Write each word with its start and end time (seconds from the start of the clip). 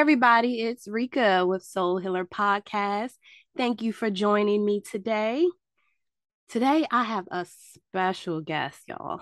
everybody, 0.00 0.62
it's 0.62 0.88
Reka 0.88 1.44
with 1.46 1.62
Soul 1.62 1.98
Healer 1.98 2.24
Podcast. 2.24 3.12
Thank 3.54 3.82
you 3.82 3.92
for 3.92 4.08
joining 4.08 4.64
me 4.64 4.80
today. 4.80 5.46
Today, 6.48 6.86
I 6.90 7.04
have 7.04 7.26
a 7.30 7.46
special 7.84 8.40
guest, 8.40 8.80
y'all, 8.88 9.20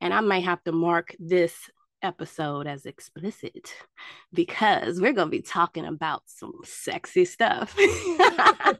and 0.00 0.12
I 0.12 0.20
might 0.20 0.42
have 0.42 0.64
to 0.64 0.72
mark 0.72 1.14
this 1.20 1.54
episode 2.02 2.66
as 2.66 2.86
explicit 2.86 3.72
because 4.34 5.00
we're 5.00 5.12
going 5.12 5.28
to 5.28 5.38
be 5.38 5.42
talking 5.42 5.84
about 5.84 6.24
some 6.26 6.54
sexy 6.64 7.24
stuff. 7.24 7.72
I 7.78 8.74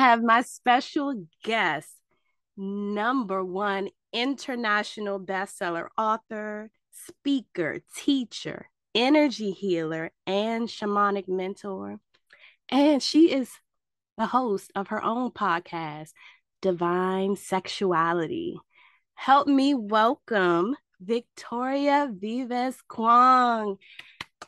have 0.00 0.22
my 0.22 0.42
special 0.42 1.24
guest, 1.42 1.88
number 2.58 3.42
one 3.42 3.88
international 4.12 5.18
bestseller 5.18 5.86
author, 5.96 6.70
speaker, 6.92 7.78
teacher, 7.96 8.68
energy 8.94 9.50
healer, 9.50 10.10
and 10.26 10.68
shamanic 10.68 11.28
mentor. 11.28 11.98
And 12.68 13.02
she 13.02 13.32
is 13.32 13.50
the 14.16 14.26
host 14.26 14.70
of 14.74 14.88
her 14.88 15.02
own 15.02 15.30
podcast, 15.30 16.10
Divine 16.62 17.36
Sexuality. 17.36 18.58
Help 19.14 19.46
me 19.46 19.74
welcome 19.74 20.76
Victoria 21.00 22.10
Vives 22.12 22.78
Khuong. 22.88 23.78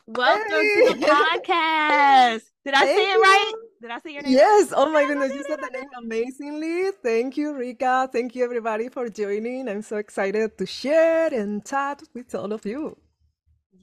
Welcome 0.05 0.51
hey. 0.51 0.87
to 0.87 0.99
the 0.99 1.05
podcast. 1.05 2.41
Did 2.63 2.73
I 2.73 2.85
say 2.85 3.11
it 3.11 3.17
right? 3.17 3.53
Did 3.81 3.91
I 3.91 3.99
say 3.99 4.13
your 4.13 4.21
name? 4.23 4.33
Yes. 4.33 4.73
Oh 4.75 4.91
my 4.91 5.05
goodness, 5.05 5.33
you 5.33 5.43
said 5.43 5.59
the 5.61 5.69
name 5.69 5.89
amazingly. 5.97 6.91
Thank 7.03 7.37
you, 7.37 7.53
Reka. 7.55 8.09
Thank 8.11 8.35
you, 8.35 8.43
everybody, 8.43 8.89
for 8.89 9.09
joining. 9.09 9.69
I'm 9.69 9.81
so 9.81 9.97
excited 9.97 10.57
to 10.57 10.65
share 10.65 11.33
and 11.33 11.65
chat 11.65 12.01
with 12.13 12.33
all 12.35 12.51
of 12.53 12.65
you. 12.65 12.97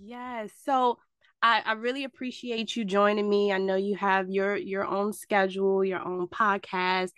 Yes. 0.06 0.50
So 0.64 0.98
I, 1.42 1.62
I 1.64 1.72
really 1.72 2.04
appreciate 2.04 2.76
you 2.76 2.84
joining 2.84 3.28
me. 3.28 3.52
I 3.52 3.58
know 3.58 3.76
you 3.76 3.96
have 3.96 4.28
your 4.28 4.54
your 4.54 4.84
own 4.84 5.14
schedule, 5.14 5.82
your 5.84 6.06
own 6.06 6.28
podcast. 6.28 7.10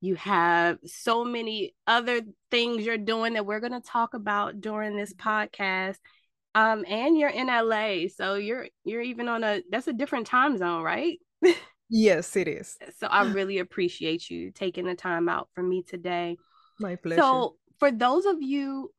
You 0.00 0.16
have 0.16 0.78
so 0.84 1.24
many 1.24 1.76
other 1.86 2.22
things 2.50 2.84
you're 2.84 2.98
doing 2.98 3.34
that 3.34 3.46
we're 3.46 3.60
going 3.60 3.72
to 3.72 3.80
talk 3.80 4.14
about 4.14 4.60
during 4.60 4.96
this 4.96 5.14
podcast. 5.14 5.98
Um, 6.56 6.84
and 6.88 7.16
you're 7.16 7.30
in 7.30 7.46
LA, 7.46 8.08
so 8.14 8.34
you're 8.34 8.66
you're 8.84 9.02
even 9.02 9.28
on 9.28 9.44
a 9.44 9.62
that's 9.70 9.86
a 9.86 9.92
different 9.92 10.26
time 10.26 10.58
zone, 10.58 10.82
right? 10.82 11.18
yes, 11.88 12.34
it 12.34 12.48
is. 12.48 12.76
So 12.98 13.06
I 13.06 13.22
really 13.32 13.60
appreciate 13.60 14.28
you 14.28 14.50
taking 14.50 14.84
the 14.84 14.96
time 14.96 15.28
out 15.28 15.48
for 15.54 15.62
me 15.62 15.82
today. 15.82 16.38
My 16.80 16.96
pleasure. 16.96 17.22
So 17.22 17.56
for 17.78 17.92
those 17.92 18.26
of 18.26 18.42
you 18.42 18.90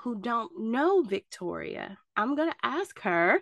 who 0.00 0.20
don't 0.20 0.52
know 0.58 1.02
Victoria, 1.02 1.98
I'm 2.16 2.34
going 2.34 2.50
to 2.50 2.56
ask 2.62 3.00
her 3.00 3.40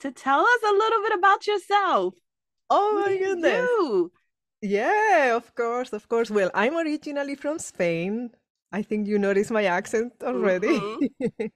to 0.00 0.10
tell 0.12 0.40
us 0.40 0.62
a 0.62 0.72
little 0.72 1.02
bit 1.02 1.18
about 1.18 1.46
yourself. 1.46 2.14
Oh 2.68 3.04
my 3.04 3.16
goodness. 3.16 3.68
You 3.68 4.12
yeah, 4.62 5.36
of 5.36 5.54
course, 5.54 5.92
of 5.92 6.08
course. 6.08 6.30
Well, 6.30 6.50
I'm 6.54 6.76
originally 6.76 7.34
from 7.34 7.58
Spain. 7.58 8.30
I 8.72 8.82
think 8.82 9.06
you 9.06 9.18
noticed 9.18 9.50
my 9.50 9.64
accent 9.64 10.14
already. 10.22 10.80
Mm-hmm. 10.80 11.46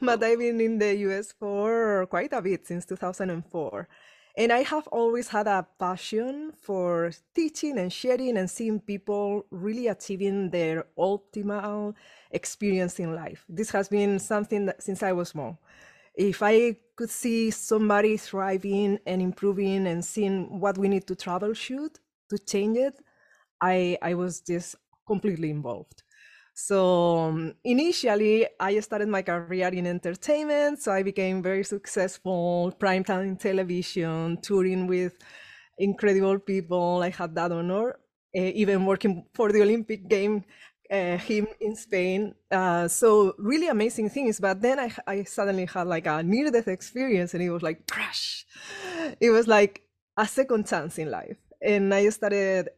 but 0.02 0.22
I've 0.22 0.38
been 0.38 0.60
in 0.60 0.78
the 0.78 0.94
US 1.08 1.32
for 1.32 2.06
quite 2.06 2.32
a 2.32 2.42
bit 2.42 2.66
since 2.66 2.84
2004. 2.84 3.88
And 4.36 4.50
I 4.50 4.62
have 4.62 4.86
always 4.88 5.28
had 5.28 5.46
a 5.46 5.66
passion 5.78 6.52
for 6.56 7.12
teaching 7.34 7.78
and 7.78 7.92
sharing 7.92 8.38
and 8.38 8.50
seeing 8.50 8.80
people 8.80 9.44
really 9.50 9.88
achieving 9.88 10.48
their 10.48 10.86
optimal 10.98 11.94
experience 12.30 12.98
in 12.98 13.14
life. 13.14 13.44
This 13.48 13.70
has 13.70 13.88
been 13.88 14.18
something 14.18 14.66
that 14.66 14.82
since 14.82 15.02
I 15.02 15.12
was 15.12 15.30
small. 15.30 15.60
If 16.14 16.42
I 16.42 16.76
could 16.96 17.10
see 17.10 17.50
somebody 17.50 18.16
thriving 18.16 18.98
and 19.06 19.20
improving 19.20 19.86
and 19.86 20.04
seeing 20.04 20.60
what 20.60 20.78
we 20.78 20.88
need 20.88 21.06
to 21.08 21.14
troubleshoot 21.14 21.96
to 22.30 22.38
change 22.38 22.78
it, 22.78 22.98
I, 23.60 23.98
I 24.00 24.14
was 24.14 24.40
just 24.40 24.76
completely 25.06 25.50
involved. 25.50 26.02
So 26.54 27.18
um, 27.18 27.54
initially, 27.64 28.46
I 28.60 28.78
started 28.80 29.08
my 29.08 29.22
career 29.22 29.68
in 29.68 29.86
entertainment. 29.86 30.82
So 30.82 30.92
I 30.92 31.02
became 31.02 31.42
very 31.42 31.64
successful, 31.64 32.74
primetime 32.78 33.38
television, 33.38 34.38
touring 34.42 34.86
with 34.86 35.14
incredible 35.78 36.38
people. 36.38 37.02
I 37.02 37.10
had 37.10 37.34
that 37.34 37.52
honor, 37.52 37.98
uh, 38.36 38.40
even 38.40 38.84
working 38.84 39.26
for 39.34 39.50
the 39.50 39.62
Olympic 39.62 40.08
game 40.08 40.44
uh, 40.90 41.16
him 41.16 41.46
in 41.60 41.74
Spain. 41.74 42.34
Uh, 42.50 42.86
so 42.86 43.34
really 43.38 43.68
amazing 43.68 44.10
things. 44.10 44.38
But 44.38 44.60
then 44.60 44.78
I, 44.78 44.92
I 45.06 45.22
suddenly 45.24 45.64
had 45.64 45.86
like 45.86 46.06
a 46.06 46.22
near 46.22 46.50
death 46.50 46.68
experience, 46.68 47.34
and 47.34 47.42
it 47.42 47.50
was 47.50 47.62
like 47.62 47.86
crash. 47.86 48.46
It 49.20 49.30
was 49.30 49.48
like 49.48 49.82
a 50.16 50.26
second 50.26 50.66
chance 50.66 50.98
in 50.98 51.10
life, 51.10 51.38
and 51.62 51.94
I 51.94 52.08
started 52.10 52.68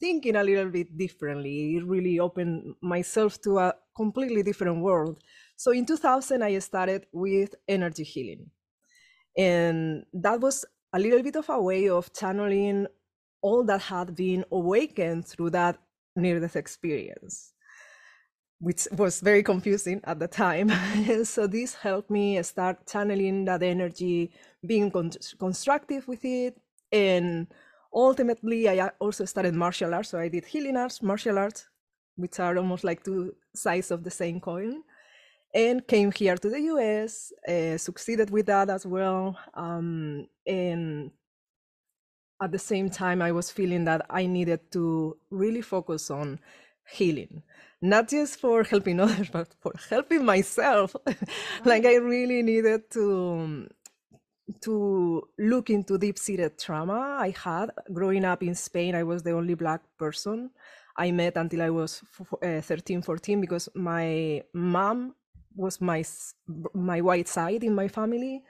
thinking 0.00 0.36
a 0.36 0.42
little 0.42 0.70
bit 0.70 0.96
differently. 0.96 1.76
It 1.76 1.84
really 1.84 2.18
opened 2.18 2.74
myself 2.80 3.40
to 3.42 3.58
a 3.58 3.74
completely 3.96 4.42
different 4.42 4.82
world. 4.82 5.20
So 5.56 5.72
in 5.72 5.84
2000, 5.84 6.42
I 6.42 6.58
started 6.58 7.06
with 7.12 7.54
energy 7.68 8.04
healing. 8.04 8.50
And 9.36 10.04
that 10.12 10.40
was 10.40 10.64
a 10.92 10.98
little 10.98 11.22
bit 11.22 11.36
of 11.36 11.48
a 11.48 11.60
way 11.60 11.88
of 11.88 12.12
channeling 12.12 12.86
all 13.42 13.64
that 13.64 13.82
had 13.82 14.14
been 14.14 14.44
awakened 14.50 15.26
through 15.26 15.50
that 15.50 15.78
near 16.16 16.40
death 16.40 16.56
experience, 16.56 17.52
which 18.58 18.88
was 18.92 19.20
very 19.20 19.42
confusing 19.42 20.00
at 20.04 20.18
the 20.18 20.28
time. 20.28 20.70
so 21.24 21.46
this 21.46 21.74
helped 21.74 22.10
me 22.10 22.42
start 22.42 22.86
channeling 22.86 23.44
that 23.44 23.62
energy, 23.62 24.32
being 24.66 24.90
con- 24.90 25.12
constructive 25.38 26.06
with 26.08 26.24
it, 26.24 26.60
and 26.92 27.46
ultimately 27.92 28.68
i 28.68 28.90
also 29.00 29.24
started 29.24 29.54
martial 29.54 29.94
arts 29.94 30.10
so 30.10 30.18
i 30.18 30.28
did 30.28 30.44
healing 30.44 30.76
arts 30.76 31.02
martial 31.02 31.38
arts 31.38 31.68
which 32.16 32.38
are 32.38 32.56
almost 32.56 32.84
like 32.84 33.02
two 33.02 33.34
sides 33.54 33.90
of 33.90 34.04
the 34.04 34.10
same 34.10 34.40
coin 34.40 34.82
and 35.54 35.86
came 35.88 36.12
here 36.12 36.36
to 36.36 36.48
the 36.48 36.60
us 36.60 37.32
uh, 37.48 37.76
succeeded 37.76 38.30
with 38.30 38.46
that 38.46 38.70
as 38.70 38.86
well 38.86 39.36
um, 39.54 40.26
and 40.46 41.10
at 42.42 42.52
the 42.52 42.58
same 42.58 42.88
time 42.88 43.20
i 43.20 43.32
was 43.32 43.50
feeling 43.50 43.84
that 43.84 44.06
i 44.10 44.26
needed 44.26 44.60
to 44.70 45.16
really 45.30 45.62
focus 45.62 46.10
on 46.10 46.38
healing 46.88 47.42
not 47.82 48.08
just 48.08 48.38
for 48.38 48.62
helping 48.62 49.00
others 49.04 49.28
but 49.30 49.54
for 49.60 49.72
helping 49.88 50.24
myself. 50.24 50.94
Like 51.64 51.84
i 51.86 51.94
really 51.96 52.42
needed 52.42 52.90
to 52.92 53.68
to 54.62 55.28
look 55.38 55.70
into 55.70 55.98
deep 55.98 56.18
seated 56.18 56.58
trauma 56.58 57.16
I 57.20 57.34
had 57.36 57.70
growing 57.92 58.24
up 58.24 58.42
in 58.42 58.54
Spain. 58.54 58.94
I 58.94 59.02
was 59.02 59.22
the 59.22 59.32
only 59.32 59.54
Black 59.54 59.80
person 59.98 60.50
I 60.96 61.10
met 61.12 61.36
until 61.36 61.62
I 61.62 61.70
was 61.70 62.02
uh, 62.42 62.60
13, 62.60 63.02
14, 63.02 63.40
because 63.40 63.68
my 63.74 64.42
mom 64.52 65.14
was 65.54 65.80
my, 65.80 66.04
my 66.74 67.00
white 67.00 67.28
side 67.28 67.64
in 67.64 67.74
my 67.74 67.88
family. 67.88 68.42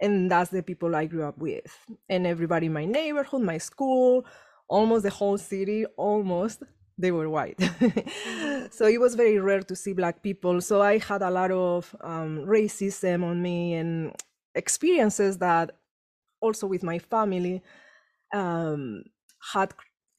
And 0.00 0.30
that's 0.30 0.50
the 0.50 0.62
people 0.62 0.94
I 0.94 1.06
grew 1.06 1.24
up 1.24 1.38
with. 1.38 1.72
And 2.08 2.26
everybody 2.26 2.66
in 2.66 2.72
my 2.72 2.84
neighborhood, 2.84 3.42
my 3.42 3.58
school, 3.58 4.26
almost 4.68 5.04
the 5.04 5.10
whole 5.10 5.38
city, 5.38 5.86
almost 5.96 6.62
they 6.98 7.10
were 7.10 7.28
white. 7.28 7.58
so 8.70 8.86
it 8.86 9.00
was 9.00 9.14
very 9.14 9.38
rare 9.38 9.62
to 9.62 9.76
see 9.76 9.92
black 9.92 10.22
people. 10.22 10.60
So 10.60 10.82
I 10.82 10.98
had 10.98 11.22
a 11.22 11.30
lot 11.30 11.50
of 11.50 11.94
um, 12.00 12.44
racism 12.46 13.24
on 13.24 13.42
me 13.42 13.74
and 13.74 14.12
experiences 14.54 15.38
that 15.38 15.72
also 16.40 16.66
with 16.66 16.82
my 16.82 16.98
family 16.98 17.62
um, 18.32 19.04
had 19.52 19.72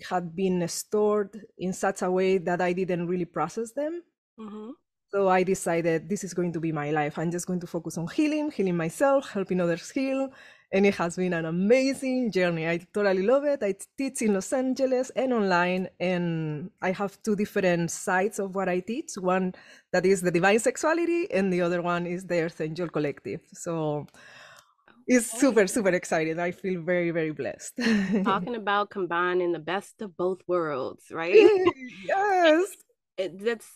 had 0.10 0.36
been 0.36 0.68
stored 0.68 1.46
in 1.58 1.72
such 1.72 2.02
a 2.02 2.12
way 2.12 2.38
that 2.38 2.62
I 2.62 2.74
didn't 2.74 3.08
really 3.08 3.26
process 3.26 3.72
them. 3.72 4.04
Mm-hmm. 4.40 4.72
So 5.10 5.30
I 5.30 5.44
decided 5.44 6.10
this 6.10 6.24
is 6.24 6.34
going 6.34 6.52
to 6.54 6.60
be 6.60 6.72
my 6.72 6.92
life. 6.92 7.18
I'm 7.18 7.32
just 7.32 7.48
going 7.48 7.62
to 7.62 7.68
focus 7.68 7.98
on 7.98 8.08
healing, 8.08 8.52
healing 8.52 8.76
myself, 8.76 9.30
helping 9.30 9.62
others 9.62 9.90
heal. 9.90 10.30
And 10.74 10.86
it 10.86 10.96
has 10.96 11.16
been 11.16 11.34
an 11.34 11.46
amazing 11.46 12.32
journey. 12.32 12.68
I 12.68 12.80
totally 12.94 13.22
love 13.22 13.46
it. 13.46 13.64
I 13.64 13.76
teach 13.98 14.22
in 14.22 14.34
Los 14.34 14.52
Angeles 14.52 15.12
and 15.16 15.34
online. 15.34 15.90
And 16.00 16.72
I 16.82 16.92
have 16.92 17.22
two 17.24 17.36
different 17.36 17.92
sides 17.92 18.40
of 18.40 18.56
what 18.56 18.68
I 18.68 18.80
teach 18.80 19.12
one 19.16 19.54
that 19.92 20.06
is 20.06 20.22
the 20.22 20.32
divine 20.32 20.60
sexuality, 20.60 21.32
and 21.32 21.54
the 21.54 21.62
other 21.62 21.82
one 21.82 22.06
is 22.06 22.26
the 22.26 22.42
Earth 22.42 22.60
Angel 22.60 22.90
Collective. 22.90 23.42
So 23.54 24.08
it's 25.08 25.34
oh, 25.36 25.38
super, 25.38 25.68
super 25.68 25.90
excited. 25.90 26.40
I 26.40 26.52
feel 26.52 26.82
very, 26.82 27.12
very 27.12 27.32
blessed. 27.32 27.80
Talking 28.24 28.56
about 28.56 28.90
combining 28.90 29.52
the 29.52 29.60
best 29.60 30.02
of 30.02 30.18
both 30.18 30.40
worlds, 30.48 31.06
right? 31.12 31.34
yes. 32.06 32.68
It, 33.18 33.40
that's 33.40 33.68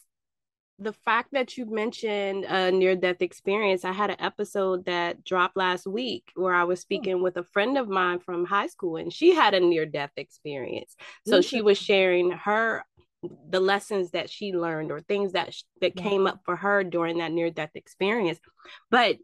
the 0.80 0.94
fact 0.94 1.30
that 1.34 1.58
you 1.58 1.66
mentioned 1.66 2.46
a 2.46 2.72
near 2.72 2.96
death 2.96 3.22
experience. 3.22 3.84
I 3.84 3.92
had 3.92 4.12
an 4.12 4.20
episode 4.20 4.86
that 4.86 5.24
dropped 5.24 5.58
last 5.58 5.86
week 5.86 6.32
where 6.36 6.54
I 6.54 6.64
was 6.64 6.80
hmm. 6.80 6.84
speaking 6.84 7.22
with 7.22 7.38
a 7.38 7.44
friend 7.44 7.78
of 7.78 7.90
mine 7.90 8.20
from 8.20 8.46
high 8.46 8.68
school, 8.68 8.96
and 8.96 9.12
she 9.12 9.36
had 9.36 9.54
a 9.54 9.60
near 9.60 9.86
death 9.86 10.12
experience. 10.16 10.96
So 11.28 11.42
she 11.42 11.62
was 11.62 11.78
sharing 11.78 12.32
her 12.32 12.84
the 13.50 13.60
lessons 13.60 14.12
that 14.12 14.30
she 14.30 14.54
learned 14.54 14.92
or 14.92 15.02
things 15.02 15.34
that 15.34 15.54
that 15.82 15.96
came 15.96 16.26
up 16.26 16.40
for 16.46 16.56
her 16.56 16.84
during 16.84 17.18
that 17.18 17.34
near 17.34 17.50
death 17.50 17.72
experience 17.76 18.40
but 18.90 19.18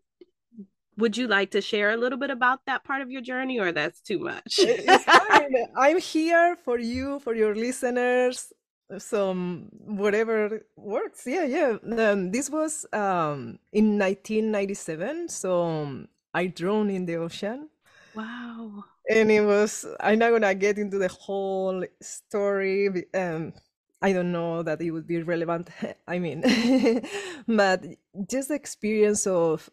would 0.98 1.16
you 1.16 1.28
like 1.28 1.52
to 1.52 1.62
share 1.62 1.92
a 1.92 1.98
little 1.98 2.18
bit 2.18 2.30
about 2.30 2.60
that 2.66 2.84
part 2.84 3.02
of 3.02 3.10
your 3.10 3.22
journey 3.22 3.58
or 3.58 3.72
that's 3.72 4.02
too 4.02 4.20
much 4.20 4.60
i'm 5.78 5.98
here 6.00 6.58
for 6.66 6.78
you 6.78 7.20
for 7.20 7.34
your 7.34 7.56
listeners 7.56 8.52
some 8.98 9.70
whatever 9.86 10.66
works. 10.76 11.24
Yeah 11.26 11.46
yeah. 11.46 11.78
Um, 11.98 12.32
this 12.32 12.50
was 12.50 12.86
um, 12.94 13.60
in 13.72 13.98
1997 13.98 15.30
so 15.30 15.64
um, 15.64 16.08
i 16.34 16.48
drowned 16.48 16.92
in 16.92 17.06
the 17.06 17.16
ocean. 17.16 17.70
Wow. 18.16 18.84
And 19.10 19.32
it 19.32 19.42
was 19.42 19.86
i'm 20.00 20.20
not 20.20 20.32
gonna 20.32 20.56
get 20.56 20.78
into 20.78 20.98
the 20.98 21.10
whole 21.10 21.84
story 22.02 23.06
um, 23.14 23.54
i 24.02 24.14
don't 24.14 24.32
know 24.32 24.64
that 24.64 24.82
it 24.82 24.92
would 24.92 25.08
be 25.08 25.22
relevant 25.22 25.70
i 26.08 26.18
mean 26.20 26.42
but 27.48 27.86
just 28.30 28.48
the 28.50 28.56
experience 28.56 29.28
of 29.28 29.70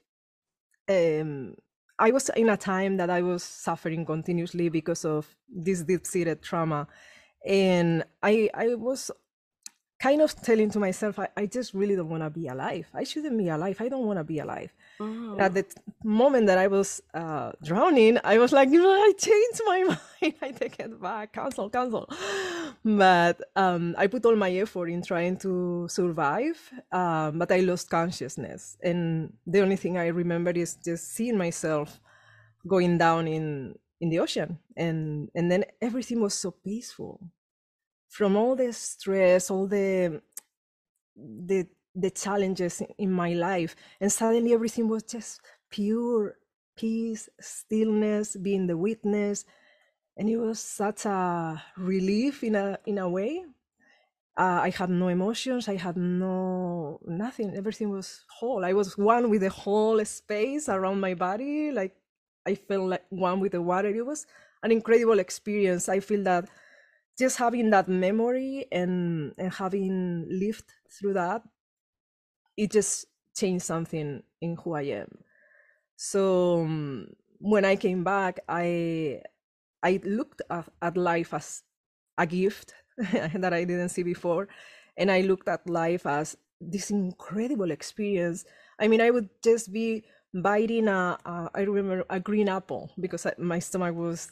um, 0.89 1.55
I 1.99 2.11
was 2.11 2.29
in 2.31 2.49
a 2.49 2.57
time 2.57 2.97
that 2.97 3.11
I 3.11 3.23
was 3.23 3.45
suffering 3.45 4.05
continuously 4.05 4.69
because 4.69 5.05
of 5.05 5.37
this 5.49 5.83
deep-seated 5.83 6.43
trauma, 6.43 6.89
and 7.47 8.05
I 8.23 8.51
I 8.55 8.75
was 8.75 9.11
kind 10.03 10.21
of 10.21 10.35
telling 10.43 10.69
to 10.69 10.81
myself, 10.81 11.19
I, 11.19 11.29
I 11.37 11.47
just 11.47 11.75
really 11.75 11.95
don't 11.95 12.09
want 12.09 12.25
to 12.25 12.31
be 12.31 12.49
alive. 12.49 12.89
I 12.93 13.05
shouldn't 13.05 13.39
be 13.39 13.49
alive. 13.49 13.77
I 13.79 13.89
don't 13.89 14.05
want 14.05 14.19
to 14.19 14.25
be 14.25 14.41
alive. 14.41 14.73
Mm. 14.99 15.41
At 15.41 15.55
the 15.55 15.65
moment 16.03 16.49
that 16.49 16.59
I 16.59 16.67
was 16.67 17.01
uh, 17.15 17.53
drowning, 17.63 18.19
I 18.25 18.39
was 18.39 18.53
like, 18.53 18.69
I 18.73 19.13
changed 19.17 19.61
my 19.65 19.85
mind. 20.23 20.35
I 20.43 20.51
take 20.51 20.81
it 20.81 21.01
back. 21.01 21.33
Cancel, 21.33 21.71
cancel. 21.71 22.09
But 22.85 23.41
um, 23.55 23.95
I 23.97 24.09
put 24.09 24.27
all 24.27 24.35
my 24.35 24.51
effort 24.51 24.89
in 24.89 25.03
trying 25.03 25.37
to 25.39 25.87
survive, 25.89 26.59
um, 26.91 27.39
but 27.39 27.53
I 27.53 27.61
lost 27.61 27.89
consciousness. 27.89 28.77
And 28.83 29.33
the 29.47 29.61
only 29.61 29.77
thing 29.77 29.99
I 29.99 30.09
remember 30.09 30.51
is 30.51 30.75
just 30.75 31.15
seeing 31.15 31.39
myself 31.39 32.01
going 32.67 32.99
down 32.99 33.29
in 33.29 33.79
in 34.03 34.11
the 34.11 34.19
ocean 34.19 34.59
and 34.77 35.31
and 35.37 35.51
then 35.51 35.65
everything 35.81 36.21
was 36.21 36.35
so 36.35 36.51
peaceful 36.51 37.21
from 38.13 38.37
all 38.37 38.55
the 38.55 38.73
stress, 38.75 39.51
all 39.51 39.67
the 39.67 40.21
the 41.17 41.67
the 41.95 42.11
challenges 42.11 42.83
in 42.99 43.11
my 43.11 43.33
life, 43.33 43.75
and 44.01 44.13
suddenly 44.13 44.53
everything 44.53 44.89
was 44.89 45.03
just 45.03 45.41
pure 45.71 46.37
peace, 46.77 47.29
stillness, 47.41 48.37
being 48.37 48.67
the 48.67 48.77
witness, 48.77 49.45
and 50.17 50.29
it 50.29 50.37
was 50.37 50.61
such 50.61 51.07
a 51.07 51.63
relief 51.79 52.45
in 52.45 52.55
a 52.55 52.79
in 52.87 52.99
a 52.99 53.09
way. 53.09 53.45
Uh, 54.39 54.61
I 54.65 54.71
had 54.71 54.91
no 54.91 55.09
emotions. 55.09 55.69
I 55.69 55.77
had 55.77 55.97
no 55.97 57.01
nothing. 57.07 57.55
Everything 57.57 57.91
was 57.91 58.25
whole. 58.39 58.65
I 58.65 58.75
was 58.75 58.97
one 58.99 59.31
with 59.31 59.43
the 59.43 59.51
whole 59.51 60.05
space 60.05 60.69
around 60.69 61.01
my 61.01 61.15
body. 61.15 61.71
Like 61.73 61.95
I 62.47 62.55
felt 62.55 62.89
like 62.89 63.05
one 63.11 63.41
with 63.41 63.53
the 63.53 63.63
water. 63.63 63.89
It 63.89 64.05
was 64.05 64.27
an 64.63 64.73
incredible 64.73 65.19
experience. 65.19 65.89
I 65.89 66.01
feel 66.01 66.23
that 66.25 66.49
just 67.19 67.39
having 67.39 67.71
that 67.71 67.89
memory 67.89 68.67
and 68.73 69.35
and 69.39 69.53
having 69.53 70.27
lived 70.29 70.73
through 70.91 71.15
that 71.15 71.43
it 72.57 72.71
just 72.71 73.07
changed 73.37 73.65
something 73.65 74.23
in 74.41 74.57
who 74.63 74.75
i 74.75 74.83
am 74.83 75.09
so 75.97 76.63
um, 76.63 77.09
when 77.41 77.65
i 77.65 77.77
came 77.77 78.05
back 78.05 78.41
i 78.49 79.21
i 79.83 80.01
looked 80.05 80.43
at, 80.51 80.69
at 80.83 80.97
life 80.97 81.35
as 81.35 81.63
a 82.19 82.27
gift 82.27 82.75
that 82.99 83.53
i 83.55 83.65
didn't 83.65 83.89
see 83.91 84.03
before 84.03 84.49
and 84.97 85.11
i 85.11 85.21
looked 85.23 85.49
at 85.49 85.69
life 85.69 86.07
as 86.07 86.37
this 86.61 86.91
incredible 86.91 87.71
experience 87.71 88.45
i 88.81 88.89
mean 88.89 89.01
i 89.01 89.11
would 89.11 89.29
just 89.43 89.73
be 89.73 90.05
biting 90.35 90.89
a, 90.89 91.19
a 91.25 91.51
I 91.55 91.61
remember 91.63 92.05
a 92.09 92.21
green 92.21 92.49
apple 92.49 92.91
because 92.99 93.27
I, 93.27 93.35
my 93.39 93.59
stomach 93.59 93.95
was 93.95 94.31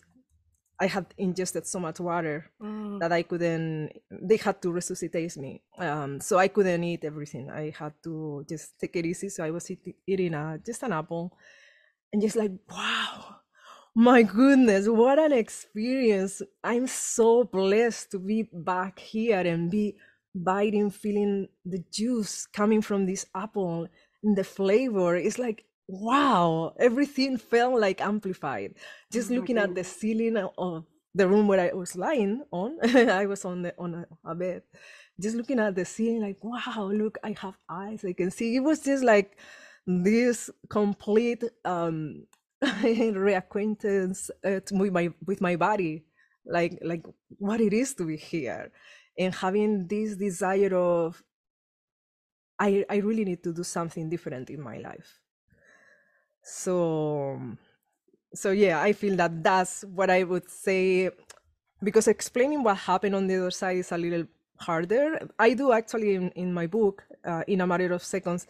I 0.81 0.87
had 0.87 1.07
ingested 1.19 1.67
so 1.67 1.79
much 1.79 2.01
water 2.01 2.51
mm. 2.61 2.99
that 3.01 3.13
I 3.13 3.23
couldn't. 3.23 3.91
They 4.11 4.39
had 4.39 4.63
to 4.63 4.73
resuscitate 4.73 5.37
me, 5.37 5.63
um, 5.79 6.21
so 6.21 6.39
I 6.39 6.49
couldn't 6.49 6.83
eat 6.83 7.05
everything. 7.05 7.51
I 7.51 7.75
had 7.77 7.93
to 8.05 8.47
just 8.49 8.81
take 8.81 8.97
it 8.97 9.05
easy. 9.05 9.29
So 9.29 9.45
I 9.45 9.51
was 9.51 9.71
eat, 9.71 9.95
eating 10.07 10.33
a, 10.33 10.59
just 10.65 10.83
an 10.83 10.95
apple, 10.95 11.37
and 12.13 12.23
just 12.23 12.35
like 12.35 12.53
wow, 12.71 13.37
my 13.95 14.23
goodness, 14.23 14.89
what 14.89 15.19
an 15.19 15.33
experience! 15.33 16.41
I'm 16.65 16.87
so 16.87 17.45
blessed 17.45 18.13
to 18.13 18.19
be 18.19 18.49
back 18.51 19.01
here 19.01 19.41
and 19.41 19.71
be 19.71 19.97
biting, 20.35 20.91
feeling 20.91 21.49
the 21.67 21.85
juice 21.93 22.47
coming 22.47 22.81
from 22.81 23.05
this 23.05 23.27
apple, 23.35 23.87
and 24.23 24.35
the 24.35 24.45
flavor. 24.45 25.15
It's 25.15 25.39
like 25.39 25.67
wow, 25.91 26.75
everything 26.79 27.37
felt 27.37 27.81
like 27.81 28.01
amplified. 28.01 28.75
Just 29.13 29.31
oh 29.31 29.35
looking 29.35 29.59
at 29.59 29.75
the 29.75 29.85
ceiling 29.85 30.37
of 30.37 30.85
the 31.15 31.29
room 31.29 31.49
where 31.49 31.61
I 31.61 31.73
was 31.75 31.97
lying 31.97 32.43
on, 32.53 32.79
I 32.97 33.27
was 33.27 33.45
on 33.45 33.63
the 33.63 33.75
on 33.79 33.95
a, 33.95 34.31
a, 34.31 34.35
bed, 34.35 34.63
just 35.21 35.37
looking 35.37 35.59
at 35.59 35.75
the 35.75 35.85
ceiling, 35.85 36.23
like 36.23 36.39
wow, 36.43 36.91
look, 36.93 37.19
I 37.25 37.35
have 37.41 37.57
eyes, 37.69 38.05
I 38.05 38.13
can 38.13 38.31
see. 38.31 38.57
It 38.57 38.61
was 38.61 38.81
just 38.81 39.03
like 39.03 39.39
this 39.87 40.51
complete 40.69 41.43
um 41.65 42.27
reacquaintance 42.63 44.31
uh, 44.45 44.61
with 44.73 44.93
my 44.93 45.11
with 45.27 45.41
my 45.41 45.57
body, 45.57 46.05
like 46.47 46.79
like 46.83 47.05
what 47.39 47.61
it 47.61 47.73
is 47.73 47.95
to 47.95 48.05
be 48.05 48.17
here, 48.17 48.71
and 49.19 49.35
having 49.35 49.89
this 49.89 50.17
desire 50.17 50.75
of 50.75 51.23
I 52.59 52.85
I 52.89 52.97
really 52.99 53.25
need 53.25 53.43
to 53.43 53.53
do 53.53 53.65
something 53.65 54.09
different 54.09 54.51
in 54.51 54.61
my 54.61 54.79
life 54.79 55.21
so 56.43 57.41
so 58.35 58.51
yeah 58.51 58.81
i 58.81 58.93
feel 58.93 59.17
that 59.17 59.43
that's 59.43 59.85
what 59.85 60.11
i 60.11 60.23
would 60.23 60.49
say 60.49 61.11
because 61.83 62.09
explaining 62.09 62.63
what 62.63 62.77
happened 62.77 63.15
on 63.15 63.27
the 63.27 63.37
other 63.37 63.51
side 63.51 63.79
is 63.79 63.91
a 63.91 63.99
little 63.99 64.27
harder. 64.59 65.19
I 65.39 65.55
do 65.55 65.73
actually 65.73 66.15
in, 66.15 66.31
in 66.33 66.53
my 66.53 66.67
book 66.67 67.03
uh, 67.25 67.43
in 67.49 67.63
a 67.63 67.67
matter 67.67 67.93
of 67.93 68.05
seconds 68.05 68.47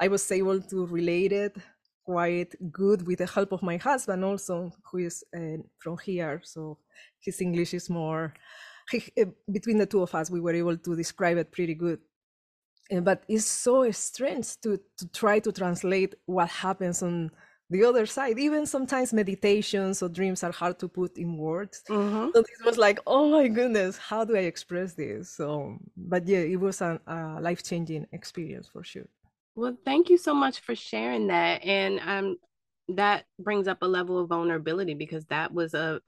i 0.00 0.08
was 0.08 0.30
able 0.32 0.60
to 0.60 0.86
relate 0.86 1.32
it 1.32 1.56
quite 2.04 2.54
good 2.70 3.06
with 3.06 3.18
the 3.18 3.26
help 3.26 3.52
of 3.52 3.62
my 3.62 3.76
husband 3.76 4.24
also 4.24 4.72
who 4.90 4.98
is 4.98 5.24
uh, 5.36 5.56
from 5.78 5.96
here 5.98 6.40
so 6.44 6.78
his 7.20 7.40
english 7.40 7.72
is 7.72 7.88
more 7.88 8.34
he, 8.90 9.02
between 9.50 9.78
the 9.78 9.86
two 9.86 10.02
of 10.02 10.14
us 10.14 10.30
we 10.30 10.40
were 10.40 10.54
able 10.54 10.76
to 10.76 10.96
describe 10.96 11.38
it 11.38 11.50
pretty 11.52 11.74
good 11.74 11.98
but 13.02 13.24
it's 13.28 13.44
so 13.44 13.90
strange 13.90 14.60
to 14.60 14.78
to 14.98 15.08
try 15.08 15.38
to 15.38 15.52
translate 15.52 16.14
what 16.26 16.48
happens 16.48 17.02
on 17.02 17.30
the 17.70 17.84
other 17.84 18.06
side. 18.06 18.38
Even 18.38 18.66
sometimes 18.66 19.12
meditations 19.12 20.02
or 20.02 20.08
dreams 20.08 20.44
are 20.44 20.52
hard 20.52 20.78
to 20.78 20.88
put 20.88 21.16
in 21.16 21.36
words. 21.36 21.82
Mm-hmm. 21.88 22.30
so 22.34 22.42
this 22.42 22.64
was 22.64 22.76
like 22.76 23.00
oh 23.06 23.30
my 23.30 23.48
goodness 23.48 23.96
how 23.96 24.24
do 24.24 24.36
i 24.36 24.40
express 24.40 24.94
this? 24.94 25.30
So 25.30 25.78
but 25.96 26.26
yeah 26.26 26.40
it 26.40 26.60
was 26.60 26.80
a, 26.80 27.00
a 27.06 27.40
life-changing 27.40 28.06
experience 28.12 28.68
for 28.68 28.84
sure. 28.84 29.08
Well 29.56 29.76
thank 29.84 30.10
you 30.10 30.18
so 30.18 30.34
much 30.34 30.60
for 30.60 30.74
sharing 30.74 31.28
that. 31.28 31.64
And 31.64 32.00
um 32.04 32.36
that 32.88 33.24
brings 33.38 33.66
up 33.66 33.78
a 33.80 33.86
level 33.86 34.18
of 34.18 34.28
vulnerability 34.28 34.92
because 34.94 35.24
that 35.26 35.52
was 35.54 35.72
a 35.72 36.00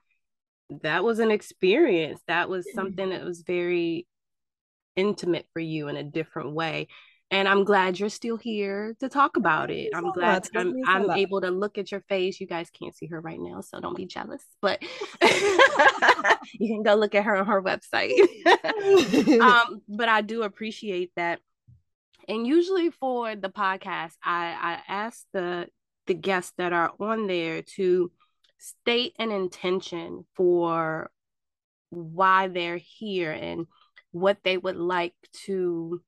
that 0.81 1.03
was 1.03 1.19
an 1.19 1.31
experience. 1.31 2.21
That 2.27 2.49
was 2.49 2.67
something 2.73 3.09
that 3.09 3.23
was 3.23 3.41
very 3.41 4.05
intimate 4.97 5.47
for 5.53 5.61
you 5.61 5.87
in 5.87 5.95
a 5.95 6.03
different 6.03 6.51
way 6.51 6.87
and 7.31 7.47
i'm 7.47 7.63
glad 7.63 7.99
you're 7.99 8.09
still 8.09 8.37
here 8.37 8.95
to 8.99 9.09
talk 9.09 9.37
about 9.37 9.69
it. 9.69 9.91
I'm 9.93 10.11
glad 10.11 10.47
i'm, 10.55 10.75
I'm 10.85 11.11
able 11.11 11.41
to 11.41 11.51
look 11.51 11.77
at 11.77 11.91
your 11.91 12.01
face. 12.01 12.39
You 12.39 12.47
guys 12.47 12.69
can't 12.69 12.95
see 12.95 13.07
her 13.07 13.19
right 13.19 13.39
now 13.39 13.61
so 13.61 13.79
don't 13.79 13.95
be 13.95 14.05
jealous 14.05 14.43
but 14.61 14.81
you 16.53 16.67
can 16.67 16.83
go 16.83 16.95
look 16.95 17.15
at 17.15 17.25
her 17.25 17.35
on 17.35 17.45
her 17.45 17.61
website. 17.61 18.13
Um, 19.41 19.81
but 19.87 20.09
i 20.09 20.21
do 20.21 20.43
appreciate 20.43 21.11
that 21.15 21.39
and 22.27 22.45
usually 22.47 22.89
for 22.89 23.35
the 23.35 23.49
podcast 23.49 24.13
i 24.23 24.55
i 24.59 24.81
ask 24.87 25.25
the 25.33 25.67
the 26.07 26.13
guests 26.13 26.53
that 26.57 26.73
are 26.73 26.91
on 26.99 27.27
there 27.27 27.61
to 27.61 28.11
state 28.57 29.13
an 29.19 29.31
intention 29.31 30.25
for 30.35 31.11
why 31.89 32.47
they're 32.47 32.77
here 32.77 33.31
and 33.31 33.67
what 34.11 34.37
they 34.43 34.57
would 34.57 34.77
like 34.77 35.13
to 35.45 36.01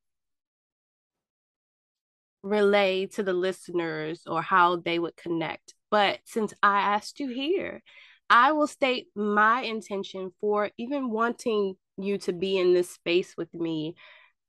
relay 2.42 3.06
to 3.08 3.24
the 3.24 3.34
listeners 3.34 4.22
or 4.26 4.42
how 4.42 4.78
they 4.78 5.00
would 5.00 5.18
connect. 5.18 5.74
But 5.92 6.20
since 6.26 6.54
I 6.64 6.80
asked 6.80 7.20
you 7.20 7.30
here, 7.30 7.82
I 8.30 8.52
will 8.52 8.68
state 8.68 9.08
my 9.16 9.62
intention 9.62 10.32
for 10.40 10.70
even 10.78 11.10
wanting 11.10 11.76
you 11.98 12.18
to 12.20 12.34
be 12.34 12.58
in 12.58 12.74
this 12.74 12.92
space 12.92 13.36
with 13.38 13.54
me. 13.54 13.96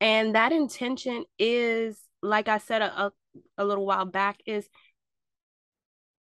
And 0.00 0.34
that 0.34 0.52
intention 0.52 1.24
is, 1.38 1.98
like 2.22 2.48
I 2.48 2.58
said 2.58 2.82
a, 2.82 3.12
a, 3.58 3.64
little 3.64 3.86
while 3.86 4.04
back, 4.04 4.40
is 4.46 4.68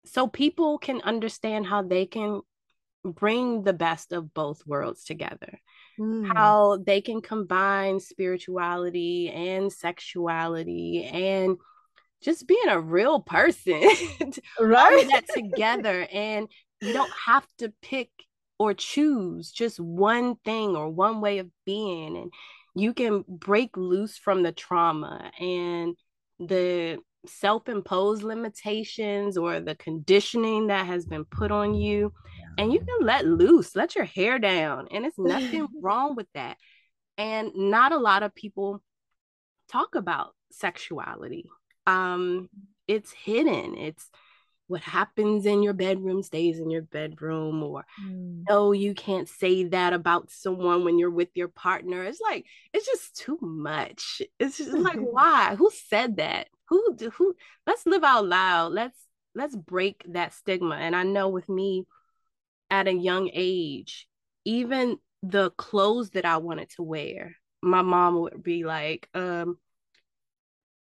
so 0.05 0.27
people 0.27 0.77
can 0.77 1.01
understand 1.01 1.65
how 1.65 1.81
they 1.83 2.05
can 2.05 2.41
bring 3.03 3.63
the 3.63 3.73
best 3.73 4.11
of 4.13 4.33
both 4.33 4.65
worlds 4.65 5.03
together 5.03 5.59
mm. 5.99 6.33
how 6.33 6.77
they 6.85 7.01
can 7.01 7.21
combine 7.21 7.99
spirituality 7.99 9.29
and 9.29 9.71
sexuality 9.71 11.03
and 11.03 11.57
just 12.21 12.47
being 12.47 12.67
a 12.67 12.79
real 12.79 13.19
person 13.19 13.81
right 14.59 15.07
that 15.09 15.25
together 15.33 16.07
and 16.11 16.47
you 16.81 16.93
don't 16.93 17.11
have 17.25 17.45
to 17.57 17.73
pick 17.81 18.09
or 18.59 18.73
choose 18.73 19.51
just 19.51 19.79
one 19.79 20.35
thing 20.45 20.75
or 20.75 20.89
one 20.89 21.21
way 21.21 21.39
of 21.39 21.49
being 21.65 22.17
and 22.17 22.31
you 22.75 22.93
can 22.93 23.23
break 23.27 23.75
loose 23.75 24.17
from 24.17 24.43
the 24.43 24.51
trauma 24.51 25.31
and 25.39 25.95
the 26.39 26.97
self-imposed 27.25 28.23
limitations 28.23 29.37
or 29.37 29.59
the 29.59 29.75
conditioning 29.75 30.67
that 30.67 30.85
has 30.85 31.05
been 31.05 31.23
put 31.25 31.51
on 31.51 31.75
you 31.75 32.11
and 32.57 32.73
you 32.73 32.79
can 32.79 33.05
let 33.05 33.25
loose 33.25 33.75
let 33.75 33.95
your 33.95 34.05
hair 34.05 34.39
down 34.39 34.87
and 34.91 35.05
it's 35.05 35.19
nothing 35.19 35.67
wrong 35.81 36.15
with 36.15 36.27
that 36.33 36.57
and 37.17 37.51
not 37.55 37.91
a 37.91 37.97
lot 37.97 38.23
of 38.23 38.33
people 38.33 38.81
talk 39.71 39.95
about 39.95 40.33
sexuality. 40.51 41.45
Um 41.85 42.49
it's 42.87 43.11
hidden 43.11 43.77
it's 43.77 44.09
what 44.71 44.81
happens 44.81 45.45
in 45.45 45.61
your 45.61 45.73
bedroom 45.73 46.23
stays 46.23 46.59
in 46.59 46.69
your 46.69 46.81
bedroom 46.81 47.61
or 47.61 47.85
mm. 48.03 48.43
no 48.49 48.71
you 48.71 48.93
can't 48.93 49.29
say 49.29 49.65
that 49.65 49.93
about 49.93 50.31
someone 50.31 50.83
when 50.83 50.97
you're 50.97 51.11
with 51.11 51.29
your 51.35 51.49
partner. 51.49 52.03
It's 52.03 52.21
like 52.21 52.45
it's 52.73 52.85
just 52.85 53.15
too 53.17 53.37
much. 53.41 54.21
It's 54.39 54.57
just 54.57 54.71
like 54.71 54.99
why? 54.99 55.55
Who 55.55 55.69
said 55.89 56.17
that? 56.17 56.47
Who 56.69 56.97
who 57.15 57.35
let's 57.67 57.85
live 57.85 58.03
out 58.03 58.25
loud. 58.25 58.71
Let's 58.71 58.97
let's 59.35 59.55
break 59.55 60.03
that 60.09 60.33
stigma. 60.33 60.75
And 60.75 60.95
i 60.95 61.03
know 61.03 61.29
with 61.29 61.47
me 61.47 61.85
at 62.71 62.87
a 62.87 62.93
young 62.93 63.29
age 63.33 64.07
even 64.45 64.97
the 65.21 65.51
clothes 65.51 66.11
that 66.11 66.25
i 66.25 66.37
wanted 66.37 66.69
to 66.69 66.81
wear 66.81 67.35
my 67.61 67.81
mom 67.81 68.19
would 68.19 68.41
be 68.41 68.63
like 68.63 69.07
um 69.13 69.57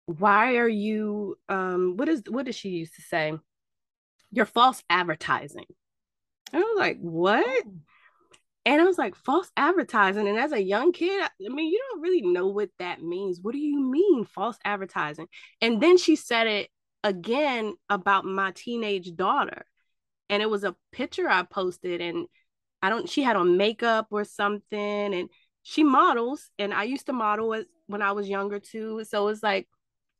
why 0.06 0.56
are 0.56 0.68
you 0.68 1.36
um 1.48 1.96
what 1.96 2.08
is 2.08 2.22
what 2.28 2.46
does 2.46 2.56
she 2.56 2.70
used 2.70 2.94
to 2.94 3.02
say 3.02 3.32
you're 4.30 4.46
false 4.46 4.82
advertising. 4.88 5.66
And 6.52 6.62
i 6.62 6.66
was 6.66 6.78
like 6.78 6.98
what? 7.00 7.46
Oh. 7.46 7.72
and 8.66 8.80
i 8.80 8.84
was 8.84 8.98
like 8.98 9.14
false 9.14 9.50
advertising. 9.56 10.28
And 10.28 10.38
as 10.38 10.52
a 10.52 10.62
young 10.62 10.92
kid 10.92 11.22
i 11.22 11.30
mean 11.48 11.70
you 11.70 11.80
don't 11.90 12.02
really 12.02 12.22
know 12.22 12.48
what 12.48 12.70
that 12.78 13.02
means. 13.02 13.40
What 13.40 13.52
do 13.52 13.58
you 13.58 13.80
mean 13.80 14.24
false 14.24 14.56
advertising? 14.64 15.26
And 15.60 15.80
then 15.80 15.98
she 15.98 16.16
said 16.16 16.46
it 16.46 16.68
again 17.02 17.74
about 17.88 18.24
my 18.24 18.52
teenage 18.54 19.14
daughter. 19.14 19.64
And 20.28 20.42
it 20.42 20.50
was 20.50 20.64
a 20.64 20.76
picture 20.92 21.28
i 21.28 21.42
posted 21.42 22.00
and 22.00 22.26
i 22.82 22.88
don't 22.88 23.08
she 23.08 23.22
had 23.22 23.36
on 23.36 23.56
makeup 23.56 24.08
or 24.10 24.24
something 24.24 25.14
and 25.14 25.28
she 25.62 25.84
models 25.84 26.50
and 26.58 26.72
i 26.72 26.84
used 26.84 27.06
to 27.06 27.12
model 27.12 27.62
when 27.86 28.02
i 28.02 28.12
was 28.12 28.28
younger 28.28 28.60
too. 28.60 29.04
So 29.04 29.28
it's 29.28 29.42
like 29.42 29.68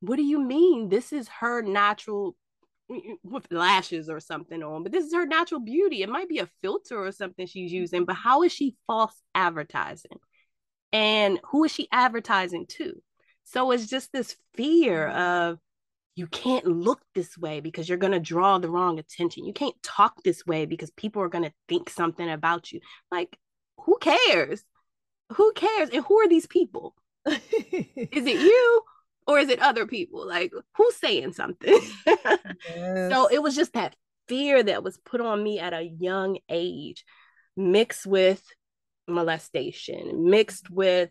what 0.01 0.17
do 0.17 0.23
you 0.23 0.41
mean? 0.41 0.89
This 0.89 1.13
is 1.13 1.29
her 1.41 1.63
natural 1.63 2.35
with 3.23 3.47
lashes 3.51 4.09
or 4.09 4.21
something 4.21 4.63
on, 4.63 4.83
but 4.83 4.93
this 4.93 5.05
is 5.05 5.15
her 5.15 5.27
natural 5.27 5.61
beauty. 5.61 6.03
It 6.03 6.09
might 6.09 6.29
be 6.29 6.39
a 6.39 6.49
filter 6.63 6.99
or 6.99 7.13
something 7.13 7.47
she's 7.47 7.73
using, 7.73 8.05
but 8.05 8.15
mm-hmm. 8.15 8.29
how 8.29 8.43
is 8.43 8.53
she 8.53 8.77
false 8.87 9.15
advertising? 9.35 10.19
And 10.93 11.41
who 11.45 11.65
is 11.65 11.73
she 11.73 11.89
advertising 11.93 12.67
to? 12.71 13.01
So 13.45 13.71
it's 13.71 13.87
just 13.87 14.13
this 14.13 14.37
fear 14.55 15.09
mm-hmm. 15.09 15.19
of 15.19 15.59
you 16.17 16.27
can't 16.27 16.67
look 16.67 17.01
this 17.15 17.39
way 17.39 17.61
because 17.61 17.89
you're 17.89 17.99
going 17.99 18.13
to 18.13 18.21
draw 18.21 18.59
the 18.59 18.69
wrong 18.69 18.99
attention. 18.99 19.45
You 19.45 19.53
can't 19.53 19.81
talk 19.83 20.23
this 20.23 20.45
way 20.45 20.67
because 20.67 20.91
people 20.91 21.23
are 21.23 21.29
going 21.29 21.45
to 21.45 21.53
think 21.69 21.89
something 21.89 22.29
about 22.29 22.73
you. 22.73 22.81
Like, 23.11 23.39
who 23.79 23.97
cares? 23.99 24.65
Who 25.35 25.53
cares? 25.55 25.91
And 25.91 26.05
who 26.05 26.19
are 26.21 26.29
these 26.29 26.47
people? 26.47 26.95
is 27.27 27.39
it 28.27 28.41
you 28.41 28.83
or 29.31 29.39
is 29.39 29.49
it 29.49 29.61
other 29.61 29.87
people? 29.87 30.27
Like 30.27 30.53
who's 30.77 30.97
saying 30.97 31.35
something? 31.35 31.81
yes. 32.07 33.13
So 33.13 33.29
it 33.29 33.41
was 33.41 33.55
just 33.55 33.75
that 33.75 33.95
fear 34.27 34.61
that 34.63 34.83
was 34.83 34.99
put 34.99 35.21
on 35.21 35.43
me 35.43 35.61
at 35.61 35.73
a 35.73 35.83
young 35.83 36.39
age, 36.49 37.05
mixed 37.57 38.07
with 38.07 38.43
molestation, 39.07 40.29
mixed 40.29 40.69
with 40.69 41.11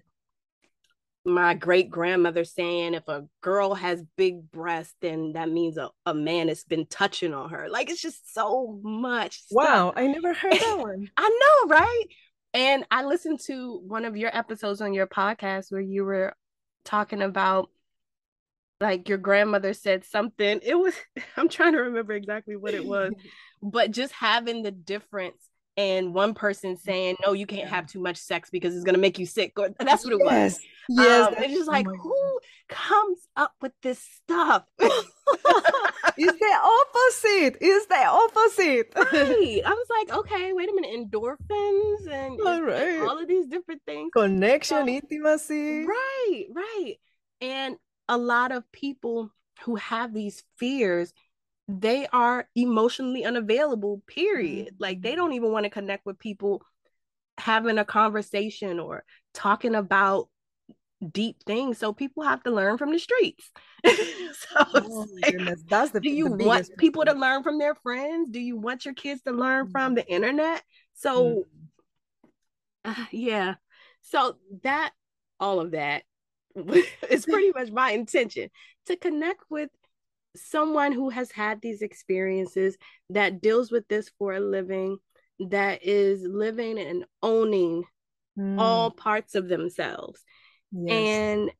my 1.25 1.53
great 1.53 1.89
grandmother 1.89 2.43
saying 2.43 2.93
if 2.93 3.07
a 3.07 3.25
girl 3.41 3.73
has 3.73 4.03
big 4.17 4.51
breasts, 4.51 4.95
then 5.01 5.33
that 5.33 5.49
means 5.49 5.77
a, 5.77 5.89
a 6.05 6.13
man 6.13 6.49
has 6.49 6.65
been 6.65 6.88
touching 6.88 7.33
on 7.33 7.51
her. 7.51 7.69
Like 7.69 7.89
it's 7.89 8.01
just 8.01 8.33
so 8.33 8.79
much. 8.83 9.43
Wow, 9.49 9.93
I 9.95 10.07
never 10.07 10.33
heard 10.33 10.53
that 10.53 10.77
one. 10.79 11.09
I 11.15 11.29
know, 11.29 11.69
right? 11.73 12.05
And 12.53 12.85
I 12.91 13.05
listened 13.05 13.39
to 13.45 13.79
one 13.85 14.03
of 14.03 14.17
your 14.17 14.35
episodes 14.35 14.81
on 14.81 14.93
your 14.93 15.07
podcast 15.07 15.71
where 15.71 15.81
you 15.81 16.03
were 16.03 16.33
talking 16.83 17.21
about 17.21 17.69
like 18.81 19.09
your 19.09 19.17
grandmother 19.17 19.74
said 19.74 20.05
something. 20.05 20.59
It 20.63 20.75
was, 20.75 20.93
I'm 21.38 21.50
trying 21.50 21.74
to 21.74 21.79
remember 21.79 22.13
exactly 22.13 22.55
what 22.55 22.74
it 22.74 22.86
was, 22.86 23.13
but 23.62 23.91
just 23.91 24.13
having 24.13 24.63
the 24.63 24.71
difference 24.71 25.50
and 25.77 26.13
one 26.13 26.33
person 26.33 26.75
saying, 26.75 27.15
no, 27.25 27.31
you 27.31 27.45
can't 27.45 27.69
have 27.69 27.88
too 27.88 28.01
much 28.01 28.17
sex 28.17 28.50
because 28.50 28.75
it's 28.75 28.83
going 28.83 28.95
to 28.95 29.00
make 29.00 29.17
you 29.17 29.25
sick. 29.25 29.57
Or 29.57 29.69
that's 29.79 30.03
what 30.03 30.13
it 30.13 30.19
yes. 30.21 30.55
was. 30.55 30.59
Yes. 30.89 31.27
Um, 31.27 31.33
it's 31.38 31.53
just 31.53 31.69
like, 31.69 31.88
oh 31.88 31.95
who 31.95 32.39
comes 32.67 33.19
up 33.38 33.53
with 33.62 33.71
this 33.81 34.00
stuff? 34.00 34.63
it's 34.79 36.39
the 36.39 36.57
opposite. 36.63 37.57
It's 37.62 37.86
the 37.86 38.05
opposite. 38.05 38.93
right. 38.95 39.62
I 39.65 39.69
was 39.69 39.88
like, 39.89 40.17
okay, 40.19 40.51
wait 40.51 40.69
a 40.69 40.74
minute. 40.74 40.91
Endorphins 40.91 42.12
and, 42.12 42.41
all, 42.41 42.62
right. 42.62 43.00
all 43.00 43.17
of 43.17 43.29
these 43.29 43.48
different 43.48 43.81
things. 43.86 44.09
Connection, 44.13 44.86
so, 44.86 44.88
intimacy. 44.88 45.86
Right, 45.86 46.45
right. 46.53 46.95
And 47.39 47.77
a 48.09 48.17
lot 48.17 48.51
of 48.51 48.69
people 48.73 49.31
who 49.63 49.75
have 49.75 50.13
these 50.13 50.43
fears 50.57 51.13
they 51.69 52.07
are 52.07 52.49
emotionally 52.55 53.23
unavailable 53.23 54.01
period. 54.07 54.67
Mm-hmm. 54.67 54.75
like 54.79 55.01
they 55.01 55.15
don't 55.15 55.33
even 55.33 55.51
want 55.51 55.65
to 55.65 55.69
connect 55.69 56.05
with 56.05 56.17
people 56.17 56.63
having 57.37 57.77
a 57.77 57.85
conversation 57.85 58.79
or 58.79 59.03
talking 59.33 59.75
about 59.75 60.29
deep 61.11 61.37
things. 61.45 61.77
So 61.77 61.93
people 61.93 62.23
have 62.23 62.43
to 62.43 62.51
learn 62.51 62.77
from 62.77 62.91
the 62.91 62.99
streets. 62.99 63.49
So 64.31 64.65
oh 64.75 65.07
like, 65.23 65.57
that's 65.67 65.91
the 65.91 65.99
do 65.99 66.09
you 66.09 66.29
the 66.37 66.45
want 66.45 66.69
people 66.77 67.03
to 67.03 67.13
learn 67.13 67.41
from 67.43 67.57
their 67.57 67.73
friends? 67.75 68.29
Do 68.29 68.39
you 68.39 68.57
want 68.57 68.85
your 68.85 68.93
kids 68.93 69.21
to 69.23 69.31
learn 69.31 69.65
mm-hmm. 69.65 69.71
from 69.71 69.95
the 69.95 70.07
internet? 70.07 70.61
So 70.93 71.45
mm-hmm. 72.85 72.91
uh, 72.91 73.05
yeah. 73.11 73.55
So 74.01 74.37
that 74.63 74.91
all 75.39 75.59
of 75.59 75.71
that 75.71 76.03
is 77.09 77.25
pretty 77.25 77.51
much 77.55 77.71
my 77.71 77.91
intention 77.91 78.49
to 78.85 78.95
connect 78.95 79.43
with 79.49 79.69
someone 80.35 80.91
who 80.91 81.09
has 81.09 81.31
had 81.31 81.61
these 81.61 81.81
experiences 81.81 82.77
that 83.09 83.41
deals 83.41 83.71
with 83.71 83.87
this 83.87 84.11
for 84.17 84.33
a 84.33 84.39
living 84.39 84.97
that 85.39 85.83
is 85.83 86.21
living 86.23 86.77
and 86.77 87.05
owning 87.23 87.83
mm. 88.37 88.59
all 88.59 88.91
parts 88.91 89.35
of 89.35 89.47
themselves 89.47 90.23
yes. 90.71 90.93
and 90.93 91.51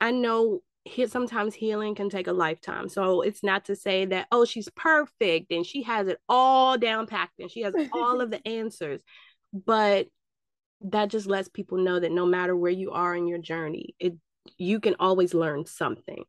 i 0.00 0.10
know 0.10 0.60
he, 0.84 1.06
sometimes 1.06 1.54
healing 1.54 1.94
can 1.94 2.10
take 2.10 2.26
a 2.26 2.32
lifetime 2.32 2.88
so 2.88 3.22
it's 3.22 3.42
not 3.42 3.64
to 3.64 3.76
say 3.76 4.04
that 4.04 4.26
oh 4.30 4.44
she's 4.44 4.68
perfect 4.70 5.50
and 5.50 5.66
she 5.66 5.82
has 5.82 6.08
it 6.08 6.18
all 6.28 6.78
down 6.78 7.06
packed 7.06 7.38
and 7.38 7.50
she 7.50 7.62
has 7.62 7.74
all 7.92 8.20
of 8.20 8.30
the 8.30 8.46
answers 8.48 9.02
but 9.52 10.06
that 10.82 11.08
just 11.08 11.26
lets 11.26 11.48
people 11.48 11.78
know 11.78 11.98
that 11.98 12.12
no 12.12 12.26
matter 12.26 12.54
where 12.54 12.70
you 12.70 12.90
are 12.90 13.14
in 13.16 13.26
your 13.26 13.38
journey 13.38 13.94
it 13.98 14.14
you 14.58 14.80
can 14.80 14.94
always 14.98 15.34
learn 15.34 15.66
something. 15.66 16.24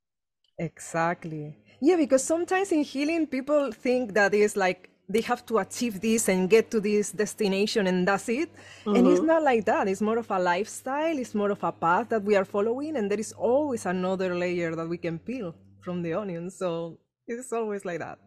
Exactly. 0.58 1.58
Yeah, 1.82 1.98
because 1.98 2.24
sometimes 2.24 2.72
in 2.72 2.84
healing, 2.84 3.28
people 3.28 3.72
think 3.72 4.14
that 4.14 4.34
is 4.34 4.56
like 4.56 4.90
they 5.08 5.22
have 5.22 5.46
to 5.46 5.60
achieve 5.60 6.02
this 6.02 6.30
and 6.30 6.50
get 6.50 6.72
to 6.72 6.80
this 6.80 7.12
destination 7.12 7.88
and 7.88 8.08
that's 8.08 8.28
it. 8.30 8.50
Mm-hmm. 8.86 8.96
And 8.96 9.08
it's 9.08 9.20
mm-hmm. 9.20 9.28
not 9.28 9.44
like 9.44 9.66
that. 9.66 9.88
It's 9.88 10.02
more 10.02 10.18
of 10.18 10.32
a 10.32 10.40
lifestyle, 10.40 11.18
it's 11.18 11.36
more 11.36 11.52
of 11.52 11.64
a 11.64 11.72
path 11.72 12.10
that 12.10 12.24
we 12.24 12.36
are 12.36 12.46
following, 12.46 12.98
and 12.98 13.10
there 13.10 13.20
is 13.20 13.34
always 13.34 13.86
another 13.86 14.36
layer 14.36 14.76
that 14.76 14.88
we 14.88 14.98
can 14.98 15.20
peel 15.20 15.54
from 15.82 16.02
the 16.02 16.14
onion. 16.14 16.50
So 16.50 16.98
it's 17.28 17.54
always 17.54 17.86
like 17.86 18.00
that. 18.00 18.20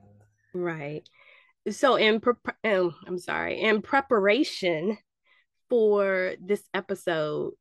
Right. 0.54 1.08
So 1.70 1.96
in 1.96 2.20
pre- 2.20 2.34
oh, 2.64 2.94
I'm 3.06 3.18
sorry, 3.18 3.60
in 3.60 3.82
preparation 3.82 4.98
for 5.68 6.34
this 6.40 6.62
episode, 6.72 7.52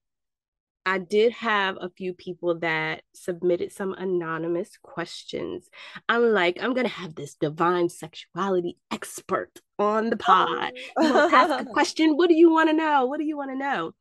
I 0.87 0.99
did 0.99 1.33
have 1.33 1.77
a 1.81 1.89
few 1.89 2.13
people 2.13 2.59
that 2.59 3.01
submitted 3.13 3.73
some 3.73 3.93
anonymous 3.93 4.77
questions. 4.81 5.69
I'm 6.07 6.31
like, 6.31 6.63
I'm 6.63 6.73
gonna 6.73 6.87
have 6.87 7.13
this 7.13 7.35
divine 7.35 7.89
sexuality 7.89 8.77
expert 8.89 9.59
on 9.77 10.09
the 10.09 10.15
pod. 10.15 10.71
Oh. 10.95 11.29
ask 11.29 11.67
a 11.67 11.69
question. 11.73 12.15
What 12.15 12.29
do 12.29 12.35
you 12.35 12.49
want 12.49 12.69
to 12.69 12.73
know? 12.73 13.05
What 13.05 13.19
do 13.19 13.25
you 13.25 13.35
want 13.35 13.51
to 13.51 13.57
know? 13.57 13.95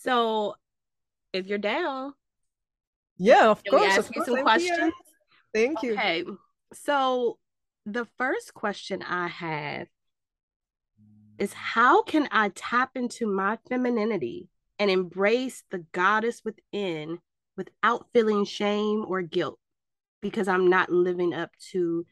So, 0.00 0.54
if 1.34 1.46
you're 1.46 1.58
down, 1.58 2.14
yeah, 3.18 3.50
of 3.50 3.62
course. 3.68 3.98
ask 3.98 4.08
of 4.08 4.16
you 4.16 4.24
some 4.24 4.42
questions. 4.42 4.78
Here. 4.78 4.92
Thank 5.52 5.82
you. 5.82 5.92
Okay, 5.92 6.24
so 6.72 7.38
the 7.84 8.06
first 8.16 8.54
question 8.54 9.02
I 9.02 9.28
have 9.28 9.88
is 11.36 11.52
how 11.52 12.02
can 12.02 12.28
I 12.32 12.48
tap 12.54 12.92
into 12.94 13.26
my 13.26 13.58
femininity 13.68 14.48
and 14.78 14.90
embrace 14.90 15.62
the 15.70 15.84
goddess 15.92 16.42
within 16.44 17.18
without 17.56 18.06
feeling 18.12 18.44
shame 18.44 19.04
or 19.06 19.22
guilt 19.22 19.58
because 20.20 20.48
I'm 20.48 20.68
not 20.68 20.90
living 20.90 21.34
up 21.34 21.50
to 21.72 22.04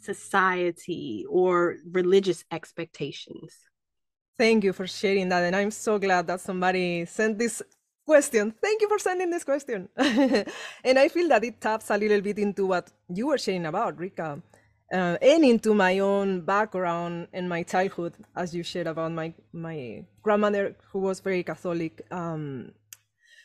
society 0.00 1.24
or 1.28 1.76
religious 1.90 2.44
expectations. 2.50 3.54
Thank 4.38 4.64
you 4.64 4.72
for 4.72 4.86
sharing 4.86 5.28
that. 5.30 5.44
And 5.44 5.56
I'm 5.56 5.70
so 5.70 5.98
glad 5.98 6.26
that 6.26 6.40
somebody 6.40 7.06
sent 7.06 7.38
this 7.38 7.62
question. 8.04 8.54
Thank 8.62 8.82
you 8.82 8.88
for 8.88 8.98
sending 8.98 9.30
this 9.30 9.44
question. 9.44 9.88
and 9.96 10.98
I 10.98 11.08
feel 11.08 11.28
that 11.28 11.44
it 11.44 11.60
taps 11.60 11.90
a 11.90 11.96
little 11.96 12.20
bit 12.20 12.38
into 12.38 12.66
what 12.66 12.90
you 13.08 13.28
were 13.28 13.38
sharing 13.38 13.66
about, 13.66 13.98
Reka, 13.98 14.42
uh, 14.92 15.16
and 15.20 15.44
into 15.44 15.74
my 15.74 15.98
own 15.98 16.40
background 16.42 17.28
and 17.32 17.48
my 17.48 17.62
childhood, 17.62 18.14
as 18.36 18.54
you 18.54 18.62
shared 18.62 18.86
about 18.86 19.12
my, 19.12 19.34
my 19.52 20.04
grandmother, 20.22 20.76
who 20.92 21.00
was 21.00 21.20
very 21.20 21.42
Catholic. 21.42 22.02
Um, 22.10 22.72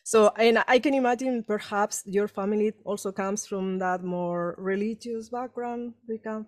so, 0.04 0.30
and 0.38 0.64
I 0.68 0.80
can 0.80 0.94
imagine 0.94 1.44
perhaps 1.44 2.04
your 2.06 2.28
family 2.28 2.74
also 2.86 3.12
comes 3.12 3.46
from 3.46 3.80
that 3.80 4.04
more 4.04 4.56
religious 4.58 5.30
background, 5.30 5.94
Reka. 6.08 6.46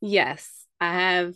Yes, 0.00 0.66
I 0.80 0.92
have 0.92 1.34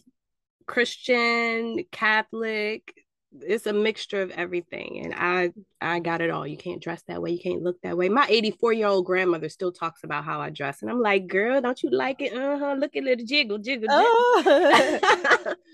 Christian, 0.66 1.84
Catholic. 1.90 2.94
It's 3.42 3.66
a 3.66 3.72
mixture 3.72 4.22
of 4.22 4.30
everything, 4.32 5.02
and 5.04 5.14
I 5.16 5.52
I 5.80 6.00
got 6.00 6.20
it 6.20 6.30
all. 6.30 6.46
You 6.46 6.56
can't 6.56 6.82
dress 6.82 7.02
that 7.06 7.22
way. 7.22 7.30
You 7.30 7.38
can't 7.40 7.62
look 7.62 7.80
that 7.82 7.96
way. 7.96 8.08
My 8.08 8.26
84 8.28 8.72
year 8.72 8.88
old 8.88 9.06
grandmother 9.06 9.48
still 9.48 9.70
talks 9.72 10.02
about 10.02 10.24
how 10.24 10.40
I 10.40 10.50
dress, 10.50 10.82
and 10.82 10.90
I'm 10.90 11.00
like, 11.00 11.28
girl, 11.28 11.60
don't 11.60 11.80
you 11.82 11.90
like 11.90 12.20
it? 12.20 12.32
Uh 12.34 12.58
huh. 12.58 12.74
Look 12.78 12.96
at 12.96 13.04
little 13.04 13.24
jiggle, 13.24 13.58
jiggle, 13.58 13.88
jiggle. 13.88 13.96
Oh. 14.00 15.54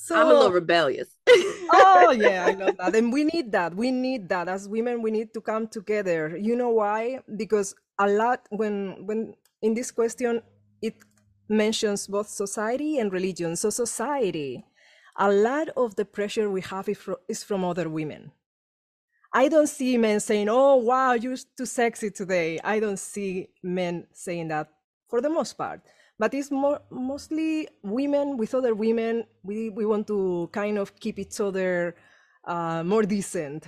So 0.00 0.14
I'm 0.14 0.26
a 0.28 0.32
little 0.32 0.52
rebellious. 0.52 1.08
oh 1.28 2.14
yeah, 2.16 2.46
I 2.46 2.54
know 2.60 2.70
that. 2.78 2.94
And 2.94 3.12
we 3.12 3.24
need 3.24 3.52
that. 3.52 3.74
We 3.74 3.90
need 3.90 4.28
that 4.28 4.48
as 4.48 4.68
women. 4.68 5.02
We 5.02 5.10
need 5.10 5.34
to 5.34 5.40
come 5.40 5.66
together. 5.68 6.36
You 6.40 6.56
know 6.56 6.70
why? 6.70 7.20
Because 7.36 7.74
a 7.98 8.06
lot 8.08 8.46
when 8.50 9.04
when 9.06 9.34
in 9.60 9.74
this 9.74 9.90
question 9.90 10.40
it 10.80 10.94
mentions 11.48 12.06
both 12.06 12.28
society 12.28 12.98
and 12.98 13.12
religion. 13.12 13.56
So 13.56 13.70
society, 13.70 14.64
a 15.18 15.30
lot 15.30 15.68
of 15.76 15.96
the 15.96 16.04
pressure 16.04 16.50
we 16.50 16.60
have 16.62 16.88
is 17.28 17.42
from 17.44 17.64
other 17.64 17.88
women. 17.88 18.32
I 19.32 19.48
don't 19.48 19.68
see 19.68 19.98
men 19.98 20.20
saying, 20.20 20.48
"Oh 20.48 20.76
wow, 20.76 21.12
you're 21.12 21.36
too 21.56 21.66
sexy 21.66 22.10
today." 22.10 22.58
I 22.64 22.80
don't 22.80 22.98
see 22.98 23.48
men 23.62 24.06
saying 24.12 24.48
that 24.48 24.68
for 25.08 25.20
the 25.20 25.28
most 25.28 25.54
part 25.54 25.82
but 26.18 26.34
it's 26.34 26.50
more 26.50 26.80
mostly 26.90 27.68
women 27.82 28.36
with 28.36 28.54
other 28.54 28.74
women. 28.74 29.24
We 29.42 29.70
we 29.70 29.86
want 29.86 30.06
to 30.08 30.50
kind 30.52 30.78
of 30.78 30.98
keep 30.98 31.18
each 31.18 31.40
other 31.40 31.94
uh, 32.44 32.82
more 32.82 33.04
decent, 33.04 33.66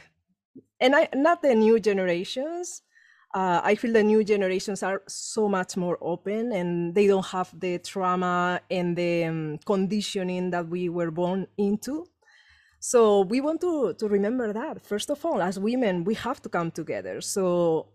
and 0.80 0.94
I 0.96 1.08
not 1.14 1.42
the 1.42 1.54
new 1.54 1.78
generations. 1.78 2.82
Uh, 3.32 3.60
I 3.62 3.76
feel 3.76 3.92
the 3.92 4.02
new 4.02 4.24
generations 4.24 4.82
are 4.82 5.02
so 5.06 5.48
much 5.48 5.76
more 5.76 5.96
open 6.00 6.50
and 6.52 6.94
they 6.94 7.06
don't 7.06 7.26
have 7.26 7.48
the 7.58 7.78
trauma 7.78 8.60
and 8.68 8.96
the 8.96 9.24
um, 9.24 9.58
conditioning 9.64 10.50
that 10.50 10.68
we 10.68 10.88
were 10.88 11.12
born 11.12 11.46
into. 11.56 12.06
So 12.80 13.20
we 13.20 13.40
want 13.40 13.60
to, 13.60 13.94
to 13.94 14.08
remember 14.08 14.52
that. 14.52 14.84
First 14.84 15.10
of 15.10 15.24
all, 15.24 15.40
as 15.40 15.60
women, 15.60 16.02
we 16.02 16.14
have 16.14 16.42
to 16.42 16.48
come 16.48 16.72
together. 16.72 17.20
So 17.20 17.90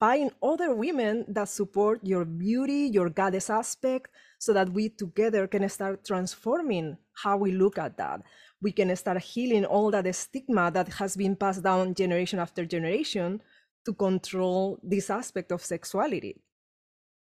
find 0.00 0.30
other 0.42 0.74
women 0.74 1.26
that 1.28 1.48
support 1.48 2.00
your 2.02 2.24
beauty, 2.24 2.88
your 2.90 3.10
goddess 3.10 3.50
aspect, 3.50 4.08
so 4.38 4.54
that 4.54 4.70
we 4.70 4.88
together 4.88 5.46
can 5.46 5.68
start 5.68 6.04
transforming 6.04 6.96
how 7.24 7.36
we 7.36 7.52
look 7.52 7.76
at 7.78 7.98
that. 7.98 8.22
We 8.62 8.72
can 8.72 8.94
start 8.96 9.20
healing 9.20 9.66
all 9.66 9.90
that 9.90 10.14
stigma 10.14 10.70
that 10.70 10.88
has 10.94 11.14
been 11.14 11.36
passed 11.36 11.62
down 11.62 11.94
generation 11.94 12.38
after 12.38 12.64
generation 12.64 13.42
to 13.86 13.94
control 13.94 14.78
this 14.82 15.08
aspect 15.08 15.52
of 15.52 15.64
sexuality. 15.64 16.36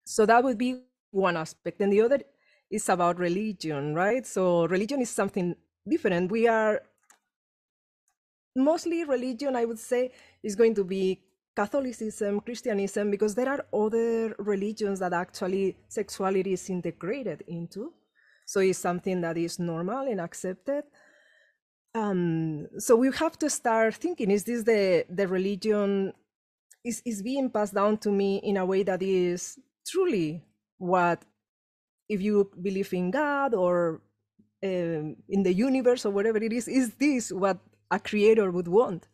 So 0.04 0.26
that 0.26 0.42
would 0.42 0.58
be 0.58 0.82
one 1.10 1.36
aspect. 1.36 1.80
And 1.80 1.92
the 1.92 2.00
other 2.00 2.20
is 2.70 2.88
about 2.88 3.18
religion, 3.18 3.94
right? 3.94 4.26
So 4.26 4.66
religion 4.66 5.00
is 5.00 5.10
something 5.10 5.54
different. 5.86 6.30
We 6.30 6.48
are 6.48 6.82
mostly 8.56 9.04
religion, 9.04 9.54
I 9.54 9.64
would 9.66 9.78
say, 9.78 10.10
is 10.42 10.56
going 10.56 10.74
to 10.74 10.84
be 10.84 11.20
Catholicism, 11.54 12.40
Christianism, 12.40 13.10
because 13.10 13.34
there 13.34 13.48
are 13.48 13.64
other 13.72 14.34
religions 14.38 14.98
that 14.98 15.12
actually 15.12 15.76
sexuality 15.88 16.52
is 16.52 16.68
integrated 16.68 17.44
into. 17.46 17.92
So 18.46 18.60
it's 18.60 18.78
something 18.78 19.20
that 19.22 19.36
is 19.36 19.58
normal 19.58 20.06
and 20.06 20.20
accepted. 20.20 20.84
Um, 21.94 22.68
so 22.78 22.94
we 22.96 23.10
have 23.12 23.38
to 23.38 23.48
start 23.48 23.94
thinking: 23.94 24.30
Is 24.30 24.44
this 24.44 24.62
the 24.64 25.06
the 25.08 25.26
religion 25.26 26.12
is 26.86 27.02
is 27.04 27.22
being 27.22 27.50
passed 27.50 27.74
down 27.74 27.98
to 27.98 28.10
me 28.10 28.40
in 28.42 28.56
a 28.56 28.64
way 28.64 28.82
that 28.84 29.02
is 29.02 29.58
truly 29.86 30.42
what, 30.78 31.22
if 32.08 32.20
you 32.22 32.50
believe 32.62 32.92
in 32.92 33.10
God 33.10 33.54
or 33.54 34.00
um, 34.64 35.16
in 35.28 35.42
the 35.42 35.52
universe 35.52 36.06
or 36.06 36.12
whatever 36.12 36.38
it 36.38 36.52
is, 36.52 36.68
is 36.68 36.94
this 36.94 37.32
what 37.32 37.58
a 37.90 37.98
creator 37.98 38.50
would 38.50 38.68
want? 38.68 39.08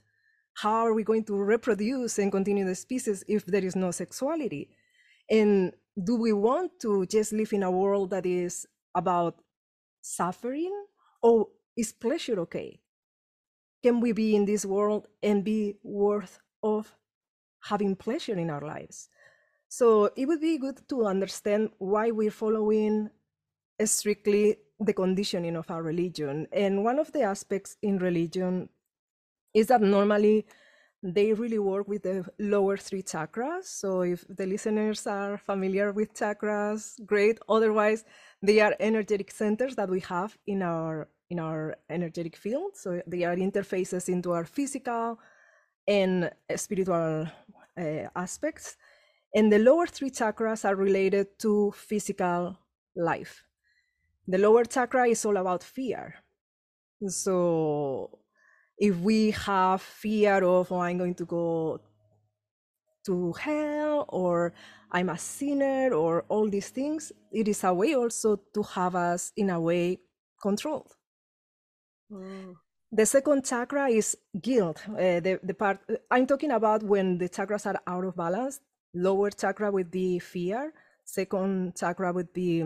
how 0.54 0.87
are 0.87 0.94
we 0.94 1.02
going 1.02 1.24
to 1.24 1.35
reproduce 1.35 2.18
and 2.18 2.30
continue 2.30 2.64
the 2.64 2.74
species 2.74 3.24
if 3.26 3.46
there 3.46 3.64
is 3.64 3.76
no 3.76 3.90
sexuality? 3.90 4.68
And 5.30 5.72
do 6.02 6.16
we 6.16 6.32
want 6.32 6.72
to 6.82 7.06
just 7.06 7.32
live 7.32 7.52
in 7.52 7.62
a 7.62 7.70
world 7.70 8.11
that 8.11 8.26
is 8.26 8.66
about 8.94 9.40
suffering 10.02 10.72
or 11.22 11.48
is 11.76 11.92
pleasure 11.92 12.40
okay? 12.40 12.80
Can 13.82 14.00
we 14.00 14.12
be 14.12 14.37
in 14.37 14.44
this 14.44 14.64
world 14.64 15.08
and 15.22 15.42
be 15.42 15.76
worth 15.82 16.38
of 16.62 16.94
having 17.62 17.96
pleasure 17.96 18.37
in 18.38 18.51
our 18.51 18.61
lives? 18.61 19.09
So 19.68 20.11
it 20.16 20.27
would 20.27 20.40
be 20.40 20.59
good 20.59 20.87
to 20.88 21.07
understand 21.07 21.70
why 21.79 22.11
we're 22.11 22.31
following 22.31 23.11
strictly 23.85 24.57
the 24.79 24.92
conditioning 24.92 25.57
of 25.57 25.70
our 25.70 25.83
religion. 25.83 26.46
And 26.53 26.85
one 26.85 26.98
of 26.98 27.12
the 27.12 27.22
aspects 27.22 27.77
in 27.83 27.98
religion 27.98 28.68
is 29.55 29.68
that 29.68 29.81
normally 29.81 30.46
they 31.03 31.33
really 31.33 31.59
work 31.59 31.88
with 31.88 32.03
the 32.05 32.25
lower 32.38 32.77
three 32.77 33.03
chakras. 33.03 33.64
So 33.64 34.03
if 34.03 34.25
the 34.29 34.46
listeners 34.46 35.07
are 35.07 35.37
familiar 35.37 35.90
with 35.92 36.14
chakras, 36.14 37.05
great. 37.05 37.38
Otherwise, 37.48 38.05
they 38.40 38.61
are 38.61 38.77
energetic 38.79 39.31
centers 39.31 39.75
that 39.77 39.90
we 39.90 40.01
have 40.01 40.37
in 40.46 40.62
our 40.62 41.09
in 41.31 41.40
our 41.40 41.77
energetic 41.88 42.37
field. 42.37 42.77
So 42.77 43.03
they 43.07 43.25
are 43.25 43.35
interfaces 43.37 44.09
into 44.09 44.33
our 44.33 44.44
physical 44.44 45.18
and 45.88 46.31
spiritual 46.55 47.27
aspects. 47.76 48.76
And 49.35 49.52
the 49.52 49.58
lower 49.58 49.87
three 49.87 50.11
chakras 50.11 50.64
are 50.64 50.76
related 50.76 51.38
to 51.40 51.72
physical 51.72 52.58
life. 52.94 53.44
The 54.28 54.38
lower 54.38 54.64
chakra 54.64 55.08
is 55.08 55.24
all 55.24 55.37
about 55.37 55.64
fear. 55.64 56.14
So 57.06 58.18
if 58.78 58.96
we 58.98 59.30
have 59.32 59.82
fear 59.82 60.44
of, 60.44 60.70
oh, 60.70 60.80
I'm 60.80 60.98
going 60.98 61.14
to 61.14 61.24
go 61.24 61.80
to 63.06 63.32
hell 63.32 64.04
or 64.08 64.52
I'm 64.92 65.08
a 65.08 65.18
sinner 65.18 65.92
or 65.94 66.24
all 66.28 66.48
these 66.48 66.68
things, 66.68 67.11
it 67.32 67.48
is 67.48 67.64
a 67.64 67.72
way 67.72 67.94
also 67.94 68.37
to 68.54 68.62
have 68.62 68.94
us 68.94 69.32
in 69.37 69.50
a 69.50 69.61
way 69.61 69.98
controlled. 70.40 70.94
Mm. 72.11 72.54
The 72.94 73.07
second 73.07 73.46
chakra 73.46 73.88
is 73.88 74.18
guilt. 74.38 74.83
Uh, 74.87 75.18
the, 75.20 75.40
the 75.42 75.55
part 75.55 75.81
I'm 76.11 76.26
talking 76.26 76.50
about 76.50 76.83
when 76.83 77.16
the 77.16 77.28
chakras 77.28 77.64
are 77.64 77.81
out 77.87 78.05
of 78.05 78.16
balance. 78.16 78.61
Lower 78.92 79.31
chakra 79.31 79.70
would 79.70 79.90
be 79.90 80.18
fear. 80.18 80.74
Second 81.02 81.74
chakra 81.74 82.12
would 82.12 82.35
be 82.35 82.62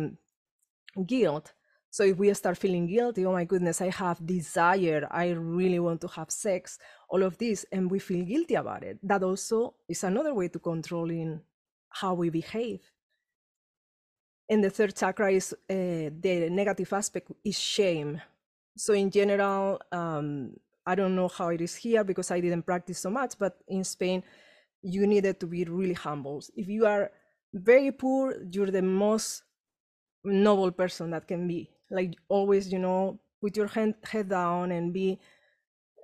guilt. 1.06 1.52
So 1.90 2.02
if 2.02 2.18
we 2.18 2.34
start 2.34 2.58
feeling 2.58 2.88
guilty, 2.88 3.24
oh 3.24 3.32
my 3.32 3.44
goodness, 3.44 3.80
I 3.80 3.90
have 3.90 4.26
desire, 4.26 5.06
I 5.12 5.30
really 5.30 5.78
want 5.78 6.00
to 6.00 6.08
have 6.08 6.30
sex, 6.30 6.78
all 7.08 7.22
of 7.22 7.38
this, 7.38 7.64
and 7.70 7.88
we 7.88 8.00
feel 8.00 8.24
guilty 8.24 8.56
about 8.56 8.82
it, 8.82 8.98
that 9.04 9.22
also 9.22 9.76
is 9.88 10.04
another 10.04 10.34
way 10.34 10.48
to 10.48 10.58
controlling 10.58 11.40
how 11.88 12.14
we 12.14 12.30
behave. 12.30 12.80
And 14.48 14.62
the 14.62 14.70
third 14.70 14.94
chakra 14.96 15.32
is 15.32 15.52
uh, 15.52 16.10
the 16.20 16.48
negative 16.50 16.92
aspect 16.92 17.30
is 17.44 17.58
shame. 17.58 18.20
So 18.76 18.92
in 18.92 19.10
general, 19.10 19.80
um, 19.90 20.52
I 20.86 20.94
don't 20.94 21.16
know 21.16 21.28
how 21.28 21.48
it 21.48 21.60
is 21.60 21.74
here 21.74 22.04
because 22.04 22.30
I 22.30 22.40
didn't 22.40 22.62
practice 22.62 22.98
so 22.98 23.10
much, 23.10 23.34
but 23.38 23.56
in 23.66 23.82
Spain, 23.84 24.22
you 24.82 25.06
needed 25.06 25.40
to 25.40 25.46
be 25.46 25.64
really 25.64 25.94
humble. 25.94 26.42
If 26.54 26.68
you 26.68 26.86
are 26.86 27.10
very 27.52 27.90
poor, 27.90 28.36
you're 28.52 28.70
the 28.70 28.82
most 28.82 29.42
noble 30.24 30.70
person 30.70 31.10
that 31.10 31.26
can 31.26 31.48
be. 31.48 31.70
Like 31.90 32.14
always 32.28 32.72
you 32.72 32.78
know 32.78 33.18
put 33.40 33.56
your 33.56 33.68
hand, 33.68 33.94
head 34.04 34.28
down 34.28 34.72
and 34.72 34.92
be 34.92 35.18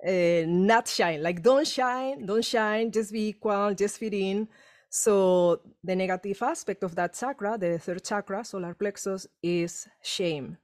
uh, 0.05 0.43
not 0.47 0.87
shine 0.87 1.23
like 1.23 1.41
don't 1.41 1.67
shine 1.67 2.25
don't 2.25 2.43
shine 2.43 2.91
just 2.91 3.11
be 3.11 3.29
equal 3.29 3.73
just 3.73 3.99
fit 3.99 4.13
in. 4.13 4.47
So 4.89 5.61
the 5.83 5.95
negative 5.95 6.41
aspect 6.41 6.83
of 6.83 6.95
that 6.95 7.13
chakra 7.13 7.57
the 7.57 7.79
third 7.79 8.03
chakra 8.03 8.43
solar 8.43 8.73
plexus 8.73 9.27
is 9.41 9.87
shame 10.01 10.57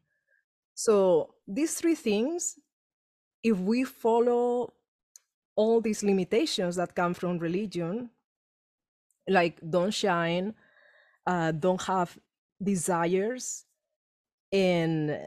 so 0.85 1.35
these 1.45 1.73
three 1.75 1.95
things 1.95 2.57
if 3.43 3.57
we 3.57 3.83
follow 3.83 4.71
all 5.55 5.81
these 5.81 6.03
limitations 6.03 6.77
that 6.77 6.95
come 6.95 7.13
from 7.13 7.37
religion 7.37 8.09
like 9.27 9.59
don't 9.69 9.93
shine 9.93 10.53
uh, 11.27 11.51
don't 11.51 11.81
have 11.83 12.17
desires 12.63 13.65
and 14.53 15.19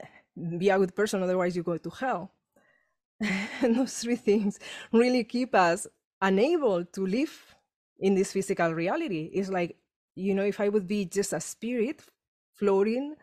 be 0.59 0.71
a 0.71 0.79
good 0.79 0.97
person 0.97 1.23
otherwise 1.23 1.55
you 1.55 1.63
go 1.63 1.77
to 1.77 1.91
hell. 1.91 2.33
And 3.63 3.77
those 3.77 3.99
three 3.99 4.17
things 4.17 4.59
really 4.93 5.25
keep 5.25 5.55
us 5.55 5.87
unable 6.21 6.85
to 6.85 7.07
live 7.07 7.55
in 8.01 8.15
this 8.15 8.33
physical 8.33 8.73
reality. 8.73 9.31
It's 9.35 9.51
like 9.51 9.77
you 10.15 10.35
know 10.35 10.45
if 10.45 10.61
i 10.61 10.69
would 10.69 10.87
be 10.87 11.07
just 11.07 11.33
a 11.33 11.41
spirit 11.41 12.03
floating 12.53 13.15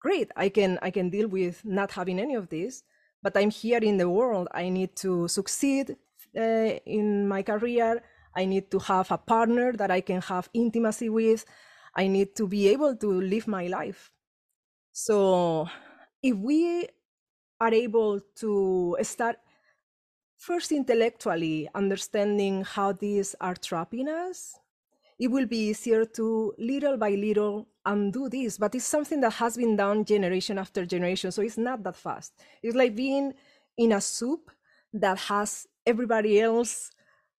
great 0.00 0.30
i 0.36 0.48
can 0.48 0.78
i 0.82 0.90
can 0.90 1.10
deal 1.10 1.28
with 1.28 1.64
not 1.64 1.90
having 1.92 2.18
any 2.18 2.34
of 2.34 2.48
this 2.48 2.84
but 3.22 3.36
i'm 3.36 3.50
here 3.50 3.78
in 3.82 3.96
the 3.96 4.08
world. 4.08 4.48
I 4.52 4.68
need 4.68 4.94
to 4.96 5.28
succeed 5.28 5.96
uh, 6.36 6.40
in 6.86 7.26
my 7.26 7.42
career. 7.42 8.02
I 8.36 8.44
need 8.44 8.70
to 8.70 8.78
have 8.78 9.10
a 9.10 9.18
partner 9.18 9.72
that 9.72 9.90
i 9.90 10.00
can 10.00 10.20
have 10.22 10.48
intimacy 10.54 11.08
with. 11.08 11.44
I 11.94 12.06
need 12.06 12.36
to 12.36 12.46
be 12.46 12.68
able 12.68 12.94
to 12.96 13.20
live 13.20 13.48
my 13.48 13.66
life. 13.66 14.12
So 14.92 15.68
if 16.22 16.36
we 16.36 16.88
are 17.60 17.74
able 17.74 18.20
to 18.36 18.96
start 19.02 19.36
first 20.36 20.70
intellectually 20.70 21.68
understanding 21.74 22.62
how 22.62 22.92
these 22.92 23.34
are 23.40 23.56
trapping 23.56 24.08
us, 24.08 24.56
it 25.18 25.28
will 25.28 25.46
be 25.46 25.68
easier 25.68 26.04
to 26.04 26.54
little 26.58 26.96
by 26.96 27.10
little 27.10 27.68
undo 27.84 28.28
this. 28.28 28.58
But 28.58 28.74
it's 28.74 28.84
something 28.84 29.20
that 29.20 29.34
has 29.34 29.56
been 29.56 29.76
done 29.76 30.04
generation 30.04 30.58
after 30.58 30.86
generation. 30.86 31.32
So 31.32 31.42
it's 31.42 31.58
not 31.58 31.82
that 31.84 31.96
fast. 31.96 32.34
It's 32.62 32.76
like 32.76 32.94
being 32.94 33.34
in 33.76 33.92
a 33.92 34.00
soup 34.00 34.50
that 34.92 35.18
has 35.18 35.66
everybody 35.86 36.40
else 36.40 36.90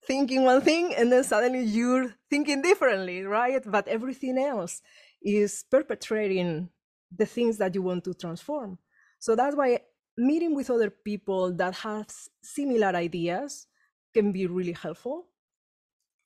thinking 0.06 0.44
one 0.44 0.62
thing 0.62 0.94
and 0.96 1.12
then 1.12 1.24
suddenly 1.24 1.64
you're 1.64 2.14
thinking 2.30 2.62
differently, 2.62 3.24
right? 3.24 3.62
But 3.66 3.88
everything 3.88 4.38
else 4.38 4.82
is 5.22 5.66
perpetrating 5.70 6.70
the 7.16 7.26
things 7.26 7.58
that 7.58 7.76
you 7.76 7.82
want 7.82 8.04
to 8.06 8.14
transform. 8.14 8.78
So 9.20 9.36
that's 9.36 9.56
why 9.56 9.82
meeting 10.18 10.56
with 10.56 10.70
other 10.70 10.90
people 10.90 11.54
that 11.54 11.76
have 11.76 12.08
similar 12.42 12.88
ideas 12.88 13.68
can 14.14 14.32
be 14.32 14.48
really 14.48 14.74
helpful. 14.74 15.28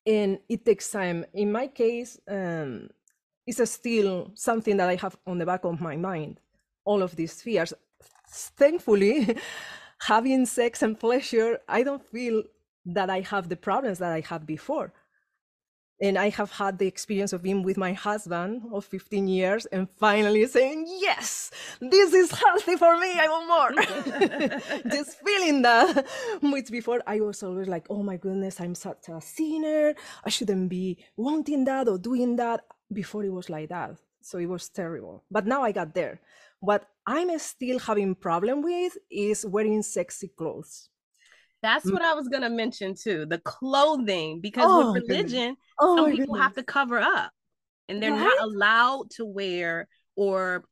And 0.06 0.39
it 0.50 0.66
takes 0.66 0.92
time. 0.92 1.26
In 1.34 1.52
my 1.52 1.68
case, 1.68 2.20
um, 2.28 2.89
it's 3.48 3.72
still 3.72 4.32
something 4.36 4.78
that 4.78 4.89
I 4.89 4.96
have 4.96 5.18
on 5.26 5.38
the 5.38 5.46
back 5.46 5.63
of 5.63 5.80
my 5.82 5.96
mind, 5.96 6.39
all 6.86 7.02
of 7.02 7.16
these 7.16 7.42
fears. 7.42 7.74
Thankfully, 8.30 9.38
having 10.00 10.46
sex 10.46 10.82
and 10.82 11.00
pleasure, 11.00 11.60
I 11.68 11.84
don't 11.84 12.04
feel 12.04 12.44
that 12.86 13.10
I 13.10 13.22
have 13.22 13.48
the 13.48 13.56
problems 13.56 14.00
that 14.00 14.12
I 14.12 14.22
had 14.22 14.46
before 14.46 14.92
and 16.04 16.18
I 16.18 16.30
have 16.32 16.52
had 16.52 16.80
the 16.80 16.86
experience 16.86 17.32
of 17.32 17.42
being 17.42 17.63
with 17.63 17.78
my 17.78 17.94
husband 17.94 18.63
of 18.74 18.84
15 18.84 19.26
years 19.26 19.66
and 19.68 19.89
finally 19.89 20.46
saying, 20.46 20.86
Yes, 21.00 21.50
this 21.80 22.13
is 22.13 22.30
healthy 22.30 22.76
for 22.76 22.98
me. 22.98 23.13
I 23.18 23.28
want 23.30 23.48
more. 23.48 24.92
Just 24.92 25.22
feeling 25.26 25.62
that. 25.62 26.06
Which 26.42 26.70
before 26.70 27.02
I 27.08 27.22
was 27.22 27.42
always 27.42 27.70
like, 27.70 27.88
Oh 27.89 28.04
my 28.04 28.18
goodness, 28.18 28.60
I'm 28.60 28.76
such 28.76 29.08
a 29.08 29.22
sinner. 29.22 29.94
I 30.26 30.30
shouldn't 30.30 30.70
be 30.70 30.98
wanting 31.16 31.63
that 31.66 31.88
or 31.88 31.98
doing 31.98 32.36
that. 32.36 32.66
Before 32.92 33.24
it 33.24 33.32
was 33.32 33.50
like 33.50 33.70
that. 33.70 33.96
So 34.22 34.38
it 34.39 34.48
was 34.48 34.68
terrible. 34.68 35.24
But 35.32 35.48
now 35.48 35.63
I 35.63 35.72
got 35.72 35.96
there. 35.96 36.20
What 36.60 36.86
I'm 37.08 37.39
still 37.39 37.80
having 37.80 38.13
problem 38.16 38.62
with 38.62 38.98
is 39.10 39.46
wearing 39.46 39.82
sexy 39.82 40.28
clothes. 40.28 40.89
That's 41.63 41.86
mm. 41.86 41.93
what 41.93 42.04
I 42.04 42.13
was 42.13 42.28
gonna 42.28 42.49
mention 42.49 42.93
too. 42.93 43.26
The 43.26 43.39
clothing, 43.39 44.41
because 44.41 44.65
oh, 44.67 44.91
with 44.91 45.10
religion, 45.10 45.56
oh, 45.80 45.95
some 45.95 46.12
people 46.12 46.36
goodness. 46.36 46.41
have 46.43 46.54
to 46.56 46.63
cover 46.63 46.99
up, 46.99 47.32
and 47.88 48.04
they're 48.04 48.12
right? 48.12 48.19
not 48.19 48.43
allowed 48.43 49.10
to 49.12 49.26
wear 49.26 49.88
or 50.15 50.65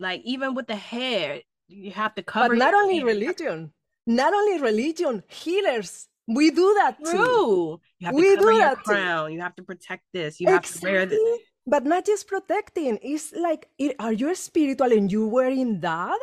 like 0.00 0.20
even 0.24 0.54
with 0.54 0.66
the 0.66 0.74
hair, 0.74 1.40
you 1.68 1.92
have 1.92 2.14
to 2.16 2.22
cover. 2.22 2.50
But 2.50 2.58
not 2.58 2.74
only 2.74 2.98
hair. 2.98 3.06
religion, 3.06 3.72
not 4.06 4.34
only 4.34 4.60
religion, 4.60 5.22
healers. 5.28 6.08
We 6.26 6.50
do 6.50 6.74
that 6.78 6.96
too. 7.04 7.10
True. 7.10 7.80
You 7.98 8.06
have 8.06 8.14
to 8.14 8.20
we 8.20 8.36
cover 8.36 8.50
do 8.50 8.56
your 8.56 8.60
that 8.60 8.78
crown. 8.78 9.28
Too. 9.28 9.34
You 9.34 9.40
have 9.40 9.56
to 9.56 9.62
protect 9.62 10.04
this. 10.12 10.40
You 10.40 10.48
exactly. 10.48 10.70
have 10.70 10.80
to 10.80 10.86
wear 10.86 11.06
this. 11.06 11.40
But 11.66 11.84
not 11.84 12.06
just 12.06 12.28
protecting. 12.28 12.98
It's 13.02 13.32
like, 13.32 13.68
are 13.98 14.12
you 14.12 14.34
spiritual 14.34 14.92
and 14.92 15.10
you 15.10 15.26
wearing 15.26 15.80
that? 15.80 16.18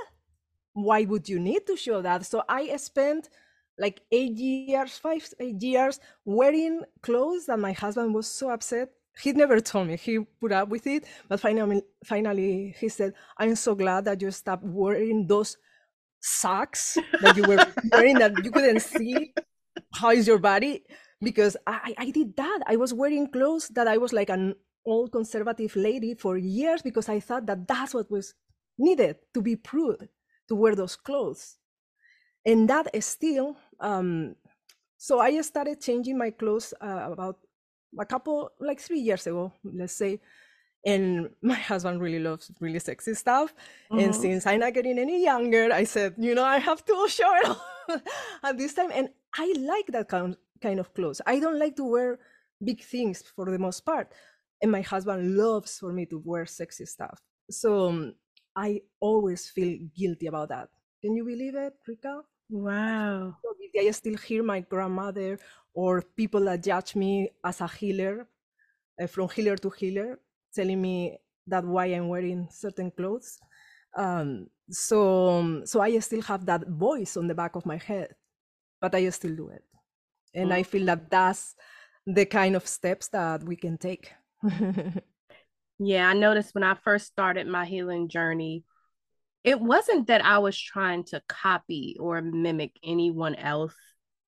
Why 0.73 1.03
would 1.03 1.27
you 1.27 1.39
need 1.39 1.67
to 1.67 1.75
show 1.75 2.01
that? 2.01 2.25
So 2.25 2.43
I 2.47 2.75
spent 2.77 3.29
like 3.77 4.01
eight 4.11 4.33
years, 4.37 4.97
five, 4.97 5.27
eight 5.39 5.61
years 5.61 5.99
wearing 6.25 6.81
clothes 7.01 7.45
that 7.45 7.59
my 7.59 7.71
husband 7.71 8.13
was 8.13 8.27
so 8.27 8.49
upset. 8.49 8.89
He 9.19 9.31
never 9.33 9.59
told 9.59 9.87
me. 9.87 9.97
He 9.97 10.19
put 10.19 10.51
up 10.51 10.69
with 10.69 10.85
it, 10.85 11.05
but 11.27 11.39
finally, 11.39 11.81
finally, 12.05 12.75
he 12.79 12.89
said, 12.89 13.13
"I'm 13.37 13.55
so 13.55 13.73
glad 13.73 14.05
that 14.05 14.21
you 14.21 14.29
stopped 14.31 14.63
wearing 14.63 15.25
those 15.27 15.57
socks 16.19 16.97
that 17.21 17.35
you 17.35 17.43
were 17.43 17.65
wearing 17.91 18.19
that 18.19 18.33
you 18.43 18.51
couldn't 18.51 18.81
see 18.81 19.33
how 19.93 20.11
is 20.11 20.27
your 20.27 20.39
body." 20.39 20.83
Because 21.19 21.57
I, 21.65 21.95
I 21.97 22.11
did 22.11 22.35
that. 22.37 22.59
I 22.67 22.75
was 22.75 22.93
wearing 22.93 23.31
clothes 23.31 23.69
that 23.69 23.87
I 23.87 23.97
was 23.97 24.13
like 24.13 24.29
an 24.29 24.53
old 24.85 25.11
conservative 25.11 25.75
lady 25.75 26.13
for 26.13 26.37
years 26.37 26.83
because 26.83 27.09
I 27.09 27.19
thought 27.19 27.47
that 27.47 27.67
that's 27.67 27.95
what 27.95 28.11
was 28.11 28.35
needed 28.77 29.17
to 29.33 29.41
be 29.41 29.55
prude 29.55 30.09
to 30.47 30.55
wear 30.55 30.75
those 30.75 30.95
clothes 30.95 31.57
and 32.47 32.69
that 32.69 32.87
still 33.03 33.57
um, 33.79 34.35
so 34.97 35.19
i 35.19 35.41
started 35.41 35.79
changing 35.81 36.17
my 36.17 36.29
clothes 36.29 36.73
uh, 36.81 37.09
about 37.11 37.37
a 37.99 38.05
couple 38.05 38.51
like 38.59 38.79
three 38.79 38.99
years 38.99 39.27
ago 39.27 39.51
let's 39.63 39.93
say 39.93 40.19
and 40.85 41.29
my 41.41 41.55
husband 41.55 42.01
really 42.01 42.19
loves 42.19 42.51
really 42.59 42.79
sexy 42.79 43.13
stuff 43.13 43.53
mm-hmm. 43.91 43.99
and 43.99 44.15
since 44.15 44.45
i'm 44.45 44.59
not 44.59 44.73
getting 44.73 44.99
any 44.99 45.23
younger 45.23 45.69
i 45.71 45.83
said 45.83 46.13
you 46.17 46.35
know 46.35 46.43
i 46.43 46.57
have 46.57 46.83
to 46.85 47.07
show 47.09 47.31
it 47.35 48.01
at 48.43 48.57
this 48.57 48.73
time 48.73 48.91
and 48.93 49.09
i 49.37 49.53
like 49.59 49.87
that 49.87 50.07
kind 50.09 50.35
kind 50.61 50.79
of 50.79 50.93
clothes. 50.93 51.21
I 51.25 51.39
don't 51.39 51.59
like 51.59 51.75
to 51.77 51.83
wear 51.83 52.19
big 52.63 52.83
things 52.83 53.23
for 53.35 53.45
the 53.45 53.59
most 53.59 53.85
part 53.85 54.11
and 54.61 54.71
my 54.71 54.81
husband 54.81 55.37
loves 55.37 55.77
for 55.77 55.93
me 55.93 56.05
to 56.07 56.21
wear 56.25 56.45
sexy 56.45 56.85
stuff. 56.85 57.21
So 57.49 57.89
um, 57.89 58.15
i 58.55 58.81
always 58.99 59.49
feel 59.49 59.77
guilty 59.95 60.27
about 60.27 60.49
that. 60.49 60.69
Can 61.01 61.15
you 61.15 61.23
believe 61.23 61.55
it 61.55 61.73
Reka 61.87 62.21
Wow. 62.49 63.35
I 63.77 63.91
still 63.91 64.17
hear 64.17 64.43
my 64.43 64.61
grandmother 64.61 65.39
or 65.73 66.01
people 66.01 66.45
that 66.45 66.63
judge 66.63 66.95
me 66.95 67.29
as 67.43 67.61
a 67.61 67.67
healer, 67.67 68.27
uh, 69.01 69.07
from 69.07 69.29
healer 69.29 69.57
to 69.57 69.69
healer, 69.69 70.19
telling 70.53 70.81
me 70.81 71.17
that 71.47 71.63
why 71.63 71.85
I'm 71.87 72.07
wearing 72.07 72.47
certain 72.51 72.91
clothes. 72.91 73.39
Um, 73.95 74.47
so, 74.69 75.29
um, 75.29 75.65
so 75.65 75.81
I 75.81 75.97
still 75.99 76.21
have 76.23 76.45
that 76.47 76.67
voice 76.67 77.17
on 77.17 77.27
the 77.27 77.35
back 77.35 77.55
of 77.55 77.65
my 77.65 77.77
head, 77.77 78.15
but 78.81 78.95
I 78.95 79.09
still 79.09 79.35
do 79.35 79.49
it, 79.49 79.63
and 80.33 80.53
I 80.53 80.63
feel 80.63 80.85
that 80.87 81.09
that's 81.09 81.55
the 82.05 82.25
kind 82.25 82.55
of 82.55 82.67
steps 82.67 83.09
that 83.09 83.43
we 83.43 83.55
can 83.55 83.77
take. 83.77 84.13
yeah, 85.79 86.09
I 86.09 86.13
noticed 86.13 86.55
when 86.55 86.63
I 86.63 86.75
first 86.75 87.07
started 87.07 87.47
my 87.47 87.65
healing 87.65 88.09
journey 88.09 88.63
it 89.47 89.61
wasn't 89.61 90.07
that 90.07 90.25
I 90.25 90.39
was 90.39 90.59
trying 90.59 91.05
to 91.05 91.21
copy 91.29 91.95
or 92.01 92.21
mimic 92.21 92.77
anyone 92.83 93.33
else 93.33 93.73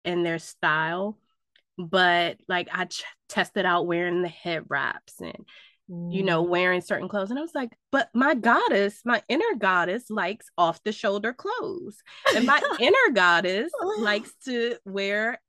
in 0.06 0.24
their 0.24 0.40
style, 0.40 1.18
but 1.78 2.38
like 2.48 2.70
I 2.72 2.86
ch- 2.86 3.04
tested 3.28 3.66
out 3.66 3.86
wearing 3.86 4.22
the 4.22 4.30
head 4.30 4.64
wraps 4.70 5.20
and 5.20 5.46
mm. 5.92 6.14
you 6.14 6.24
know 6.24 6.42
mm. 6.42 6.48
wearing 6.48 6.80
certain 6.80 7.10
clothes, 7.10 7.32
and 7.32 7.38
I 7.38 7.42
was 7.42 7.54
like, 7.54 7.74
but 7.92 8.08
my 8.14 8.34
goddess, 8.34 9.02
my 9.04 9.22
inner 9.28 9.56
goddess 9.58 10.10
likes 10.10 10.46
off 10.58 10.82
the 10.86 10.94
shoulder 10.94 11.34
clothes, 11.34 11.98
and 12.34 12.46
my 12.46 12.62
inner 12.80 13.14
goddess 13.14 13.74
likes 14.00 14.32
to 14.46 14.78
wear 14.86 15.42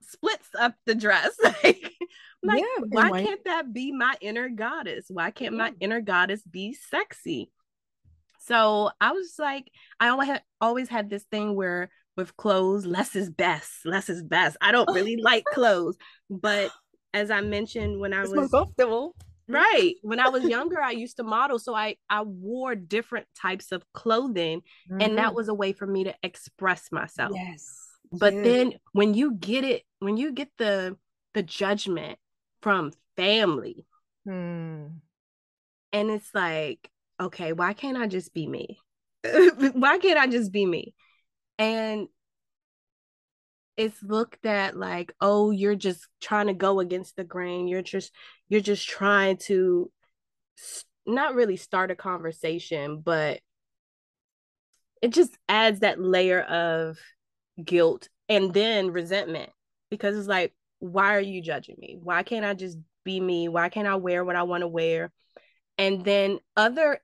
splits 0.00 0.48
up 0.58 0.74
the 0.86 0.94
dress 0.94 1.36
like 1.42 1.92
like 2.42 2.62
yeah, 2.62 2.84
why 2.88 3.22
can't 3.22 3.44
that 3.44 3.72
be 3.72 3.90
my 3.90 4.14
inner 4.20 4.50
goddess 4.50 5.06
why 5.08 5.30
can't 5.30 5.56
my 5.56 5.72
inner 5.80 6.02
goddess 6.02 6.42
be 6.42 6.74
sexy 6.74 7.50
so 8.46 8.90
I 9.00 9.12
was 9.12 9.34
like, 9.38 9.70
I 10.00 10.08
always 10.08 10.28
had 10.28 10.42
always 10.60 10.88
had 10.88 11.10
this 11.10 11.24
thing 11.24 11.54
where 11.54 11.90
with 12.16 12.36
clothes, 12.36 12.86
less 12.86 13.16
is 13.16 13.30
best. 13.30 13.70
Less 13.84 14.08
is 14.08 14.22
best. 14.22 14.56
I 14.60 14.72
don't 14.72 14.92
really 14.94 15.16
like 15.22 15.44
clothes, 15.44 15.96
but 16.30 16.70
as 17.12 17.30
I 17.30 17.40
mentioned 17.40 17.98
when 17.98 18.12
I 18.12 18.22
it's 18.22 18.30
was 18.30 18.50
comfortable. 18.50 19.14
Right. 19.46 19.94
When 20.02 20.20
I 20.20 20.28
was 20.30 20.44
younger, 20.44 20.80
I 20.80 20.92
used 20.92 21.18
to 21.18 21.22
model. 21.22 21.58
So 21.58 21.74
I 21.74 21.96
I 22.08 22.22
wore 22.22 22.74
different 22.74 23.26
types 23.36 23.72
of 23.72 23.84
clothing. 23.92 24.62
Mm-hmm. 24.90 25.00
And 25.00 25.18
that 25.18 25.28
mm-hmm. 25.28 25.36
was 25.36 25.48
a 25.48 25.54
way 25.54 25.72
for 25.72 25.86
me 25.86 26.04
to 26.04 26.14
express 26.22 26.90
myself. 26.90 27.32
Yes. 27.34 27.76
But 28.10 28.32
yes. 28.32 28.44
then 28.44 28.72
when 28.92 29.14
you 29.14 29.34
get 29.34 29.64
it, 29.64 29.82
when 29.98 30.16
you 30.16 30.32
get 30.32 30.48
the 30.58 30.96
the 31.34 31.42
judgment 31.42 32.18
from 32.62 32.92
family, 33.16 33.84
hmm. 34.24 34.86
and 35.92 36.10
it's 36.10 36.30
like, 36.32 36.88
okay, 37.20 37.52
why 37.52 37.72
can't 37.72 37.96
I 37.96 38.06
just 38.06 38.34
be 38.34 38.46
me? 38.46 38.78
why 39.72 39.98
can't 39.98 40.18
I 40.18 40.26
just 40.26 40.52
be 40.52 40.66
me? 40.66 40.94
And 41.58 42.08
it's 43.76 44.02
looked 44.02 44.46
at 44.46 44.76
like, 44.76 45.12
oh, 45.20 45.50
you're 45.50 45.74
just 45.74 46.06
trying 46.20 46.46
to 46.46 46.54
go 46.54 46.80
against 46.80 47.16
the 47.16 47.24
grain. 47.24 47.68
You're 47.68 47.82
just 47.82 48.12
you're 48.48 48.60
just 48.60 48.88
trying 48.88 49.38
to 49.38 49.90
not 51.06 51.34
really 51.34 51.56
start 51.56 51.90
a 51.90 51.96
conversation, 51.96 53.00
but 53.00 53.40
it 55.02 55.12
just 55.12 55.36
adds 55.48 55.80
that 55.80 56.00
layer 56.00 56.40
of 56.40 56.98
guilt 57.62 58.08
and 58.28 58.54
then 58.54 58.90
resentment 58.90 59.50
because 59.90 60.16
it's 60.16 60.28
like, 60.28 60.54
why 60.78 61.14
are 61.14 61.20
you 61.20 61.42
judging 61.42 61.76
me? 61.78 61.98
Why 62.02 62.22
can't 62.22 62.44
I 62.44 62.54
just 62.54 62.78
be 63.04 63.20
me? 63.20 63.48
Why 63.48 63.68
can't 63.68 63.88
I 63.88 63.96
wear 63.96 64.24
what 64.24 64.36
I 64.36 64.44
want 64.44 64.62
to 64.62 64.68
wear? 64.68 65.12
And 65.78 66.04
then 66.04 66.38
other 66.56 67.00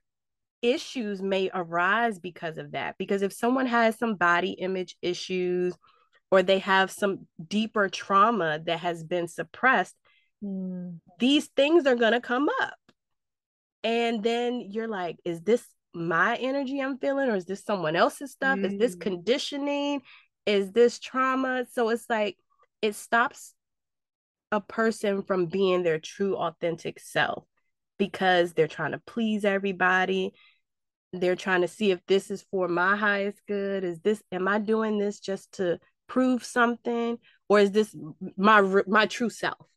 issues 0.61 1.21
may 1.21 1.49
arise 1.53 2.19
because 2.19 2.57
of 2.57 2.71
that. 2.71 2.97
Because 2.97 3.21
if 3.21 3.33
someone 3.33 3.65
has 3.65 3.97
some 3.97 4.15
body 4.15 4.51
image 4.51 4.95
issues 5.01 5.75
or 6.29 6.43
they 6.43 6.59
have 6.59 6.91
some 6.91 7.27
deeper 7.45 7.89
trauma 7.89 8.59
that 8.65 8.79
has 8.79 9.03
been 9.03 9.27
suppressed, 9.27 9.95
mm. 10.43 10.99
these 11.19 11.47
things 11.55 11.85
are 11.85 11.95
going 11.95 12.13
to 12.13 12.21
come 12.21 12.49
up. 12.61 12.77
And 13.83 14.23
then 14.23 14.61
you're 14.69 14.87
like, 14.87 15.17
is 15.25 15.41
this 15.41 15.65
my 15.93 16.37
energy 16.37 16.79
I'm 16.79 16.97
feeling, 16.99 17.29
or 17.29 17.35
is 17.35 17.45
this 17.45 17.63
someone 17.63 17.95
else's 17.95 18.31
stuff? 18.31 18.59
Mm. 18.59 18.65
Is 18.65 18.79
this 18.79 18.95
mm. 18.95 19.01
conditioning? 19.01 20.01
Is 20.45 20.71
this 20.71 20.99
trauma? 20.99 21.65
So 21.71 21.89
it's 21.89 22.05
like, 22.09 22.37
it 22.81 22.95
stops 22.95 23.53
a 24.51 24.61
person 24.61 25.23
from 25.23 25.47
being 25.47 25.83
their 25.83 25.99
true, 25.99 26.35
authentic 26.37 26.99
self 26.99 27.45
because 28.01 28.53
they're 28.53 28.67
trying 28.67 28.93
to 28.93 28.97
please 29.05 29.45
everybody. 29.45 30.33
They're 31.13 31.35
trying 31.35 31.61
to 31.61 31.67
see 31.67 31.91
if 31.91 32.03
this 32.07 32.31
is 32.31 32.41
for 32.49 32.67
my 32.67 32.95
highest 32.95 33.37
good. 33.47 33.83
Is 33.83 33.99
this, 33.99 34.23
am 34.31 34.47
I 34.47 34.57
doing 34.57 34.97
this 34.97 35.19
just 35.19 35.51
to 35.57 35.77
prove 36.07 36.43
something? 36.43 37.19
Or 37.47 37.59
is 37.59 37.69
this 37.69 37.95
my 38.35 38.61
my 38.87 39.05
true 39.05 39.29
self? 39.29 39.67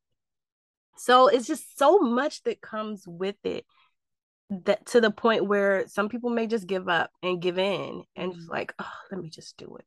So 0.97 1.29
it's 1.29 1.47
just 1.47 1.77
so 1.77 1.99
much 1.99 2.43
that 2.45 2.63
comes 2.63 3.05
with 3.07 3.37
it 3.45 3.67
that 4.65 4.87
to 4.87 5.03
the 5.03 5.11
point 5.11 5.45
where 5.45 5.87
some 5.89 6.09
people 6.09 6.31
may 6.31 6.47
just 6.47 6.67
give 6.67 6.89
up 6.89 7.11
and 7.23 7.43
give 7.43 7.59
in 7.59 8.05
and 8.17 8.33
just 8.33 8.51
like, 8.51 8.73
oh, 8.79 8.97
let 9.11 9.21
me 9.21 9.29
just 9.29 9.59
do 9.59 9.77
it 9.77 9.85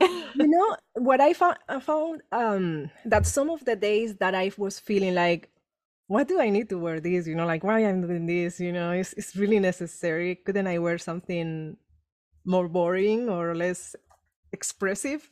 you 0.00 0.24
know 0.38 0.76
what 0.94 1.20
I 1.20 1.32
found? 1.32 1.56
I 1.68 1.80
found 1.80 2.22
um, 2.32 2.90
that 3.04 3.26
some 3.26 3.50
of 3.50 3.64
the 3.64 3.76
days 3.76 4.16
that 4.16 4.34
I 4.34 4.50
was 4.56 4.78
feeling 4.78 5.14
like 5.14 5.50
what 6.06 6.28
do 6.28 6.40
I 6.40 6.50
need 6.50 6.68
to 6.70 6.78
wear 6.78 7.00
this? 7.00 7.26
You 7.26 7.34
know, 7.34 7.46
like 7.46 7.64
why 7.64 7.84
I'm 7.84 8.06
doing 8.06 8.26
this, 8.26 8.60
you 8.60 8.72
know, 8.72 8.92
it's 8.92 9.12
it's 9.14 9.36
really 9.36 9.58
necessary. 9.58 10.36
Couldn't 10.36 10.66
I 10.66 10.78
wear 10.78 10.98
something 10.98 11.76
more 12.44 12.68
boring 12.68 13.28
or 13.28 13.54
less 13.54 13.96
expressive? 14.52 15.28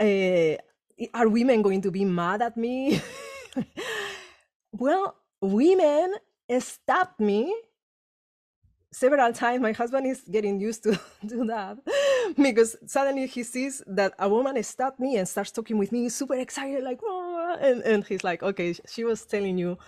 Uh, 0.00 0.56
are 1.14 1.28
women 1.28 1.62
going 1.62 1.82
to 1.82 1.90
be 1.90 2.04
mad 2.04 2.42
at 2.42 2.56
me? 2.56 3.00
well, 4.72 5.16
women 5.40 6.16
stopped 6.58 7.20
me 7.20 7.54
several 8.92 9.32
times 9.32 9.62
my 9.62 9.72
husband 9.72 10.06
is 10.06 10.20
getting 10.30 10.60
used 10.60 10.82
to 10.82 10.98
do 11.26 11.46
that 11.46 11.78
because 12.36 12.76
suddenly 12.86 13.26
he 13.26 13.42
sees 13.42 13.82
that 13.86 14.12
a 14.18 14.28
woman 14.28 14.62
stopped 14.62 15.00
me 15.00 15.16
and 15.16 15.26
starts 15.26 15.50
talking 15.50 15.78
with 15.78 15.90
me 15.90 16.08
super 16.08 16.34
excited 16.34 16.84
like 16.84 17.00
oh, 17.02 17.21
and, 17.60 17.82
and 17.82 18.04
he's 18.06 18.24
like 18.24 18.42
okay 18.42 18.74
she 18.88 19.04
was 19.04 19.24
telling 19.24 19.58
you 19.58 19.78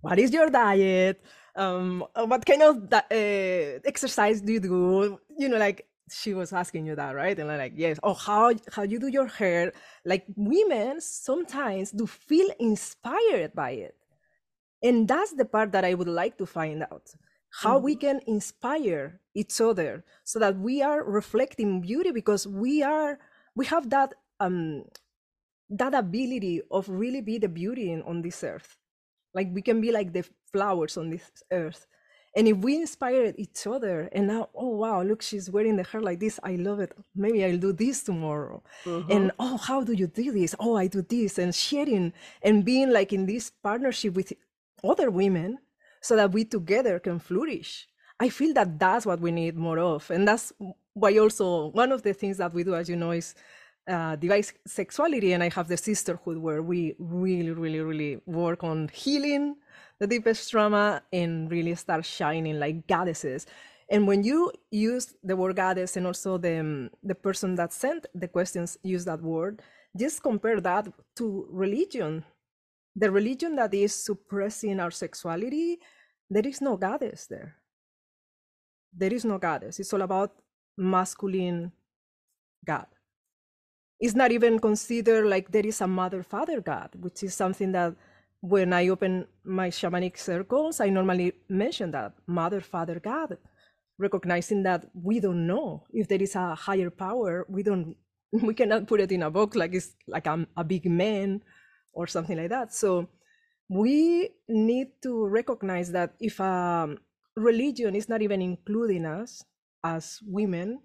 what 0.00 0.18
is 0.18 0.32
your 0.32 0.50
diet? 0.50 1.22
Um 1.56 2.04
what 2.14 2.44
kind 2.46 2.62
of 2.62 2.92
uh, 2.92 3.80
exercise 3.84 4.40
do 4.40 4.52
you 4.52 4.60
do? 4.60 5.20
You 5.36 5.48
know 5.48 5.58
like 5.58 5.86
she 6.10 6.34
was 6.34 6.52
asking 6.52 6.86
you 6.86 6.96
that 6.96 7.14
right? 7.14 7.38
And 7.38 7.50
I'm 7.50 7.58
like 7.58 7.74
yes. 7.76 7.98
Oh 8.02 8.14
how 8.14 8.52
how 8.72 8.82
you 8.82 8.98
do 8.98 9.08
your 9.08 9.26
hair? 9.26 9.72
Like 10.04 10.24
women 10.36 11.00
sometimes 11.00 11.92
do 11.92 12.06
feel 12.06 12.48
inspired 12.58 13.54
by 13.54 13.72
it. 13.72 13.96
And 14.82 15.06
that's 15.06 15.32
the 15.32 15.44
part 15.44 15.72
that 15.72 15.84
i 15.84 15.92
would 15.92 16.08
like 16.08 16.38
to 16.38 16.46
find 16.46 16.82
out 16.82 17.12
how 17.50 17.76
mm-hmm. 17.76 17.84
we 17.84 17.96
can 17.96 18.20
inspire 18.26 19.20
each 19.34 19.60
other 19.60 20.04
so 20.24 20.38
that 20.38 20.56
we 20.58 20.82
are 20.82 21.04
reflecting 21.04 21.80
beauty 21.80 22.10
because 22.12 22.46
we 22.46 22.82
are 22.82 23.18
we 23.54 23.66
have 23.66 23.90
that 23.90 24.14
um 24.38 24.84
that 25.70 25.94
ability 25.94 26.60
of 26.70 26.88
really 26.88 27.20
be 27.20 27.38
the 27.38 27.48
beauty 27.48 27.92
in, 27.92 28.02
on 28.02 28.22
this 28.22 28.42
earth 28.44 28.76
like 29.34 29.48
we 29.52 29.62
can 29.62 29.80
be 29.80 29.92
like 29.92 30.12
the 30.12 30.24
flowers 30.52 30.96
on 30.96 31.10
this 31.10 31.30
earth 31.52 31.86
and 32.36 32.46
if 32.46 32.56
we 32.58 32.76
inspire 32.76 33.32
each 33.36 33.66
other 33.66 34.08
and 34.12 34.26
now 34.26 34.48
oh 34.54 34.68
wow 34.68 35.02
look 35.02 35.22
she's 35.22 35.50
wearing 35.50 35.76
the 35.76 35.84
hair 35.84 36.00
like 36.00 36.20
this 36.20 36.38
i 36.42 36.56
love 36.56 36.80
it 36.80 36.92
maybe 37.14 37.44
i'll 37.44 37.58
do 37.58 37.72
this 37.72 38.02
tomorrow 38.02 38.62
mm-hmm. 38.84 39.10
and 39.10 39.32
oh 39.38 39.56
how 39.56 39.82
do 39.82 39.92
you 39.92 40.06
do 40.06 40.32
this 40.32 40.54
oh 40.58 40.76
i 40.76 40.86
do 40.86 41.02
this 41.02 41.38
and 41.38 41.54
sharing 41.54 42.12
and 42.42 42.64
being 42.64 42.90
like 42.90 43.12
in 43.12 43.26
this 43.26 43.50
partnership 43.62 44.14
with 44.14 44.32
other 44.84 45.10
women 45.10 45.58
so 46.00 46.16
that 46.16 46.32
we 46.32 46.44
together 46.44 46.98
can 46.98 47.18
flourish. 47.18 47.86
I 48.18 48.28
feel 48.28 48.52
that 48.54 48.78
that's 48.78 49.06
what 49.06 49.20
we 49.20 49.30
need 49.30 49.56
more 49.56 49.78
of. 49.78 50.10
And 50.10 50.26
that's 50.26 50.52
why 50.94 51.16
also 51.18 51.68
one 51.68 51.92
of 51.92 52.02
the 52.02 52.12
things 52.12 52.36
that 52.38 52.52
we 52.52 52.64
do, 52.64 52.74
as 52.74 52.88
you 52.88 52.96
know, 52.96 53.12
is 53.12 53.34
uh, 53.88 54.16
divine 54.16 54.44
sexuality. 54.66 55.32
And 55.32 55.42
I 55.42 55.50
have 55.50 55.68
the 55.68 55.76
sisterhood 55.76 56.38
where 56.38 56.62
we 56.62 56.94
really, 56.98 57.50
really, 57.50 57.80
really 57.80 58.20
work 58.26 58.64
on 58.64 58.88
healing 58.92 59.56
the 59.98 60.06
deepest 60.06 60.50
trauma 60.50 61.02
and 61.12 61.50
really 61.50 61.74
start 61.74 62.06
shining 62.06 62.58
like 62.58 62.86
goddesses. 62.86 63.46
And 63.90 64.06
when 64.06 64.22
you 64.22 64.50
use 64.70 65.14
the 65.22 65.36
word 65.36 65.56
goddess 65.56 65.96
and 65.96 66.06
also 66.06 66.38
the, 66.38 66.60
um, 66.60 66.90
the 67.02 67.14
person 67.14 67.54
that 67.56 67.72
sent 67.72 68.06
the 68.14 68.28
questions 68.28 68.78
use 68.82 69.04
that 69.04 69.20
word, 69.20 69.60
just 69.96 70.22
compare 70.22 70.60
that 70.60 70.88
to 71.16 71.46
religion 71.50 72.24
the 72.96 73.10
religion 73.10 73.56
that 73.56 73.72
is 73.72 73.94
suppressing 73.94 74.80
our 74.80 74.90
sexuality, 74.90 75.78
there 76.28 76.46
is 76.46 76.60
no 76.60 76.76
goddess 76.76 77.26
there. 77.26 77.56
There 78.92 79.12
is 79.12 79.24
no 79.24 79.38
goddess. 79.38 79.78
It's 79.78 79.92
all 79.92 80.02
about 80.02 80.32
masculine 80.76 81.72
God. 82.64 82.86
It's 84.00 84.14
not 84.14 84.32
even 84.32 84.58
considered 84.58 85.26
like 85.26 85.52
there 85.52 85.66
is 85.66 85.80
a 85.80 85.86
mother 85.86 86.22
father 86.22 86.60
God, 86.60 86.90
which 86.98 87.22
is 87.22 87.34
something 87.34 87.72
that 87.72 87.94
when 88.40 88.72
I 88.72 88.88
open 88.88 89.26
my 89.44 89.68
shamanic 89.68 90.16
circles, 90.18 90.80
I 90.80 90.88
normally 90.88 91.34
mention 91.48 91.90
that 91.90 92.14
mother 92.26 92.62
father 92.62 92.98
God, 92.98 93.36
recognizing 93.98 94.62
that 94.62 94.86
we 94.94 95.20
don't 95.20 95.46
know 95.46 95.84
if 95.92 96.08
there 96.08 96.22
is 96.22 96.34
a 96.34 96.54
higher 96.54 96.88
power. 96.88 97.44
We 97.48 97.62
don't, 97.62 97.94
we 98.32 98.54
cannot 98.54 98.86
put 98.86 99.00
it 99.00 99.12
in 99.12 99.22
a 99.22 99.30
box 99.30 99.56
like 99.56 99.74
it's 99.74 99.92
like 100.08 100.26
a, 100.26 100.46
a 100.56 100.64
big 100.64 100.86
man 100.86 101.42
or 101.92 102.06
something 102.06 102.38
like 102.38 102.48
that. 102.48 102.72
So 102.72 103.08
we 103.68 104.30
need 104.48 104.88
to 105.02 105.26
recognize 105.26 105.92
that 105.92 106.14
if 106.18 106.40
a 106.40 106.44
um, 106.44 106.98
religion 107.36 107.94
is 107.94 108.08
not 108.08 108.22
even 108.22 108.40
including 108.40 109.04
us 109.04 109.44
as 109.84 110.18
women, 110.26 110.80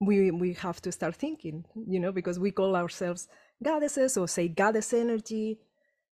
we 0.00 0.30
we 0.30 0.52
have 0.54 0.80
to 0.82 0.92
start 0.92 1.16
thinking, 1.16 1.64
you 1.86 2.00
know, 2.00 2.12
because 2.12 2.38
we 2.38 2.50
call 2.50 2.76
ourselves 2.76 3.28
goddesses 3.62 4.16
or 4.16 4.28
say 4.28 4.48
goddess 4.48 4.92
energy. 4.92 5.58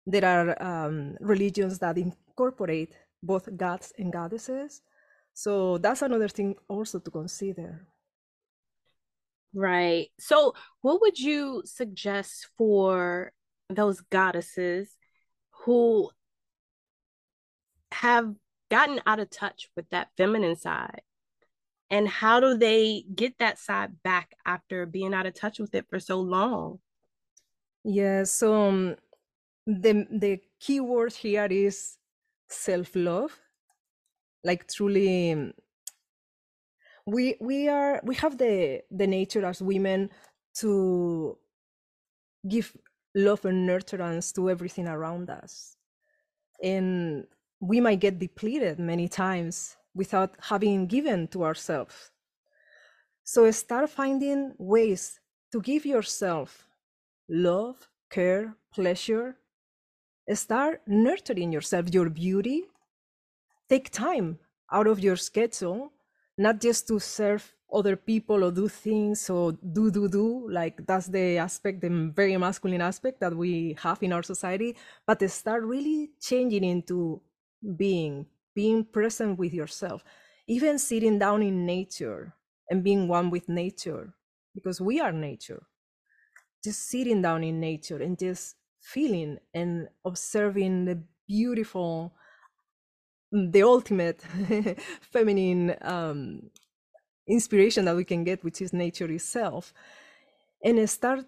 There 0.07 0.25
are 0.25 0.63
um, 0.63 1.17
religions 1.21 1.79
that 1.79 1.99
incorporate 1.99 2.97
both 3.23 3.49
gods 3.57 3.93
and 3.99 4.13
goddesses. 4.13 4.83
So 5.33 5.79
that's 5.79 6.03
another 6.03 6.29
thing 6.29 6.55
also 6.69 6.99
to 6.99 7.11
consider. 7.11 7.87
Right. 9.55 10.09
So, 10.19 10.55
what 10.81 11.01
would 11.01 11.19
you 11.19 11.63
suggest 11.65 12.49
for 12.59 13.33
those 13.71 14.01
goddesses 14.01 14.97
who 15.65 16.11
have 17.93 18.35
gotten 18.71 19.01
out 19.07 19.21
of 19.21 19.31
touch 19.31 19.71
with 19.77 19.89
that 19.91 20.09
feminine 20.17 20.57
side 20.57 21.03
and 21.91 22.09
how 22.09 22.41
do 22.41 22.57
they 22.57 23.05
get 23.15 23.39
that 23.39 23.59
side 23.59 24.03
back 24.03 24.35
after 24.47 24.87
being 24.87 25.15
out 25.15 25.27
of 25.27 25.35
touch 25.35 25.59
with 25.59 25.75
it 25.75 25.87
for 25.89 26.01
so 26.01 26.21
long 26.21 26.79
yeah 27.85 28.25
so 28.25 28.69
um, 28.69 28.97
the 29.67 30.07
the 30.11 30.41
key 30.61 30.81
word 30.81 31.13
here 31.13 31.47
is 31.47 31.97
self-love 32.49 33.39
like 34.43 34.67
truly 34.69 35.33
um, 35.33 35.53
we 37.07 37.37
we 37.41 37.69
are 37.69 38.01
we 38.05 38.15
have 38.15 38.39
the 38.39 38.81
the 38.91 39.07
nature 39.07 39.45
as 39.45 39.61
women 39.61 40.11
to 40.55 41.37
give 42.49 42.77
love 43.15 43.45
and 43.45 43.69
nurturance 43.69 44.35
to 44.35 44.51
everything 44.51 44.89
around 44.89 45.31
us. 45.31 45.77
And 46.63 47.25
we 47.61 47.81
might 47.81 48.01
get 48.01 48.19
depleted 48.19 48.79
many 48.79 49.09
times 49.09 49.77
without 49.95 50.35
having 50.41 50.87
given 50.87 51.29
to 51.29 51.45
ourselves. 51.45 52.11
So 53.23 53.51
start 53.51 53.91
finding 53.91 54.55
ways 54.59 55.21
to 55.53 55.61
give 55.61 55.87
yourself 55.87 56.67
love, 57.29 57.89
care, 58.11 58.57
pleasure. 58.75 59.37
Start 60.33 60.83
nurturing 60.87 61.53
yourself, 61.53 61.89
your 61.93 62.11
beauty. 62.11 62.65
Take 63.69 63.91
time 63.91 64.39
out 64.73 64.87
of 64.87 65.01
your 65.01 65.17
schedule, 65.17 65.93
not 66.37 66.61
just 66.61 66.89
to 66.89 66.99
serve 66.99 67.55
other 67.73 67.97
people 67.97 68.45
or 68.45 68.53
do 68.53 68.69
things 68.69 69.29
or 69.29 69.53
do 69.73 69.91
do 69.91 70.09
do 70.09 70.47
like 70.49 70.87
that's 70.87 71.09
the 71.09 71.39
aspect 71.39 71.81
the 71.81 72.13
very 72.15 72.37
masculine 72.37 72.81
aspect 72.81 73.19
that 73.19 73.35
we 73.35 73.77
have 73.81 74.01
in 74.03 74.13
our 74.13 74.23
society 74.23 74.77
but 75.07 75.19
start 75.29 75.65
really 75.65 76.11
changing 76.21 76.63
into 76.63 77.21
being 77.77 78.27
being 78.55 78.85
present 78.85 79.39
with 79.39 79.53
yourself, 79.53 80.05
even 80.47 80.79
sitting 80.79 81.19
down 81.19 81.43
in 81.43 81.67
nature 81.67 82.35
and 82.71 82.83
being 82.85 83.09
one 83.09 83.31
with 83.31 83.49
nature, 83.49 84.15
because 84.55 84.81
we 84.81 85.01
are 85.01 85.13
nature. 85.13 85.67
Just 86.63 86.89
sitting 86.89 87.21
down 87.21 87.45
in 87.45 87.61
nature 87.61 88.03
and 88.03 88.19
just 88.19 88.57
feeling 88.81 89.39
and 89.53 89.89
observing 90.05 90.85
the 90.85 91.03
beautiful, 91.27 92.15
the 93.33 93.63
ultimate 93.63 94.23
feminine 95.13 95.77
um, 95.83 96.51
inspiration 97.29 97.85
that 97.87 97.97
we 97.97 98.05
can 98.05 98.25
get, 98.25 98.45
which 98.45 98.61
is 98.61 98.73
nature 98.73 99.11
itself, 99.11 99.73
and 100.63 100.89
start 100.89 101.25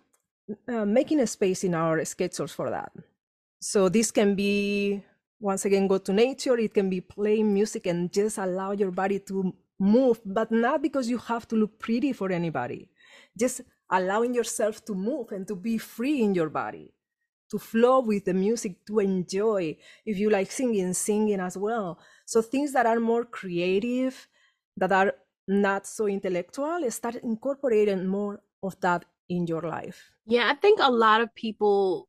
uh, 0.69 0.85
making 0.85 1.21
a 1.21 1.27
space 1.27 1.65
in 1.65 1.75
our 1.75 2.05
schedules 2.05 2.53
for 2.53 2.71
that. 2.71 2.93
So 3.61 3.89
this 3.89 4.11
can 4.11 4.35
be 4.35 5.03
once 5.41 5.65
again 5.65 5.87
go 5.87 5.99
to 5.99 6.13
nature. 6.13 6.57
It 6.59 6.75
can 6.75 6.91
be 6.91 7.01
playing 7.01 7.53
music 7.53 7.87
and 7.87 8.13
just 8.13 8.39
allow 8.39 8.73
your 8.73 8.91
body 8.91 9.19
to 9.21 9.55
move, 9.79 10.21
but 10.25 10.51
not 10.51 10.83
because 10.83 11.09
you 11.09 11.19
have 11.19 11.47
to 11.49 11.57
look 11.57 11.79
pretty 11.79 12.13
for 12.13 12.33
anybody. 12.33 12.91
Just 13.39 13.61
allowing 13.91 14.35
yourself 14.35 14.85
to 14.87 14.95
move 14.95 15.33
and 15.33 15.47
to 15.49 15.55
be 15.55 15.79
free 15.79 16.23
in 16.23 16.35
your 16.35 16.49
body, 16.49 16.95
to 17.51 17.59
flow 17.59 18.01
with 18.01 18.25
the 18.25 18.35
music, 18.35 18.85
to 18.87 18.99
enjoy. 19.01 19.77
If 20.05 20.19
you 20.19 20.31
like 20.31 20.51
singing, 20.51 20.93
singing 20.95 21.41
as 21.41 21.57
well. 21.57 21.99
So 22.25 22.43
things 22.43 22.73
that 22.73 22.87
are 22.87 23.01
more 23.01 23.25
creative, 23.25 24.29
that 24.77 24.93
are 24.93 25.15
not 25.47 25.87
so 25.87 26.07
intellectual, 26.07 26.91
start 26.91 27.17
incorporating 27.17 28.07
more 28.07 28.43
of 28.63 28.81
that 28.81 29.05
in 29.29 29.47
your 29.47 29.63
life. 29.63 30.13
Yeah, 30.27 30.49
I 30.51 30.55
think 30.55 30.81
a 30.83 30.91
lot 30.91 31.21
of 31.21 31.35
people 31.35 32.09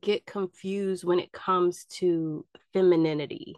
get 0.00 0.26
confused 0.26 1.04
when 1.04 1.18
it 1.18 1.32
comes 1.32 1.84
to 1.84 2.44
femininity. 2.72 3.56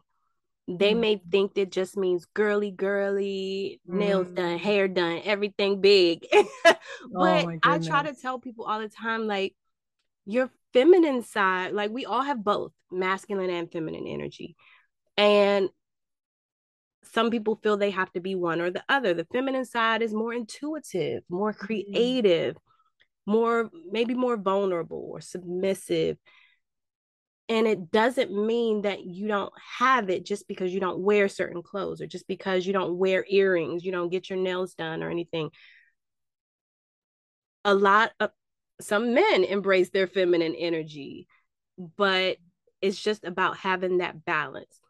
They 0.68 0.94
mm. 0.94 1.00
may 1.00 1.22
think 1.30 1.54
that 1.54 1.72
just 1.72 1.96
means 1.96 2.26
girly, 2.26 2.70
girly, 2.70 3.80
mm. 3.88 3.94
nails 3.94 4.28
done, 4.28 4.58
hair 4.58 4.88
done, 4.88 5.22
everything 5.24 5.80
big. 5.80 6.26
but 7.12 7.44
oh 7.44 7.58
I 7.62 7.78
try 7.78 8.02
to 8.04 8.14
tell 8.14 8.38
people 8.38 8.66
all 8.66 8.80
the 8.80 8.88
time 8.88 9.26
like, 9.26 9.54
your 10.26 10.50
feminine 10.72 11.22
side, 11.22 11.72
like 11.72 11.90
we 11.90 12.04
all 12.04 12.22
have 12.22 12.44
both 12.44 12.72
masculine 12.90 13.50
and 13.50 13.70
feminine 13.70 14.06
energy. 14.06 14.56
And 15.16 15.70
some 17.02 17.30
people 17.30 17.58
feel 17.62 17.76
they 17.76 17.90
have 17.90 18.12
to 18.12 18.20
be 18.20 18.34
one 18.34 18.60
or 18.60 18.70
the 18.70 18.84
other. 18.88 19.14
The 19.14 19.26
feminine 19.32 19.64
side 19.64 20.02
is 20.02 20.14
more 20.14 20.32
intuitive, 20.32 21.22
more 21.28 21.52
mm-hmm. 21.52 21.66
creative, 21.66 22.56
more 23.30 23.70
maybe 23.90 24.14
more 24.14 24.36
vulnerable 24.36 25.08
or 25.12 25.20
submissive. 25.20 26.18
And 27.48 27.66
it 27.66 27.90
doesn't 27.90 28.32
mean 28.32 28.82
that 28.82 29.04
you 29.04 29.26
don't 29.26 29.52
have 29.78 30.08
it 30.08 30.24
just 30.24 30.46
because 30.46 30.72
you 30.72 30.78
don't 30.78 31.00
wear 31.00 31.28
certain 31.28 31.62
clothes 31.62 32.00
or 32.00 32.06
just 32.06 32.28
because 32.28 32.64
you 32.64 32.72
don't 32.72 32.96
wear 32.96 33.24
earrings, 33.28 33.84
you 33.84 33.90
don't 33.90 34.10
get 34.10 34.30
your 34.30 34.38
nails 34.38 34.74
done 34.74 35.02
or 35.02 35.10
anything. 35.10 35.50
A 37.64 37.74
lot 37.74 38.12
of 38.20 38.30
some 38.80 39.14
men 39.14 39.44
embrace 39.44 39.90
their 39.90 40.06
feminine 40.06 40.54
energy, 40.54 41.26
but 41.96 42.36
it's 42.80 43.02
just 43.02 43.24
about 43.24 43.58
having 43.58 43.98
that 43.98 44.24
balance 44.24 44.80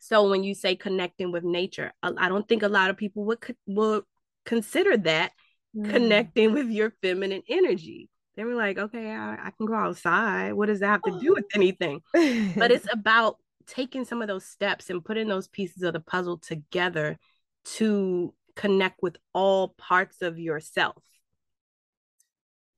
so 0.00 0.28
when 0.28 0.44
you 0.44 0.54
say 0.54 0.76
connecting 0.76 1.32
with 1.32 1.44
nature, 1.44 1.92
I 2.02 2.28
don't 2.28 2.48
think 2.48 2.62
a 2.62 2.68
lot 2.68 2.90
of 2.90 2.96
people 2.96 3.24
would 3.24 3.38
would 3.66 4.04
consider 4.44 4.96
that 4.96 5.32
mm. 5.76 5.90
connecting 5.90 6.52
with 6.52 6.68
your 6.68 6.92
feminine 7.02 7.42
energy. 7.48 8.08
They 8.36 8.44
were 8.44 8.54
like, 8.54 8.78
okay, 8.78 9.10
I, 9.10 9.34
I, 9.34 9.50
can 9.56 9.66
go 9.66 9.74
outside. 9.74 10.52
What 10.52 10.66
does 10.66 10.80
that 10.80 10.86
have 10.86 11.02
to 11.02 11.18
do 11.18 11.34
with 11.34 11.46
anything? 11.54 12.00
but 12.12 12.70
it's 12.70 12.86
about 12.92 13.36
taking 13.66 14.04
some 14.04 14.22
of 14.22 14.28
those 14.28 14.44
steps 14.44 14.90
and 14.90 15.04
putting 15.04 15.28
those 15.28 15.48
pieces 15.48 15.82
of 15.82 15.92
the 15.92 16.00
puzzle 16.00 16.38
together 16.38 17.18
to 17.64 18.32
connect 18.56 19.02
with 19.02 19.16
all 19.34 19.74
parts 19.78 20.22
of 20.22 20.38
yourself 20.38 21.02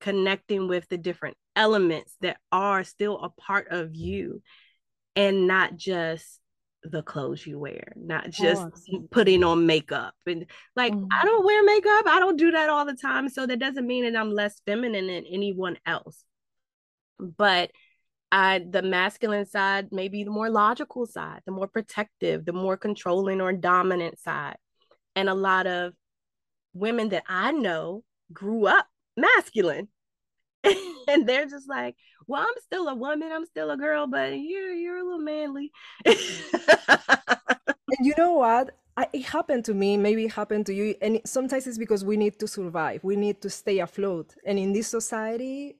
connecting 0.00 0.66
with 0.66 0.88
the 0.88 0.98
different 0.98 1.36
elements 1.54 2.16
that 2.20 2.38
are 2.50 2.84
still 2.84 3.18
a 3.18 3.28
part 3.28 3.68
of 3.70 3.94
you 3.94 4.42
and 5.14 5.46
not 5.46 5.76
just 5.76 6.39
the 6.82 7.02
clothes 7.02 7.46
you 7.46 7.58
wear, 7.58 7.92
not 7.96 8.30
just 8.30 8.62
oh, 8.62 9.08
putting 9.10 9.44
on 9.44 9.66
makeup. 9.66 10.14
And 10.26 10.46
like, 10.76 10.92
mm-hmm. 10.92 11.06
I 11.12 11.24
don't 11.24 11.44
wear 11.44 11.62
makeup, 11.64 12.06
I 12.06 12.18
don't 12.18 12.38
do 12.38 12.50
that 12.52 12.70
all 12.70 12.84
the 12.84 12.94
time. 12.94 13.28
So 13.28 13.46
that 13.46 13.58
doesn't 13.58 13.86
mean 13.86 14.04
that 14.04 14.18
I'm 14.18 14.30
less 14.30 14.60
feminine 14.66 15.08
than 15.08 15.24
anyone 15.30 15.76
else. 15.84 16.24
But 17.18 17.70
I, 18.32 18.64
the 18.68 18.82
masculine 18.82 19.46
side, 19.46 19.88
maybe 19.90 20.24
the 20.24 20.30
more 20.30 20.50
logical 20.50 21.06
side, 21.06 21.40
the 21.44 21.52
more 21.52 21.66
protective, 21.66 22.44
the 22.44 22.52
more 22.52 22.76
controlling 22.76 23.40
or 23.40 23.52
dominant 23.52 24.18
side. 24.18 24.56
And 25.16 25.28
a 25.28 25.34
lot 25.34 25.66
of 25.66 25.92
women 26.72 27.10
that 27.10 27.24
I 27.28 27.52
know 27.52 28.04
grew 28.32 28.66
up 28.66 28.86
masculine. 29.16 29.88
and 31.08 31.28
they're 31.28 31.46
just 31.46 31.68
like, 31.68 31.96
well, 32.26 32.42
I'm 32.42 32.62
still 32.62 32.88
a 32.88 32.94
woman, 32.94 33.30
I'm 33.32 33.46
still 33.46 33.70
a 33.70 33.76
girl, 33.76 34.06
but 34.06 34.38
you're 34.38 34.72
you're 34.72 34.98
a 34.98 35.04
little 35.04 35.18
manly. 35.20 35.72
and 36.06 36.16
you 38.00 38.14
know 38.16 38.34
what? 38.34 38.76
I, 38.96 39.06
it 39.12 39.24
happened 39.24 39.64
to 39.66 39.74
me, 39.74 39.96
maybe 39.96 40.24
it 40.26 40.32
happened 40.32 40.66
to 40.66 40.74
you, 40.74 40.94
and 41.00 41.20
sometimes 41.24 41.66
it's 41.66 41.78
because 41.78 42.04
we 42.04 42.16
need 42.16 42.38
to 42.40 42.48
survive. 42.48 43.02
We 43.04 43.16
need 43.16 43.40
to 43.42 43.50
stay 43.50 43.78
afloat, 43.78 44.34
and 44.44 44.58
in 44.58 44.72
this 44.72 44.88
society, 44.88 45.76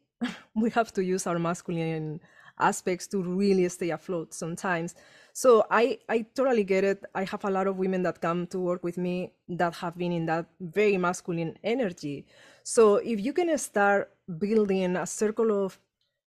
we 0.54 0.70
have 0.70 0.92
to 0.94 1.04
use 1.04 1.26
our 1.26 1.38
masculine 1.38 2.20
aspects 2.60 3.06
to 3.08 3.22
really 3.22 3.68
stay 3.68 3.90
afloat 3.90 4.34
sometimes. 4.34 4.94
So 5.32 5.64
I 5.70 5.98
I 6.08 6.26
totally 6.34 6.64
get 6.64 6.84
it. 6.84 7.04
I 7.14 7.24
have 7.24 7.44
a 7.44 7.50
lot 7.50 7.66
of 7.66 7.76
women 7.78 8.02
that 8.04 8.20
come 8.20 8.46
to 8.48 8.58
work 8.60 8.82
with 8.84 8.98
me 8.98 9.32
that 9.48 9.74
have 9.76 9.96
been 9.96 10.12
in 10.12 10.26
that 10.26 10.46
very 10.60 10.96
masculine 10.96 11.56
energy. 11.64 12.26
So 12.64 12.96
if 12.96 13.20
you 13.20 13.32
can 13.32 13.56
start 13.58 14.10
building 14.38 14.96
a 14.96 15.06
circle 15.06 15.64
of 15.64 15.78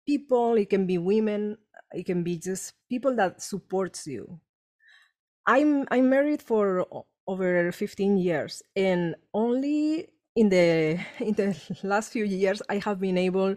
people, 0.07 0.55
it 0.55 0.69
can 0.69 0.87
be 0.87 0.97
women, 0.97 1.57
it 1.93 2.05
can 2.05 2.23
be 2.23 2.37
just 2.37 2.73
people 2.89 3.15
that 3.17 3.41
supports 3.41 4.07
you. 4.07 4.39
I'm 5.45 5.87
I'm 5.91 6.09
married 6.09 6.41
for 6.41 6.85
over 7.27 7.71
15 7.71 8.17
years 8.17 8.61
and 8.75 9.15
only 9.33 10.07
in 10.35 10.49
the 10.49 10.99
in 11.19 11.33
the 11.33 11.57
last 11.83 12.11
few 12.11 12.25
years 12.25 12.61
I 12.69 12.77
have 12.79 12.99
been 12.99 13.17
able 13.17 13.55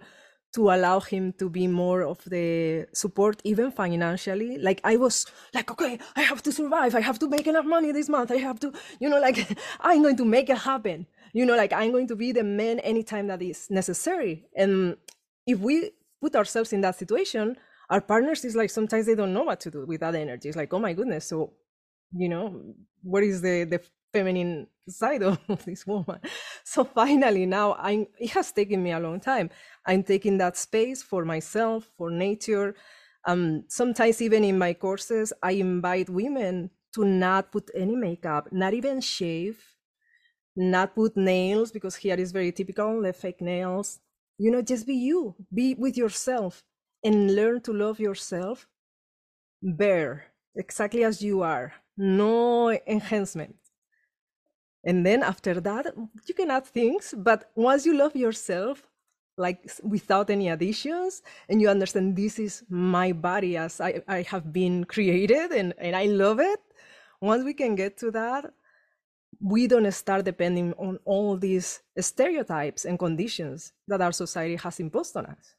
to 0.53 0.71
allow 0.71 1.01
him 1.01 1.33
to 1.35 1.49
be 1.49 1.67
more 1.67 2.03
of 2.03 2.23
the 2.25 2.87
support 2.93 3.41
even 3.45 3.71
financially. 3.71 4.59
Like 4.59 4.81
i 4.85 4.97
was 4.97 5.27
like 5.55 5.71
okay 5.71 5.99
i 6.17 6.23
have 6.23 6.43
to 6.43 6.53
survive. 6.53 6.95
I 6.95 7.01
have 7.01 7.19
to 7.21 7.29
make 7.29 7.47
enough 7.47 7.67
money 7.67 7.93
this 7.93 8.09
month. 8.09 8.31
I 8.31 8.37
have 8.37 8.61
to 8.61 8.73
you 8.99 9.09
know 9.09 9.21
like 9.21 9.59
i'm 9.81 10.03
going 10.03 10.17
to 10.17 10.25
make 10.25 10.51
it 10.51 10.59
happen. 10.59 11.07
You 11.33 11.47
know 11.47 11.57
like 11.57 11.73
i'm 11.73 11.93
going 11.93 12.09
to 12.09 12.17
be 12.17 12.33
the 12.33 12.45
man 12.45 12.81
anytime 12.81 13.29
that 13.29 13.43
is 13.43 13.71
necessary. 13.71 14.47
And 14.57 14.97
if 15.47 15.59
we 15.59 15.93
put 16.21 16.37
ourselves 16.37 16.73
in 16.73 16.81
that 16.83 16.97
situation 16.97 17.57
our 17.89 18.01
partners 18.01 18.45
is 18.45 18.55
like 18.55 18.71
sometimes 18.71 19.07
they 19.07 19.17
don't 19.17 19.35
know 19.35 19.43
what 19.43 19.61
to 19.61 19.71
do 19.71 19.85
with 19.85 20.01
that 20.01 20.15
energy. 20.15 20.49
It's 20.49 20.57
like 20.57 20.73
oh 20.73 20.79
my 20.79 20.93
goodness. 20.93 21.27
So 21.27 21.53
you 22.13 22.29
know 22.29 22.61
what 23.03 23.23
is 23.23 23.41
the 23.41 23.65
the 23.65 23.81
feminine 24.13 24.67
side 24.89 25.23
of 25.23 25.39
this 25.65 25.87
woman. 25.87 26.21
So 26.65 26.85
finally 26.85 27.47
now 27.47 27.75
i'm 27.79 28.07
it 28.19 28.31
has 28.31 28.53
taken 28.53 28.83
me 28.83 28.93
a 28.93 29.01
long 29.01 29.21
time. 29.21 29.51
I'm 29.87 30.03
taking 30.03 30.39
that 30.39 30.57
space 30.57 31.03
for 31.03 31.25
myself 31.25 31.91
for 31.97 32.11
nature. 32.11 32.75
Um 33.27 33.65
sometimes 33.69 34.23
even 34.23 34.45
in 34.45 34.59
my 34.59 34.73
courses 34.75 35.33
i 35.43 35.53
invite 35.53 36.09
women 36.09 36.71
to 36.95 37.05
not 37.05 37.53
put 37.53 37.71
any 37.75 37.95
makeup 37.95 38.49
not 38.53 38.75
even 38.75 39.01
shave 39.01 39.63
not 40.57 40.95
put 40.95 41.17
nails 41.17 41.71
because 41.73 41.97
here 41.97 42.17
is 42.17 42.33
very 42.33 42.53
typical 42.53 43.03
the 43.03 43.13
fake 43.13 43.41
nails. 43.41 44.01
You 44.39 44.51
know 44.51 44.63
just 44.63 44.87
be 44.87 44.95
you 44.95 45.35
be 45.53 45.75
with 45.75 45.97
yourself 45.97 46.63
and 47.05 47.35
learn 47.35 47.61
to 47.63 47.73
love 47.73 48.01
yourself 48.01 48.67
bare 49.63 50.27
exactly 50.57 51.05
as 51.05 51.23
you 51.23 51.43
are. 51.43 51.75
No 51.97 52.71
enhancement 52.87 53.57
and 54.85 55.05
then 55.05 55.23
after 55.23 55.61
that 55.61 55.87
you 56.27 56.35
can 56.35 56.51
add 56.51 56.67
things 56.67 57.15
but 57.17 57.51
once 57.55 57.85
you 57.87 57.97
love 57.97 58.15
yourself 58.17 58.87
like 59.37 59.71
without 59.83 60.29
any 60.31 60.49
additions 60.49 61.23
and 61.49 61.61
you 61.61 61.69
understand 61.69 62.17
this 62.17 62.39
is 62.39 62.63
my 62.69 63.13
body 63.13 63.57
as 63.57 63.81
i, 63.81 64.03
I 64.09 64.23
have 64.23 64.53
been 64.53 64.85
created 64.85 65.53
and, 65.53 65.75
and 65.79 65.95
i 65.97 66.07
love 66.07 66.41
it 66.41 66.61
once 67.21 67.45
we 67.45 67.55
can 67.55 67.75
get 67.75 67.99
to 67.99 68.11
that 68.13 68.53
we 69.41 69.67
don't 69.67 69.91
start 69.93 70.25
depending 70.25 70.73
on 70.75 70.99
all 71.05 71.37
these 71.37 71.81
stereotypes 71.99 72.85
and 72.85 72.99
conditions 72.99 73.73
that 73.89 74.01
our 74.01 74.13
society 74.13 74.57
has 74.57 74.81
imposed 74.81 75.17
on 75.17 75.27
us. 75.27 75.55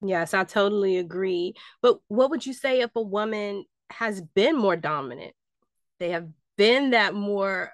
Yes, 0.00 0.34
I 0.34 0.44
totally 0.44 0.98
agree. 0.98 1.54
But 1.80 2.00
what 2.08 2.30
would 2.30 2.44
you 2.44 2.54
say 2.54 2.80
if 2.80 2.90
a 2.96 3.02
woman 3.02 3.66
has 3.90 4.20
been 4.20 4.56
more 4.56 4.76
dominant? 4.76 5.34
They 6.00 6.10
have 6.10 6.28
been 6.62 6.90
that 6.90 7.12
more 7.12 7.72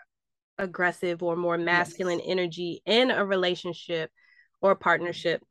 aggressive 0.57 1.23
or 1.23 1.37
more 1.37 1.59
masculine 1.59 2.21
yes. 2.21 2.29
energy 2.31 2.81
in 2.87 3.11
a 3.11 3.23
relationship 3.23 4.11
or 4.63 4.75
partnership, 4.75 5.43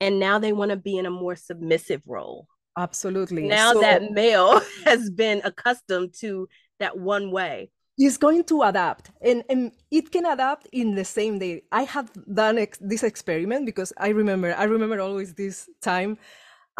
and 0.00 0.18
now 0.18 0.40
they 0.40 0.52
want 0.52 0.72
to 0.72 0.76
be 0.76 0.98
in 0.98 1.06
a 1.06 1.10
more 1.10 1.36
submissive 1.36 2.02
role. 2.04 2.48
Absolutely. 2.76 3.44
Now 3.46 3.74
so, 3.74 3.80
that 3.80 4.10
male 4.10 4.60
has 4.84 5.08
been 5.08 5.40
accustomed 5.44 6.14
to 6.18 6.48
that 6.80 6.98
one 6.98 7.30
way. 7.30 7.70
He's 7.96 8.16
going 8.16 8.42
to 8.44 8.62
adapt 8.62 9.12
and, 9.22 9.44
and 9.48 9.70
it 9.92 10.10
can 10.10 10.26
adapt 10.26 10.66
in 10.72 10.96
the 10.96 11.04
same 11.04 11.38
day. 11.38 11.62
I 11.70 11.82
have 11.84 12.10
done 12.34 12.58
ex- 12.58 12.78
this 12.80 13.04
experiment 13.04 13.66
because 13.66 13.92
I 13.98 14.08
remember, 14.08 14.52
I 14.58 14.64
remember 14.64 14.98
always 15.00 15.34
this 15.34 15.68
time 15.80 16.18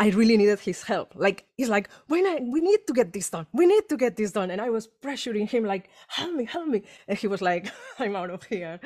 I 0.01 0.09
really 0.09 0.39
needed 0.39 0.59
his 0.61 0.83
help. 0.83 1.13
Like 1.15 1.45
he's 1.59 1.69
like, 1.69 1.91
we 2.09 2.23
need, 2.23 2.51
we 2.51 2.63
need 2.63 2.87
to 2.87 2.95
get 2.95 3.13
this 3.13 3.29
done. 3.29 3.47
We 3.53 3.67
need 3.67 3.87
to 3.91 3.99
get 3.99 4.17
this 4.17 4.33
done. 4.33 4.51
And 4.51 4.59
I 4.59 4.71
was 4.71 4.89
pressuring 5.03 5.47
him 5.47 5.65
like, 5.65 5.91
help 6.09 6.35
me, 6.35 6.47
help 6.47 6.69
me. 6.69 6.85
And 7.07 7.19
he 7.19 7.27
was 7.27 7.43
like, 7.43 7.71
I'm 7.99 8.17
out 8.17 8.31
of 8.31 8.43
here. 8.45 8.81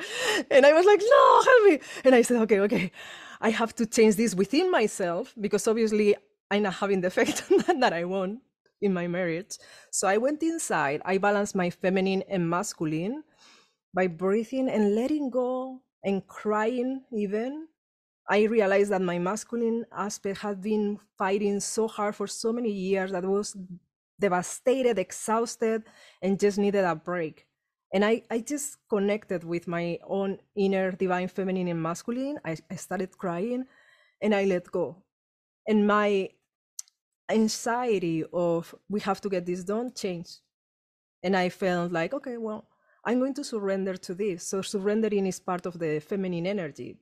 And 0.51 0.65
I 0.65 0.73
was 0.73 0.85
like, 0.85 1.01
no, 1.01 1.41
help 1.41 1.63
me. 1.69 1.79
And 2.03 2.15
I 2.15 2.21
said, 2.21 2.41
okay, 2.41 2.59
okay. 2.59 2.91
I 3.39 3.49
have 3.49 3.73
to 3.75 3.85
change 3.85 4.17
this 4.17 4.35
within 4.35 4.69
myself 4.69 5.33
because 5.39 5.65
obviously 5.69 6.17
I'm 6.51 6.63
not 6.63 6.73
having 6.73 6.99
the 6.99 7.07
effect 7.07 7.43
that 7.79 7.93
I 7.93 8.03
want 8.03 8.39
in 8.81 8.93
my 8.93 9.07
marriage. 9.07 9.57
So 9.91 10.09
I 10.09 10.17
went 10.17 10.43
inside. 10.43 11.01
I 11.05 11.17
balanced 11.17 11.55
my 11.55 11.69
feminine 11.69 12.23
and 12.29 12.49
masculine 12.49 13.23
by 13.93 14.07
breathing 14.07 14.67
and 14.67 14.95
letting 14.95 15.29
go 15.29 15.79
and 16.03 16.27
crying 16.27 17.03
even 17.13 17.69
I 18.27 18.43
realized 18.43 18.91
that 18.91 19.01
my 19.01 19.19
masculine 19.19 19.85
aspect 19.91 20.39
had 20.39 20.61
been 20.61 20.99
fighting 21.17 21.59
so 21.59 21.87
hard 21.87 22.15
for 22.15 22.27
so 22.27 22.51
many 22.51 22.71
years 22.71 23.11
that 23.11 23.23
was 23.23 23.55
devastated, 24.19 24.97
exhausted, 24.97 25.83
and 26.21 26.39
just 26.39 26.57
needed 26.57 26.85
a 26.85 26.95
break. 26.95 27.45
And 27.93 28.03
I, 28.03 28.23
I 28.31 28.39
just 28.39 28.77
connected 28.89 29.43
with 29.43 29.67
my 29.67 29.99
own 30.07 30.39
inner 30.55 30.91
divine 30.91 31.27
feminine 31.27 31.67
and 31.67 31.81
masculine. 31.81 32.39
I, 32.43 32.57
I 32.71 32.75
started 32.75 33.15
crying 33.17 33.65
and 34.21 34.33
I 34.33 34.45
let 34.45 34.71
go. 34.71 35.03
And 35.67 35.85
my 35.85 36.29
anxiety 37.29 38.23
of 38.33 38.73
we 38.89 38.99
have 39.01 39.21
to 39.21 39.29
get 39.29 39.45
this 39.45 39.63
done 39.63 39.91
changed. 39.93 40.39
And 41.23 41.37
I 41.37 41.49
felt 41.49 41.91
like, 41.91 42.13
okay, 42.13 42.37
well, 42.37 42.65
I'm 43.03 43.19
going 43.19 43.33
to 43.35 43.43
surrender 43.43 43.95
to 43.97 44.15
this. 44.15 44.47
So 44.47 44.61
surrendering 44.61 45.27
is 45.27 45.39
part 45.39 45.65
of 45.65 45.77
the 45.77 45.99
feminine 45.99 46.47
energy 46.47 46.97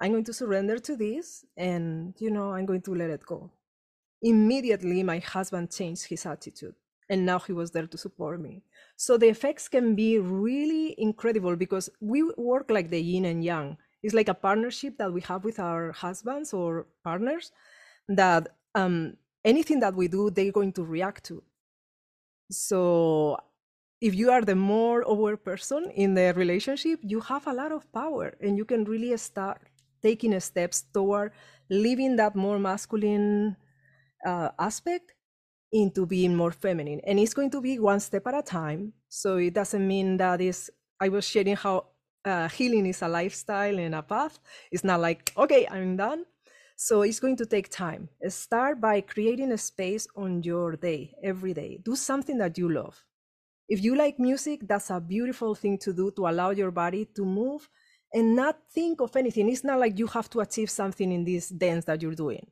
I'm 0.00 0.12
going 0.12 0.24
to 0.24 0.32
surrender 0.32 0.78
to 0.78 0.96
this 0.96 1.44
and, 1.56 2.14
you 2.18 2.30
know, 2.30 2.52
I'm 2.52 2.66
going 2.66 2.82
to 2.82 2.94
let 2.94 3.10
it 3.10 3.26
go. 3.26 3.50
Immediately, 4.22 5.02
my 5.02 5.18
husband 5.18 5.72
changed 5.72 6.06
his 6.06 6.24
attitude 6.26 6.74
and 7.08 7.24
now 7.24 7.38
he 7.38 7.52
was 7.52 7.70
there 7.70 7.86
to 7.86 7.98
support 7.98 8.40
me. 8.40 8.62
So 8.96 9.16
the 9.16 9.28
effects 9.28 9.68
can 9.68 9.94
be 9.94 10.18
really 10.18 10.94
incredible 10.98 11.56
because 11.56 11.88
we 12.00 12.22
work 12.36 12.70
like 12.70 12.90
the 12.90 13.00
yin 13.00 13.24
and 13.24 13.42
yang. 13.42 13.76
It's 14.02 14.14
like 14.14 14.28
a 14.28 14.34
partnership 14.34 14.98
that 14.98 15.12
we 15.12 15.20
have 15.22 15.44
with 15.44 15.58
our 15.58 15.92
husbands 15.92 16.52
or 16.52 16.86
partners 17.02 17.50
that 18.08 18.48
um, 18.74 19.16
anything 19.44 19.80
that 19.80 19.94
we 19.94 20.08
do, 20.08 20.30
they're 20.30 20.52
going 20.52 20.72
to 20.74 20.84
react 20.84 21.24
to. 21.24 21.42
So 22.50 23.38
if 24.00 24.14
you 24.14 24.30
are 24.30 24.42
the 24.42 24.54
more 24.54 25.02
aware 25.02 25.36
person 25.36 25.90
in 25.90 26.14
the 26.14 26.32
relationship, 26.34 27.00
you 27.02 27.20
have 27.20 27.46
a 27.46 27.52
lot 27.52 27.72
of 27.72 27.90
power 27.92 28.36
and 28.40 28.56
you 28.56 28.64
can 28.64 28.84
really 28.84 29.16
start 29.16 29.62
taking 30.02 30.38
steps 30.40 30.82
toward 30.92 31.32
leaving 31.70 32.16
that 32.16 32.34
more 32.34 32.58
masculine 32.58 33.56
uh, 34.26 34.50
aspect 34.58 35.14
into 35.72 36.06
being 36.06 36.34
more 36.34 36.52
feminine. 36.52 37.00
And 37.06 37.18
it's 37.18 37.34
going 37.34 37.50
to 37.50 37.60
be 37.60 37.78
one 37.78 38.00
step 38.00 38.26
at 38.26 38.34
a 38.34 38.42
time. 38.42 38.92
So 39.08 39.36
it 39.36 39.54
doesn't 39.54 39.86
mean 39.86 40.16
that 40.18 40.40
is 40.40 40.70
i 41.00 41.08
was 41.08 41.24
sharing 41.24 41.54
how 41.56 41.86
uh, 42.24 42.48
healing 42.48 42.86
is 42.86 43.02
a 43.02 43.08
lifestyle 43.08 43.78
and 43.78 43.94
a 43.94 44.02
path. 44.02 44.38
It's 44.72 44.84
not 44.84 45.00
like 45.00 45.32
okay 45.36 45.66
i'm 45.70 45.96
done. 45.96 46.24
So 46.76 47.02
it's 47.02 47.20
going 47.20 47.36
to 47.36 47.46
take 47.46 47.70
time. 47.70 48.08
Start 48.28 48.80
by 48.80 49.00
creating 49.00 49.50
a 49.52 49.58
space 49.58 50.06
on 50.16 50.42
your 50.44 50.76
day 50.76 51.12
every 51.24 51.52
day. 51.52 51.80
Do 51.82 51.96
something 51.96 52.38
that 52.38 52.56
you 52.56 52.68
love. 52.68 53.04
If 53.68 53.82
you 53.82 53.96
like 53.96 54.18
music 54.18 54.60
that's 54.66 54.90
a 54.90 55.00
beautiful 55.00 55.54
thing 55.54 55.78
to 55.78 55.92
do 55.92 56.10
to 56.12 56.28
allow 56.28 56.50
your 56.50 56.70
body 56.70 57.06
to 57.16 57.24
move 57.24 57.68
and 58.12 58.34
not 58.34 58.58
think 58.72 59.00
of 59.00 59.14
anything. 59.16 59.50
It's 59.50 59.64
not 59.64 59.78
like 59.78 59.98
you 59.98 60.06
have 60.08 60.30
to 60.30 60.40
achieve 60.40 60.70
something 60.70 61.10
in 61.12 61.24
this 61.24 61.48
dance 61.48 61.84
that 61.86 62.02
you're 62.02 62.14
doing. 62.14 62.46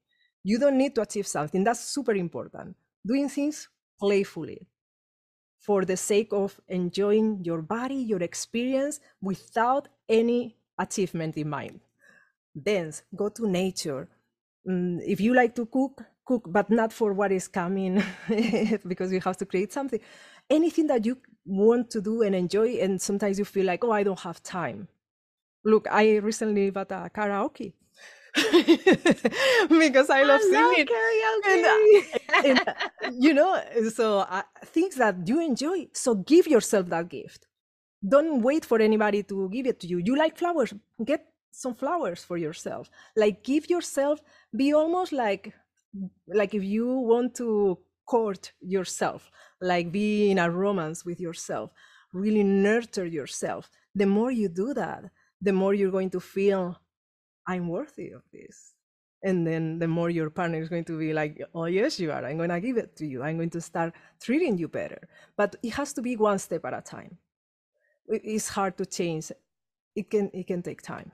You 0.45 0.59
don't 0.59 0.79
need 0.79 0.95
to 0.97 1.03
achieve 1.03 1.27
something. 1.27 1.65
That's 1.65 1.81
super 1.81 2.13
important. 2.13 2.77
Doing 3.05 3.29
things 3.29 3.69
playfully 3.99 4.67
for 5.61 5.85
the 5.85 5.97
sake 5.97 6.29
of 6.33 6.61
enjoying 6.69 7.41
your 7.43 7.63
body, 7.63 7.97
your 7.97 8.23
experience 8.23 9.01
without 9.21 9.89
any 10.09 10.57
achievement 10.79 11.37
in 11.37 11.49
mind. 11.49 11.81
Dance, 12.61 13.03
go 13.15 13.29
to 13.31 13.49
nature. 13.49 14.09
Mm, 14.69 15.01
if 15.05 15.21
you 15.21 15.35
like 15.35 15.55
to 15.57 15.67
cook, 15.67 16.05
cook, 16.25 16.45
but 16.47 16.71
not 16.71 16.93
for 16.93 17.13
what 17.13 17.33
is 17.33 17.49
coming 17.49 18.03
because 18.87 19.13
you 19.13 19.21
have 19.21 19.37
to 19.39 19.47
create 19.47 19.73
something. 19.73 20.01
Anything 20.49 20.87
that 20.89 21.05
you 21.05 21.19
want 21.45 21.91
to 21.91 22.01
do 22.01 22.23
and 22.23 22.35
enjoy, 22.35 22.77
and 22.77 23.01
sometimes 23.01 23.39
you 23.39 23.45
feel 23.45 23.67
like, 23.67 23.85
oh, 23.85 23.91
I 23.91 24.03
don't 24.03 24.21
have 24.21 24.43
time 24.43 24.89
Look, 25.67 25.87
I 25.91 26.17
recently 26.19 26.71
bought 26.71 26.93
a 26.93 27.11
karaoke 27.17 27.73
because 29.85 30.11
I 30.11 30.23
love 30.23 30.41
I 30.45 30.51
singing. 30.55 30.87
karaoke. 30.87 32.05
And, 32.45 32.61
and, 33.03 33.25
you 33.25 33.35
know, 33.35 33.61
so 33.93 34.21
uh, 34.21 34.43
things 34.67 34.95
that 34.97 35.17
you 35.27 35.41
enjoy. 35.41 35.89
So 35.93 36.14
give 36.14 36.47
yourself 36.47 36.87
that 36.91 37.09
gift. 37.09 37.47
Don't 38.07 38.43
wait 38.43 38.64
for 38.64 38.79
anybody 38.81 39.23
to 39.25 39.49
give 39.51 39.67
it 39.67 39.81
to 39.81 39.87
you. 39.89 39.99
You 39.99 40.17
like 40.17 40.37
flowers, 40.39 40.73
get 41.05 41.27
some 41.51 41.75
flowers 41.75 42.23
for 42.23 42.37
yourself. 42.37 42.91
Like 43.17 43.43
give 43.43 43.69
yourself, 43.69 44.21
be 44.55 44.73
almost 44.73 45.12
like 45.12 45.53
like 46.29 46.55
if 46.55 46.62
you 46.62 46.87
want 46.87 47.35
to 47.37 47.79
court 48.07 48.53
yourself, 48.61 49.31
like 49.61 49.91
be 49.91 50.31
in 50.31 50.39
a 50.39 50.51
romance 50.51 51.05
with 51.05 51.21
yourself, 51.21 51.71
really 52.12 52.45
nurture 52.45 53.07
yourself. 53.07 53.71
The 53.95 54.07
more 54.07 54.31
you 54.31 54.49
do 54.49 54.75
that, 54.75 55.05
the 55.41 55.53
more 55.53 55.74
you're 55.74 55.91
going 55.91 56.11
to 56.11 56.20
feel 56.20 56.78
i'm 57.47 57.68
worthy 57.68 58.11
of 58.11 58.22
this 58.32 58.76
and 59.22 59.47
then 59.47 59.78
the 59.78 59.89
more 59.89 60.09
your 60.09 60.30
partner 60.30 60.61
is 60.61 60.68
going 60.68 60.84
to 60.84 60.99
be 60.99 61.12
like 61.12 61.43
oh 61.55 61.64
yes 61.64 61.99
you 61.99 62.12
are. 62.12 62.24
I'm 62.24 62.37
going 62.37 62.51
to 62.51 62.61
give 62.61 62.76
it 62.76 62.97
to 62.97 63.07
you. 63.07 63.22
I'm 63.22 63.37
going 63.37 63.51
to 63.51 63.61
start 63.61 63.93
treating 64.22 64.57
you 64.57 64.68
better. 64.68 65.09
But 65.37 65.57
it 65.62 65.70
has 65.74 65.93
to 65.95 66.03
be 66.03 66.16
one 66.16 66.39
step 66.39 66.64
at 66.64 66.74
a 66.74 66.80
time. 66.80 67.18
It's 68.07 68.49
hard 68.49 68.76
to 68.78 68.87
change. 68.87 69.32
It 69.97 70.11
can 70.11 70.30
it 70.32 70.47
can 70.47 70.62
take 70.62 70.80
time. 70.80 71.11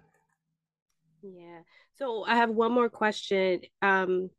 Yeah. 1.23 1.61
So 1.97 2.25
i 2.25 2.37
have 2.37 2.51
one 2.51 2.73
more 2.73 2.91
question. 2.91 3.63
Um 3.81 4.31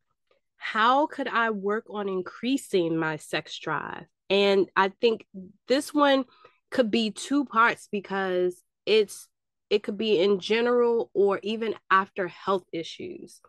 how 0.58 1.08
could 1.08 1.28
i 1.28 1.50
work 1.50 1.86
on 1.90 2.08
increasing 2.08 2.96
my 2.96 3.18
sex 3.18 3.58
drive? 3.58 4.06
And 4.30 4.70
i 4.76 4.90
think 5.02 5.26
this 5.68 5.94
one 5.94 6.26
could 6.70 6.92
be 6.92 7.10
two 7.10 7.46
parts 7.46 7.88
because 7.92 8.62
it's 8.86 9.28
it 9.70 9.84
could 9.84 9.98
be 9.98 10.20
in 10.20 10.40
general 10.40 11.10
or 11.14 11.40
even 11.44 11.76
after 11.90 12.28
health 12.28 12.66
issues. 12.72 13.42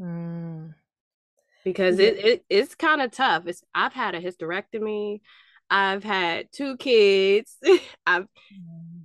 Mm. 0.00 0.74
Because 1.64 1.98
yeah. 1.98 2.08
it, 2.08 2.24
it 2.24 2.44
it's 2.50 2.74
kind 2.74 3.00
of 3.00 3.10
tough. 3.10 3.46
It's 3.46 3.62
I've 3.74 3.92
had 3.92 4.14
a 4.14 4.20
hysterectomy, 4.20 5.20
I've 5.70 6.04
had 6.04 6.48
two 6.52 6.76
kids, 6.76 7.56
I've 8.06 8.24
mm. 8.24 9.04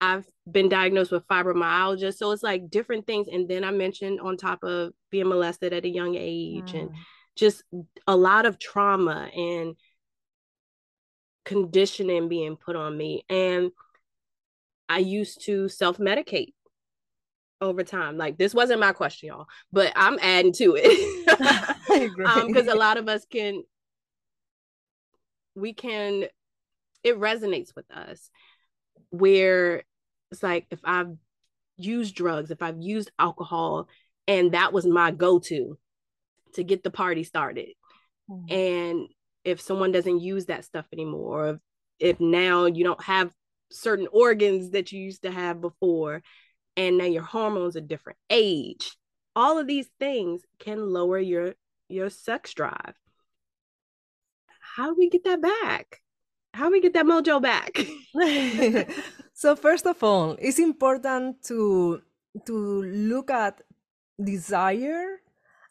I've 0.00 0.26
been 0.50 0.68
diagnosed 0.68 1.12
with 1.12 1.26
fibromyalgia. 1.28 2.14
So 2.14 2.30
it's 2.32 2.42
like 2.42 2.68
different 2.68 3.06
things. 3.06 3.26
And 3.28 3.48
then 3.48 3.64
I 3.64 3.70
mentioned 3.70 4.20
on 4.20 4.36
top 4.36 4.62
of 4.62 4.92
being 5.10 5.28
molested 5.28 5.72
at 5.72 5.86
a 5.86 5.88
young 5.88 6.14
age 6.14 6.72
mm. 6.72 6.80
and 6.80 6.90
just 7.36 7.62
a 8.06 8.14
lot 8.14 8.44
of 8.44 8.58
trauma 8.58 9.30
and 9.34 9.76
conditioning 11.44 12.28
being 12.28 12.56
put 12.56 12.76
on 12.76 12.96
me. 12.96 13.24
And 13.30 13.70
I 14.88 14.98
used 14.98 15.44
to 15.46 15.68
self 15.68 15.98
medicate 15.98 16.52
over 17.60 17.82
time. 17.82 18.16
Like 18.16 18.38
this 18.38 18.54
wasn't 18.54 18.80
my 18.80 18.92
question, 18.92 19.28
y'all, 19.28 19.46
but 19.72 19.92
I'm 19.96 20.18
adding 20.20 20.52
to 20.54 20.76
it 20.78 21.26
because 22.16 22.68
um, 22.68 22.76
a 22.76 22.78
lot 22.78 22.96
of 22.96 23.08
us 23.08 23.24
can, 23.30 23.62
we 25.54 25.72
can, 25.72 26.24
it 27.02 27.18
resonates 27.18 27.74
with 27.74 27.90
us 27.90 28.30
where 29.10 29.84
it's 30.30 30.42
like 30.42 30.66
if 30.70 30.80
I've 30.84 31.14
used 31.76 32.14
drugs, 32.14 32.50
if 32.50 32.62
I've 32.62 32.80
used 32.80 33.10
alcohol, 33.18 33.88
and 34.26 34.52
that 34.52 34.72
was 34.72 34.86
my 34.86 35.10
go 35.10 35.38
to 35.38 35.78
to 36.54 36.64
get 36.64 36.82
the 36.82 36.90
party 36.90 37.24
started. 37.24 37.70
Mm-hmm. 38.30 38.52
And 38.52 39.08
if 39.44 39.60
someone 39.60 39.92
doesn't 39.92 40.20
use 40.20 40.46
that 40.46 40.64
stuff 40.64 40.86
anymore, 40.92 41.48
if, 41.48 42.14
if 42.16 42.20
now 42.20 42.66
you 42.66 42.84
don't 42.84 43.02
have 43.02 43.30
certain 43.70 44.08
organs 44.12 44.70
that 44.70 44.92
you 44.92 45.00
used 45.00 45.22
to 45.22 45.30
have 45.30 45.60
before 45.60 46.22
and 46.76 46.98
now 46.98 47.04
your 47.04 47.22
hormones 47.22 47.76
are 47.76 47.80
different. 47.80 48.18
Age 48.30 48.96
all 49.36 49.58
of 49.58 49.66
these 49.66 49.88
things 49.98 50.42
can 50.58 50.92
lower 50.92 51.18
your 51.18 51.54
your 51.88 52.10
sex 52.10 52.54
drive. 52.54 52.94
How 54.76 54.88
do 54.90 54.96
we 54.98 55.10
get 55.10 55.24
that 55.24 55.42
back? 55.42 56.00
How 56.52 56.66
do 56.66 56.72
we 56.72 56.80
get 56.80 56.94
that 56.94 57.06
mojo 57.06 57.40
back? 57.42 57.78
So 59.36 59.56
first 59.56 59.84
of 59.86 60.00
all 60.02 60.36
it's 60.38 60.60
important 60.60 61.42
to 61.46 62.02
to 62.46 62.82
look 62.82 63.30
at 63.30 63.62
desire 64.22 65.20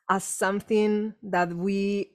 as 0.09 0.25
something 0.25 1.13
that 1.23 1.53
we 1.53 2.11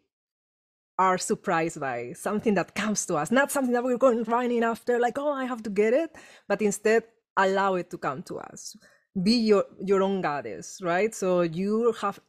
are 0.99 1.18
surprised 1.18 1.80
by, 1.80 2.12
something 2.14 2.55
that 2.55 2.74
comes 2.74 3.07
to 3.07 3.16
us, 3.16 3.30
not 3.30 3.53
something 3.53 3.72
that 3.72 3.84
we're 3.84 3.99
going 3.99 4.24
running 4.24 4.64
after, 4.64 4.99
like, 4.99 5.18
oh, 5.18 5.32
I 5.32 5.44
have 5.44 5.62
to 5.64 5.70
get 5.70 5.92
it, 5.92 6.11
but 6.49 6.61
instead 6.61 7.05
allow 7.36 7.74
it 7.74 7.90
to 7.90 7.99
come 7.99 8.22
to 8.24 8.38
us. 8.38 8.76
Be 9.22 9.32
your, 9.32 9.64
your 9.84 10.03
own 10.03 10.20
goddess, 10.20 10.80
right? 10.82 11.14
So 11.14 11.42
you 11.42 11.94
have 12.01 12.20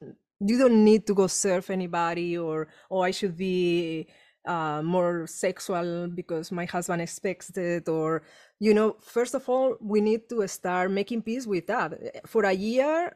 you 0.45 0.57
don't 0.57 0.83
need 0.83 1.05
to 1.07 1.13
go 1.13 1.27
serve 1.27 1.69
anybody 1.69 2.37
or 2.37 2.67
oh 2.89 3.01
I 3.01 3.11
should 3.11 3.35
be 3.35 4.07
uh, 4.47 4.81
more 4.81 5.27
sexual 5.27 6.07
because 6.07 6.51
my 6.51 6.65
husband 6.65 7.01
expects 7.01 7.55
it 7.57 7.89
or 7.89 8.23
you 8.59 8.73
know 8.73 8.95
first 9.01 9.35
of 9.35 9.47
all 9.49 9.75
we 9.81 10.01
need 10.01 10.29
to 10.29 10.47
start 10.47 10.91
making 10.91 11.23
peace 11.23 11.45
with 11.45 11.67
that 11.67 11.93
for 12.25 12.43
a 12.45 12.53
year 12.53 13.13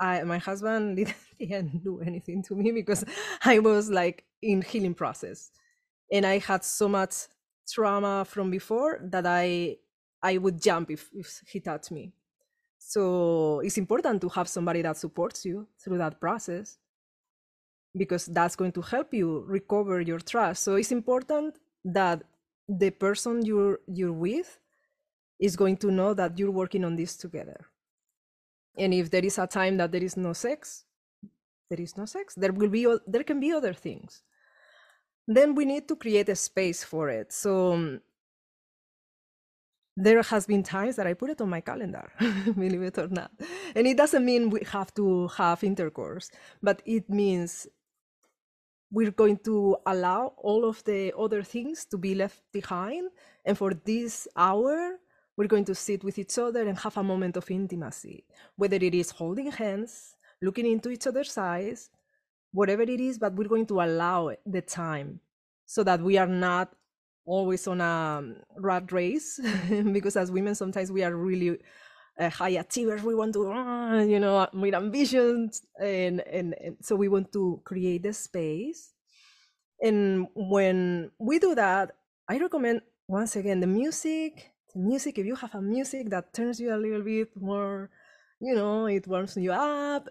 I, 0.00 0.22
my 0.22 0.38
husband 0.38 0.96
didn't, 0.96 1.16
didn't 1.38 1.84
do 1.84 2.00
anything 2.00 2.42
to 2.44 2.54
me 2.54 2.72
because 2.72 3.04
I 3.44 3.58
was 3.58 3.90
like 3.90 4.24
in 4.42 4.62
healing 4.62 4.94
process, 4.94 5.50
and 6.12 6.26
I 6.26 6.38
had 6.38 6.64
so 6.64 6.88
much 6.88 7.28
trauma 7.68 8.24
from 8.24 8.50
before 8.50 9.00
that 9.02 9.26
I 9.26 9.76
I 10.22 10.38
would 10.38 10.60
jump 10.60 10.90
if, 10.90 11.10
if 11.14 11.42
he 11.46 11.60
touched 11.60 11.90
me. 11.92 12.12
So 12.78 13.60
it's 13.60 13.78
important 13.78 14.20
to 14.22 14.28
have 14.30 14.48
somebody 14.48 14.82
that 14.82 14.96
supports 14.96 15.44
you 15.44 15.66
through 15.78 15.98
that 15.98 16.20
process 16.20 16.78
because 17.96 18.26
that's 18.26 18.56
going 18.56 18.72
to 18.72 18.82
help 18.82 19.14
you 19.14 19.44
recover 19.46 20.00
your 20.00 20.18
trust. 20.18 20.62
So 20.62 20.74
it's 20.76 20.92
important 20.92 21.58
that 21.84 22.22
the 22.68 22.90
person 22.90 23.44
you're 23.44 23.80
you're 23.86 24.12
with 24.12 24.58
is 25.40 25.56
going 25.56 25.76
to 25.78 25.90
know 25.90 26.14
that 26.14 26.38
you're 26.38 26.50
working 26.50 26.84
on 26.84 26.96
this 26.96 27.16
together 27.16 27.66
and 28.78 28.94
if 28.94 29.10
there 29.10 29.24
is 29.24 29.38
a 29.38 29.46
time 29.46 29.76
that 29.76 29.90
there 29.90 30.02
is 30.02 30.16
no 30.16 30.32
sex 30.32 30.84
there 31.70 31.80
is 31.80 31.96
no 31.96 32.04
sex 32.04 32.34
there 32.34 32.52
will 32.52 32.68
be 32.68 32.86
there 33.06 33.24
can 33.24 33.40
be 33.40 33.52
other 33.52 33.72
things 33.72 34.22
then 35.28 35.54
we 35.54 35.64
need 35.64 35.86
to 35.86 35.94
create 35.94 36.28
a 36.30 36.34
space 36.34 36.82
for 36.82 37.10
it. 37.10 37.32
So 37.32 37.74
um, 37.74 38.00
there 39.98 40.22
has 40.22 40.46
been 40.46 40.62
times 40.62 40.94
that 40.94 41.08
i 41.08 41.12
put 41.12 41.28
it 41.30 41.40
on 41.40 41.50
my 41.50 41.60
calendar 41.60 42.08
believe 42.54 42.82
it 42.82 42.98
or 42.98 43.08
not. 43.08 43.32
And 43.74 43.86
it 43.86 43.96
doesn't 43.96 44.24
mean 44.24 44.48
we 44.48 44.60
have 44.70 44.94
to 44.94 45.26
have 45.28 45.64
intercourse 45.64 46.30
but 46.62 46.82
it 46.86 47.10
means 47.10 47.66
we're 48.90 49.10
going 49.10 49.38
to 49.38 49.76
allow 49.86 50.34
all 50.38 50.64
of 50.64 50.82
the 50.84 51.12
other 51.18 51.42
things 51.42 51.84
to 51.86 51.98
be 51.98 52.14
left 52.14 52.40
behind. 52.52 53.10
And 53.44 53.58
for 53.58 53.74
this 53.74 54.28
hour 54.36 54.98
we're 55.36 55.48
going 55.48 55.64
to 55.66 55.74
sit 55.74 56.04
with 56.04 56.18
each 56.18 56.38
other 56.38 56.66
and 56.66 56.78
have 56.78 56.96
a 56.96 57.02
moment 57.02 57.36
of 57.36 57.50
intimacy, 57.50 58.24
whether 58.56 58.76
it 58.76 58.94
is 58.94 59.10
holding 59.10 59.50
hands, 59.50 60.16
looking 60.42 60.66
into 60.66 60.90
each 60.90 61.06
other's 61.06 61.36
eyes, 61.36 61.90
whatever 62.52 62.82
it 62.82 63.00
is, 63.00 63.18
but 63.18 63.34
we're 63.34 63.48
going 63.48 63.66
to 63.66 63.80
allow 63.80 64.32
the 64.46 64.60
time 64.62 65.20
so 65.66 65.82
that 65.84 66.00
we 66.00 66.16
are 66.16 66.26
not 66.26 66.74
always 67.26 67.66
on 67.66 67.80
a 67.80 68.34
rat 68.56 68.90
race 68.90 69.38
because 69.92 70.16
as 70.16 70.30
women 70.30 70.54
sometimes 70.54 70.90
we 70.90 71.04
are 71.04 71.14
really 71.14 71.58
uh, 72.18 72.30
high 72.30 72.56
achievers. 72.56 73.02
We 73.02 73.14
want 73.14 73.34
to 73.34 73.52
uh, 73.52 74.02
you 74.02 74.18
know 74.18 74.48
with 74.54 74.74
ambitions 74.74 75.62
and, 75.80 76.20
and, 76.20 76.54
and 76.60 76.76
so 76.80 76.96
we 76.96 77.08
want 77.08 77.32
to 77.32 77.60
create 77.64 78.02
the 78.02 78.12
space. 78.12 78.92
And 79.80 80.26
when 80.34 81.12
we 81.18 81.38
do 81.38 81.54
that 81.54 81.92
i 82.28 82.36
recommend 82.38 82.82
once 83.06 83.36
again 83.36 83.60
the 83.60 83.66
music 83.66 84.52
music. 84.74 85.18
If 85.18 85.26
you 85.26 85.34
have 85.34 85.54
a 85.54 85.62
music 85.62 86.10
that 86.10 86.32
turns 86.32 86.60
you 86.60 86.74
a 86.74 86.76
little 86.76 87.02
bit 87.02 87.28
more 87.34 87.90
you 88.40 88.54
know 88.54 88.86
it 88.86 89.06
warms 89.08 89.36
you 89.36 89.52
up 89.52 90.08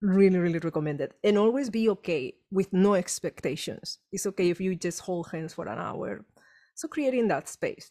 really 0.00 0.38
really 0.38 0.58
recommend 0.58 1.00
it. 1.00 1.14
And 1.24 1.38
always 1.38 1.70
be 1.70 1.88
okay 1.90 2.34
with 2.50 2.72
no 2.72 2.94
expectations. 2.94 3.98
It's 4.12 4.26
okay 4.26 4.50
if 4.50 4.60
you 4.60 4.74
just 4.74 5.00
hold 5.00 5.30
hands 5.30 5.54
for 5.54 5.68
an 5.68 5.78
hour. 5.78 6.24
So 6.74 6.88
creating 6.88 7.28
that 7.28 7.48
space. 7.48 7.90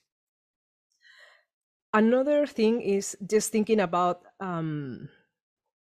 Another 1.93 2.45
thing 2.45 2.81
is 2.81 3.17
just 3.25 3.51
thinking 3.51 3.79
about 3.79 4.21
um, 4.39 5.09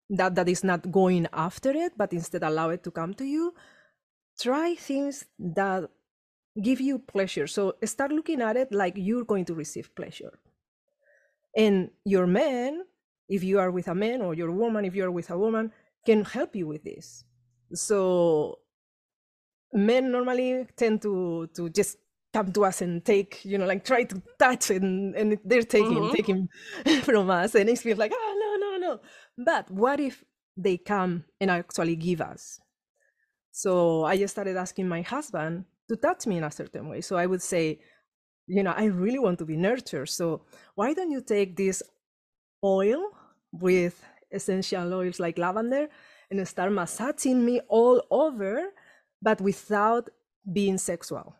that 0.09 0.35
that 0.35 0.47
is 0.47 0.63
not 0.63 0.91
going 0.91 1.27
after 1.33 1.71
it 1.71 1.93
but 1.97 2.13
instead 2.13 2.43
allow 2.43 2.69
it 2.69 2.83
to 2.83 2.91
come 2.91 3.13
to 3.15 3.25
you. 3.25 3.53
Try 4.39 4.75
things 4.75 5.25
that 5.39 5.89
give 6.61 6.81
you 6.81 6.99
pleasure. 6.99 7.47
So 7.47 7.75
start 7.83 8.11
looking 8.11 8.41
at 8.41 8.57
it 8.57 8.71
like 8.71 8.93
you're 8.95 9.25
going 9.25 9.45
to 9.45 9.53
receive 9.53 9.93
pleasure. 9.95 10.39
And 11.55 11.89
your 12.05 12.27
man, 12.27 12.83
if 13.29 13.43
you 13.43 13.59
are 13.59 13.71
with 13.71 13.87
a 13.87 13.95
man, 13.95 14.21
or 14.21 14.33
your 14.33 14.51
woman, 14.51 14.85
if 14.85 14.95
you're 14.95 15.11
with 15.11 15.29
a 15.29 15.37
woman, 15.37 15.71
can 16.07 16.23
help 16.23 16.55
you 16.55 16.67
with 16.67 16.83
this. 16.83 17.23
So 17.73 18.59
men 19.73 20.11
normally 20.11 20.65
tend 20.75 21.01
to 21.03 21.47
to 21.55 21.69
just 21.69 21.97
come 22.33 22.51
to 22.53 22.65
us 22.65 22.81
and 22.81 23.03
take, 23.03 23.43
you 23.43 23.57
know, 23.57 23.65
like 23.65 23.83
try 23.83 24.03
to 24.03 24.21
touch 24.37 24.69
and, 24.69 25.15
and 25.15 25.39
they're 25.49 25.63
taking, 25.77 26.03
mm-hmm. 26.03 26.15
taking 26.19 26.49
from 27.07 27.29
us. 27.29 27.55
And 27.55 27.69
it's 27.69 27.81
feels 27.81 27.97
like, 27.97 28.13
oh 28.13 28.33
no, 28.43 28.51
no, 28.63 28.71
no. 28.85 28.93
But 29.49 29.71
what 29.71 29.99
if 29.99 30.23
they 30.55 30.77
come 30.77 31.23
and 31.39 31.49
actually 31.49 31.95
give 31.95 32.21
us? 32.21 32.59
So 33.51 34.03
I 34.05 34.17
just 34.17 34.33
started 34.35 34.57
asking 34.57 34.87
my 34.87 35.01
husband, 35.01 35.65
to 35.89 35.95
touch 35.95 36.27
me 36.27 36.37
in 36.37 36.43
a 36.43 36.51
certain 36.51 36.89
way. 36.89 37.01
So 37.01 37.15
I 37.15 37.25
would 37.25 37.41
say, 37.41 37.79
you 38.45 38.63
know, 38.63 38.73
I 38.75 38.85
really 38.85 39.19
want 39.19 39.39
to 39.39 39.45
be 39.45 39.55
nurtured. 39.55 40.09
So 40.09 40.43
why 40.75 40.93
don't 40.93 41.11
you 41.11 41.21
take 41.21 41.55
this 41.55 41.81
oil 42.63 43.01
with 43.51 44.03
essential 44.31 44.93
oils 44.93 45.19
like 45.19 45.37
lavender 45.37 45.87
and 46.29 46.47
start 46.47 46.71
massaging 46.71 47.43
me 47.45 47.61
all 47.69 48.01
over, 48.11 48.69
but 49.21 49.41
without 49.41 50.09
being 50.51 50.77
sexual? 50.77 51.35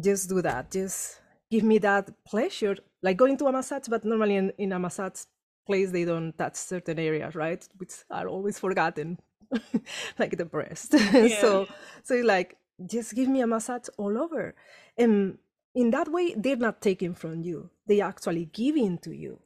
Just 0.00 0.28
do 0.28 0.42
that. 0.42 0.70
Just 0.70 1.20
give 1.50 1.64
me 1.64 1.78
that 1.78 2.10
pleasure, 2.24 2.76
like 3.02 3.16
going 3.16 3.36
to 3.38 3.46
a 3.46 3.52
massage, 3.52 3.88
but 3.88 4.04
normally 4.04 4.36
in, 4.36 4.52
in 4.58 4.72
a 4.72 4.78
massage 4.78 5.22
place, 5.66 5.90
they 5.90 6.04
don't 6.04 6.36
touch 6.36 6.56
certain 6.56 6.98
areas, 6.98 7.34
right? 7.34 7.66
Which 7.76 7.92
are 8.10 8.28
always 8.28 8.58
forgotten 8.58 9.18
like 10.18 10.36
the 10.36 10.44
breast. 10.44 10.94
Yeah. 11.12 11.40
so 11.40 11.66
so 12.02 12.14
like 12.16 12.56
just 12.86 13.14
give 13.14 13.28
me 13.28 13.40
a 13.40 13.46
massage 13.46 13.88
all 13.98 14.16
over. 14.18 14.54
And 14.96 15.38
in 15.74 15.90
that 15.90 16.08
way, 16.08 16.34
they're 16.36 16.56
not 16.56 16.80
taking 16.80 17.14
from 17.14 17.42
you. 17.42 17.70
They 17.86 18.00
actually 18.00 18.46
giving 18.46 18.98
to 18.98 19.12
you. 19.12 19.40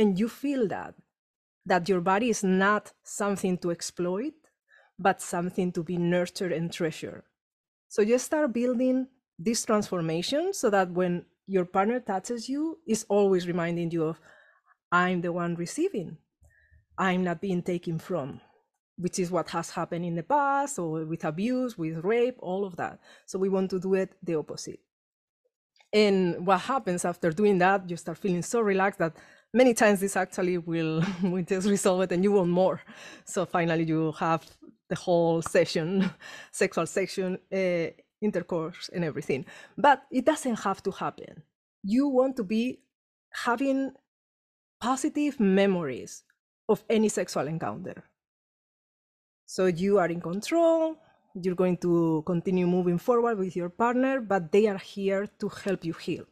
And 0.00 0.18
you 0.18 0.28
feel 0.28 0.66
that 0.68 0.94
that 1.66 1.88
your 1.88 2.00
body 2.00 2.30
is 2.30 2.42
not 2.42 2.92
something 3.04 3.58
to 3.58 3.70
exploit, 3.70 4.32
but 4.98 5.20
something 5.20 5.70
to 5.72 5.82
be 5.84 5.98
nurtured 5.98 6.52
and 6.52 6.72
treasured. 6.72 7.22
So 7.88 8.00
you 8.00 8.18
start 8.18 8.54
building 8.54 9.08
this 9.38 9.64
transformation 9.64 10.54
so 10.54 10.70
that 10.70 10.90
when 10.90 11.26
your 11.46 11.66
partner 11.66 12.00
touches 12.00 12.48
you, 12.48 12.78
is 12.86 13.04
always 13.10 13.46
reminding 13.46 13.90
you 13.90 14.04
of, 14.04 14.18
I'm 14.90 15.20
the 15.20 15.32
one 15.32 15.54
receiving. 15.54 16.16
I'm 16.96 17.22
not 17.22 17.42
being 17.42 17.62
taken 17.62 17.98
from 17.98 18.40
which 19.00 19.18
is 19.18 19.30
what 19.30 19.48
has 19.48 19.70
happened 19.70 20.04
in 20.04 20.14
the 20.14 20.22
past 20.22 20.78
or 20.78 21.06
with 21.06 21.24
abuse, 21.24 21.78
with 21.78 22.04
rape, 22.04 22.36
all 22.40 22.64
of 22.64 22.76
that. 22.76 23.00
So 23.26 23.38
we 23.38 23.48
want 23.48 23.70
to 23.70 23.80
do 23.80 23.94
it 23.94 24.14
the 24.22 24.34
opposite. 24.34 24.80
And 25.92 26.46
what 26.46 26.60
happens 26.60 27.04
after 27.04 27.32
doing 27.32 27.58
that, 27.58 27.88
you 27.88 27.96
start 27.96 28.18
feeling 28.18 28.42
so 28.42 28.60
relaxed 28.60 28.98
that 28.98 29.16
many 29.52 29.74
times 29.74 30.00
this 30.00 30.16
actually 30.16 30.58
will, 30.58 31.02
will 31.22 31.42
just 31.42 31.68
resolve 31.68 32.02
it 32.02 32.12
and 32.12 32.24
you 32.24 32.32
want 32.32 32.50
more. 32.50 32.80
So 33.24 33.46
finally 33.46 33.84
you 33.84 34.12
have 34.12 34.44
the 34.88 34.96
whole 34.96 35.42
session, 35.42 36.10
sexual 36.52 36.86
section, 36.86 37.38
uh, 37.52 37.90
intercourse 38.20 38.90
and 38.92 39.04
everything. 39.04 39.44
But 39.76 40.02
it 40.10 40.24
doesn't 40.24 40.60
have 40.60 40.82
to 40.84 40.90
happen. 40.90 41.42
You 41.82 42.08
want 42.08 42.36
to 42.36 42.44
be 42.44 42.80
having 43.32 43.92
positive 44.80 45.38
memories 45.40 46.22
of 46.68 46.84
any 46.88 47.08
sexual 47.08 47.46
encounter 47.46 48.04
so 49.50 49.66
you 49.66 49.98
are 49.98 50.06
in 50.06 50.20
control, 50.20 50.94
you're 51.34 51.56
going 51.56 51.76
to 51.78 52.22
continue 52.24 52.68
moving 52.68 52.98
forward 52.98 53.36
with 53.36 53.56
your 53.56 53.68
partner, 53.68 54.20
but 54.20 54.52
they 54.52 54.68
are 54.68 54.78
here 54.78 55.26
to 55.40 55.48
help 55.48 55.84
you 55.84 55.92
heal. 55.92 56.24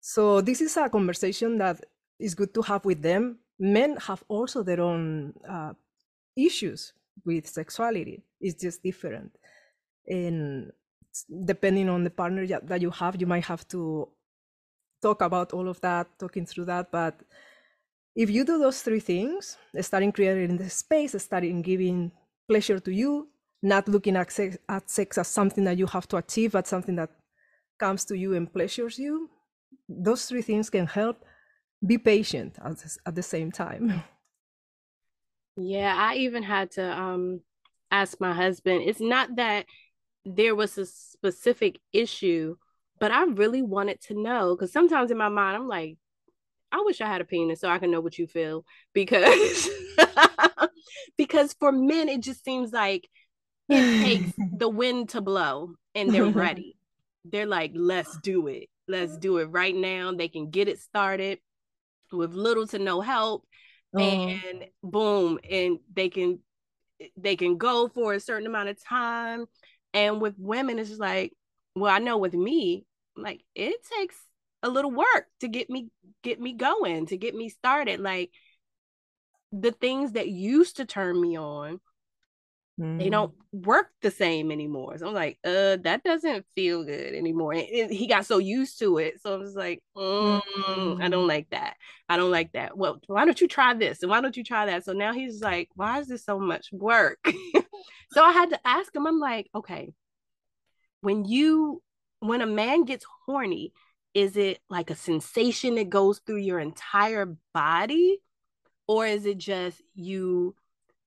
So 0.00 0.40
this 0.40 0.60
is 0.60 0.76
a 0.76 0.88
conversation 0.88 1.58
that 1.58 1.84
is 2.22 2.34
good 2.34 2.54
to 2.54 2.62
have 2.62 2.84
with 2.84 3.02
them. 3.02 3.38
Men 3.58 3.96
have 3.96 4.22
also 4.28 4.62
their 4.62 4.80
own 4.80 5.34
uh, 5.48 5.72
issues 6.36 6.92
with 7.24 7.46
sexuality. 7.46 8.22
It's 8.40 8.60
just 8.60 8.82
different. 8.82 9.32
And 10.06 10.72
depending 11.44 11.88
on 11.88 12.04
the 12.04 12.10
partner 12.10 12.46
that 12.46 12.80
you 12.80 12.90
have, 12.90 13.20
you 13.20 13.26
might 13.26 13.44
have 13.44 13.66
to 13.68 14.08
talk 15.02 15.20
about 15.20 15.52
all 15.52 15.68
of 15.68 15.80
that, 15.80 16.06
talking 16.18 16.46
through 16.46 16.66
that. 16.66 16.90
But 16.90 17.20
if 18.14 18.30
you 18.30 18.44
do 18.44 18.58
those 18.58 18.82
three 18.82 19.00
things, 19.00 19.56
starting 19.80 20.12
creating 20.12 20.56
the 20.56 20.70
space, 20.70 21.14
starting 21.22 21.62
giving 21.62 22.12
pleasure 22.48 22.80
to 22.80 22.92
you, 22.92 23.28
not 23.62 23.88
looking 23.88 24.16
at 24.16 24.32
sex, 24.32 24.56
at 24.68 24.90
sex 24.90 25.18
as 25.18 25.28
something 25.28 25.64
that 25.64 25.78
you 25.78 25.86
have 25.86 26.08
to 26.08 26.16
achieve, 26.16 26.52
but 26.52 26.66
something 26.66 26.96
that 26.96 27.10
comes 27.78 28.04
to 28.06 28.16
you 28.16 28.34
and 28.34 28.52
pleasures 28.52 28.98
you, 28.98 29.28
those 29.88 30.26
three 30.26 30.42
things 30.42 30.70
can 30.70 30.86
help. 30.86 31.24
Be 31.84 31.98
patient 31.98 32.58
at, 32.64 32.96
at 33.06 33.14
the 33.14 33.22
same 33.22 33.50
time. 33.52 34.02
Yeah, 35.56 35.94
I 35.96 36.16
even 36.16 36.42
had 36.42 36.70
to 36.72 36.98
um 36.98 37.40
ask 37.90 38.20
my 38.20 38.32
husband. 38.32 38.82
It's 38.86 39.00
not 39.00 39.36
that 39.36 39.66
there 40.24 40.54
was 40.54 40.78
a 40.78 40.86
specific 40.86 41.80
issue, 41.92 42.56
but 42.98 43.10
I 43.12 43.24
really 43.24 43.62
wanted 43.62 44.00
to 44.02 44.20
know 44.20 44.54
because 44.56 44.72
sometimes 44.72 45.10
in 45.10 45.18
my 45.18 45.28
mind 45.28 45.56
I'm 45.56 45.68
like, 45.68 45.96
I 46.72 46.82
wish 46.84 47.00
I 47.00 47.08
had 47.08 47.20
a 47.20 47.24
penis 47.24 47.60
so 47.60 47.68
I 47.68 47.78
can 47.78 47.90
know 47.90 48.00
what 48.00 48.18
you 48.18 48.26
feel 48.26 48.64
because 48.94 49.68
because 51.16 51.54
for 51.54 51.72
men 51.72 52.08
it 52.08 52.22
just 52.22 52.44
seems 52.44 52.72
like 52.72 53.08
it 53.70 53.90
takes 53.92 54.32
the 54.52 54.68
wind 54.68 55.10
to 55.10 55.20
blow 55.20 55.74
and 55.94 56.12
they're 56.12 56.26
ready. 56.26 56.76
They're 57.24 57.46
like, 57.46 57.72
let's 57.74 58.16
do 58.18 58.48
it. 58.48 58.68
Let's 58.88 59.16
do 59.18 59.38
it 59.38 59.46
right 59.46 59.74
now. 59.74 60.12
They 60.12 60.28
can 60.28 60.50
get 60.50 60.68
it 60.68 60.80
started 60.80 61.38
with 62.12 62.34
little 62.34 62.66
to 62.68 62.78
no 62.78 63.00
help. 63.00 63.46
Oh. 63.94 64.00
And 64.00 64.64
boom, 64.82 65.38
and 65.48 65.78
they 65.92 66.08
can 66.08 66.40
they 67.16 67.36
can 67.36 67.58
go 67.58 67.88
for 67.88 68.14
a 68.14 68.20
certain 68.20 68.46
amount 68.46 68.68
of 68.68 68.82
time. 68.82 69.46
And 69.92 70.20
with 70.20 70.34
women, 70.38 70.78
it's 70.78 70.88
just 70.88 71.00
like, 71.00 71.32
well, 71.74 71.92
I 71.94 71.98
know 71.98 72.16
with 72.16 72.34
me, 72.34 72.86
like 73.16 73.42
it 73.54 73.76
takes 73.98 74.16
a 74.62 74.68
little 74.68 74.90
work 74.90 75.26
to 75.40 75.48
get 75.48 75.68
me 75.68 75.90
get 76.22 76.40
me 76.40 76.54
going, 76.54 77.06
to 77.06 77.16
get 77.16 77.34
me 77.34 77.48
started. 77.48 78.00
Like 78.00 78.30
the 79.52 79.72
things 79.72 80.12
that 80.12 80.28
used 80.28 80.76
to 80.78 80.86
turn 80.86 81.20
me 81.20 81.36
on, 81.36 81.80
mm. 82.80 82.98
they 82.98 83.10
don't 83.10 83.32
work 83.52 83.88
the 84.02 84.10
same 84.10 84.50
anymore. 84.50 84.98
So 84.98 85.08
I'm 85.08 85.14
like, 85.14 85.38
uh, 85.44 85.76
that 85.82 86.02
doesn't 86.04 86.46
feel 86.54 86.84
good 86.84 87.14
anymore. 87.14 87.52
And 87.52 87.92
he 87.92 88.06
got 88.06 88.26
so 88.26 88.38
used 88.38 88.78
to 88.80 88.98
it. 88.98 89.20
So 89.20 89.34
I 89.34 89.36
was 89.36 89.54
like, 89.54 89.82
mm, 89.96 90.40
mm. 90.42 91.02
I 91.02 91.08
don't 91.08 91.26
like 91.26 91.48
that. 91.50 91.76
I 92.08 92.16
don't 92.16 92.30
like 92.30 92.52
that. 92.52 92.76
Well, 92.76 93.00
why 93.06 93.24
don't 93.24 93.40
you 93.40 93.48
try 93.48 93.74
this? 93.74 94.02
And 94.02 94.10
why 94.10 94.20
don't 94.20 94.36
you 94.36 94.44
try 94.44 94.66
that? 94.66 94.84
So 94.84 94.92
now 94.92 95.12
he's 95.12 95.40
like, 95.40 95.68
why 95.74 96.00
is 96.00 96.08
this 96.08 96.24
so 96.24 96.38
much 96.38 96.68
work? 96.72 97.18
so 98.12 98.22
I 98.22 98.32
had 98.32 98.50
to 98.50 98.60
ask 98.66 98.94
him, 98.94 99.06
I'm 99.06 99.20
like, 99.20 99.48
okay, 99.54 99.92
when 101.00 101.24
you 101.24 101.82
when 102.20 102.40
a 102.40 102.46
man 102.46 102.84
gets 102.84 103.04
horny, 103.26 103.72
is 104.14 104.36
it 104.36 104.60
like 104.70 104.90
a 104.90 104.94
sensation 104.94 105.74
that 105.74 105.90
goes 105.90 106.20
through 106.20 106.36
your 106.36 106.60
entire 106.60 107.36
body? 107.52 108.18
Or 108.86 109.06
is 109.06 109.26
it 109.26 109.38
just 109.38 109.80
you 109.94 110.54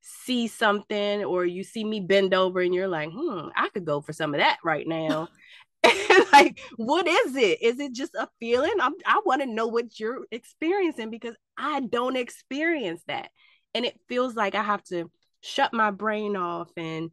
see 0.05 0.47
something 0.47 1.23
or 1.23 1.45
you 1.45 1.63
see 1.63 1.83
me 1.83 1.99
bend 1.99 2.33
over 2.33 2.61
and 2.61 2.73
you're 2.73 2.87
like, 2.87 3.09
hmm, 3.11 3.47
I 3.55 3.69
could 3.69 3.85
go 3.85 4.01
for 4.01 4.13
some 4.13 4.33
of 4.33 4.39
that 4.39 4.57
right 4.63 4.87
now. 4.87 5.29
like, 6.33 6.59
what 6.77 7.07
is 7.07 7.35
it? 7.35 7.61
Is 7.61 7.79
it 7.79 7.93
just 7.93 8.15
a 8.15 8.27
feeling? 8.39 8.73
I'm, 8.79 8.93
I 9.05 9.21
want 9.25 9.41
to 9.41 9.47
know 9.47 9.67
what 9.67 9.99
you're 9.99 10.25
experiencing 10.31 11.09
because 11.09 11.35
I 11.57 11.79
don't 11.79 12.15
experience 12.15 13.01
that. 13.07 13.29
And 13.73 13.85
it 13.85 13.99
feels 14.07 14.35
like 14.35 14.55
I 14.55 14.63
have 14.63 14.83
to 14.85 15.11
shut 15.41 15.73
my 15.73 15.91
brain 15.91 16.35
off 16.35 16.71
and 16.77 17.11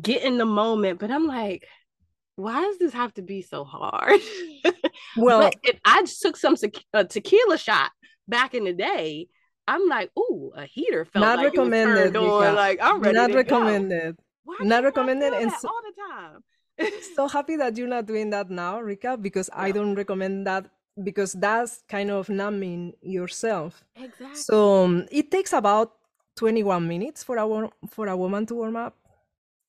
get 0.00 0.22
in 0.22 0.36
the 0.36 0.44
moment. 0.44 0.98
But 0.98 1.10
I'm 1.10 1.26
like, 1.26 1.66
why 2.36 2.62
does 2.62 2.78
this 2.78 2.92
have 2.92 3.14
to 3.14 3.22
be 3.22 3.42
so 3.42 3.64
hard? 3.64 4.20
Well, 5.16 5.50
if 5.62 5.78
I 5.84 6.02
just 6.02 6.20
took 6.20 6.36
some 6.36 6.56
a 6.92 7.04
tequila 7.04 7.56
shot 7.56 7.90
back 8.28 8.54
in 8.54 8.64
the 8.64 8.72
day, 8.72 9.28
I'm 9.68 9.88
like, 9.88 10.10
ooh, 10.16 10.52
a 10.54 10.64
heater 10.64 11.04
felt 11.04 11.24
not 11.24 11.38
like 11.38 11.46
recommended. 11.46 12.06
It 12.06 12.12
turned 12.12 12.56
Like 12.56 12.78
I'm 12.80 13.00
ready. 13.00 13.16
Not 13.16 13.34
recommended. 13.34 14.16
Not 14.60 14.84
recommended. 14.84 15.32
And 15.32 15.50
so, 15.52 15.68
all 15.68 15.80
the 15.82 16.02
time. 16.02 16.92
so 17.16 17.26
happy 17.28 17.56
that 17.56 17.76
you're 17.76 17.88
not 17.88 18.06
doing 18.06 18.30
that 18.30 18.50
now, 18.50 18.80
Reka, 18.80 19.16
because 19.16 19.50
I 19.52 19.72
don't 19.72 19.94
recommend 19.94 20.46
that 20.46 20.66
because 21.02 21.32
that's 21.32 21.82
kind 21.88 22.10
of 22.10 22.28
numbing 22.28 22.94
yourself. 23.02 23.84
Exactly. 23.96 24.36
So 24.36 24.84
um, 24.84 25.06
it 25.10 25.30
takes 25.30 25.52
about 25.52 25.92
21 26.36 26.86
minutes 26.86 27.24
for 27.24 27.36
a 27.36 27.70
for 27.88 28.06
a 28.08 28.16
woman 28.16 28.46
to 28.46 28.54
warm 28.54 28.76
up 28.76 28.96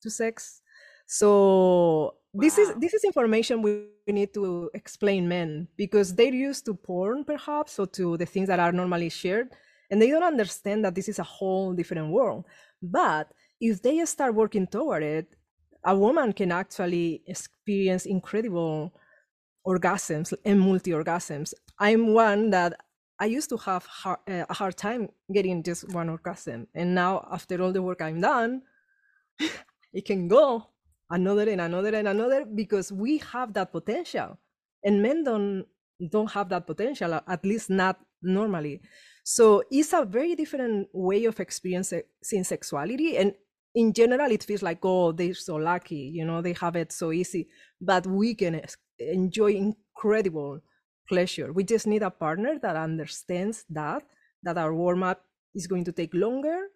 to 0.02 0.10
sex. 0.10 0.62
So 1.06 2.14
wow. 2.32 2.40
this 2.40 2.58
is 2.58 2.74
this 2.76 2.94
is 2.94 3.04
information 3.04 3.62
we, 3.62 3.88
we 4.06 4.12
need 4.12 4.34
to 4.34 4.70
explain 4.74 5.28
men 5.28 5.68
because 5.76 6.14
they're 6.14 6.32
used 6.32 6.66
to 6.66 6.74
porn 6.74 7.24
perhaps 7.24 7.78
or 7.78 7.86
to 7.88 8.16
the 8.16 8.26
things 8.26 8.48
that 8.48 8.60
are 8.60 8.72
normally 8.72 9.08
shared 9.08 9.48
and 9.90 10.00
they 10.00 10.10
don't 10.10 10.22
understand 10.22 10.84
that 10.84 10.94
this 10.94 11.08
is 11.08 11.18
a 11.18 11.24
whole 11.24 11.72
different 11.72 12.10
world. 12.10 12.44
But 12.82 13.32
if 13.60 13.82
they 13.82 14.04
start 14.04 14.34
working 14.34 14.66
toward 14.66 15.02
it 15.02 15.34
a 15.84 15.96
woman 15.96 16.32
can 16.32 16.52
actually 16.52 17.22
experience 17.26 18.06
incredible 18.06 18.92
orgasms 19.66 20.32
and 20.44 20.60
multi 20.60 20.90
orgasms 20.90 21.52
i'm 21.78 22.12
one 22.14 22.50
that 22.50 22.74
i 23.18 23.26
used 23.26 23.48
to 23.48 23.56
have 23.56 23.86
uh, 24.04 24.16
a 24.26 24.54
hard 24.54 24.76
time 24.76 25.08
getting 25.32 25.62
just 25.62 25.88
one 25.92 26.08
orgasm 26.08 26.66
and 26.74 26.94
now 26.94 27.26
after 27.30 27.60
all 27.62 27.72
the 27.72 27.82
work 27.82 28.00
i've 28.00 28.20
done 28.20 28.62
it 29.92 30.04
can 30.04 30.28
go 30.28 30.66
another 31.10 31.48
and 31.48 31.60
another 31.60 31.94
and 31.94 32.08
another 32.08 32.44
because 32.44 32.92
we 32.92 33.18
have 33.18 33.52
that 33.52 33.72
potential 33.72 34.38
and 34.84 35.02
men 35.02 35.24
don't 35.24 35.64
don't 36.10 36.30
have 36.30 36.48
that 36.48 36.66
potential 36.66 37.20
at 37.26 37.44
least 37.44 37.70
not 37.70 37.98
normally 38.22 38.80
so 39.30 39.62
it's 39.70 39.92
a 39.92 40.06
very 40.06 40.34
different 40.34 40.88
way 40.94 41.26
of 41.26 41.38
experiencing 41.38 42.02
sexuality. 42.22 43.18
And 43.18 43.34
in 43.74 43.92
general, 43.92 44.30
it 44.30 44.42
feels 44.42 44.62
like, 44.62 44.78
oh, 44.82 45.12
they're 45.12 45.34
so 45.34 45.56
lucky, 45.56 46.10
you 46.14 46.24
know, 46.24 46.40
they 46.40 46.54
have 46.54 46.76
it 46.76 46.92
so 46.92 47.12
easy. 47.12 47.46
But 47.78 48.06
we 48.06 48.34
can 48.34 48.62
enjoy 48.98 49.52
incredible 49.52 50.60
pleasure. 51.06 51.52
We 51.52 51.64
just 51.64 51.86
need 51.86 52.02
a 52.02 52.08
partner 52.08 52.58
that 52.62 52.74
understands 52.74 53.66
that, 53.68 54.02
that 54.44 54.56
our 54.56 54.74
warm 54.74 55.02
up 55.02 55.22
is 55.54 55.66
going 55.66 55.84
to 55.84 55.92
take 55.92 56.14
longer, 56.14 56.68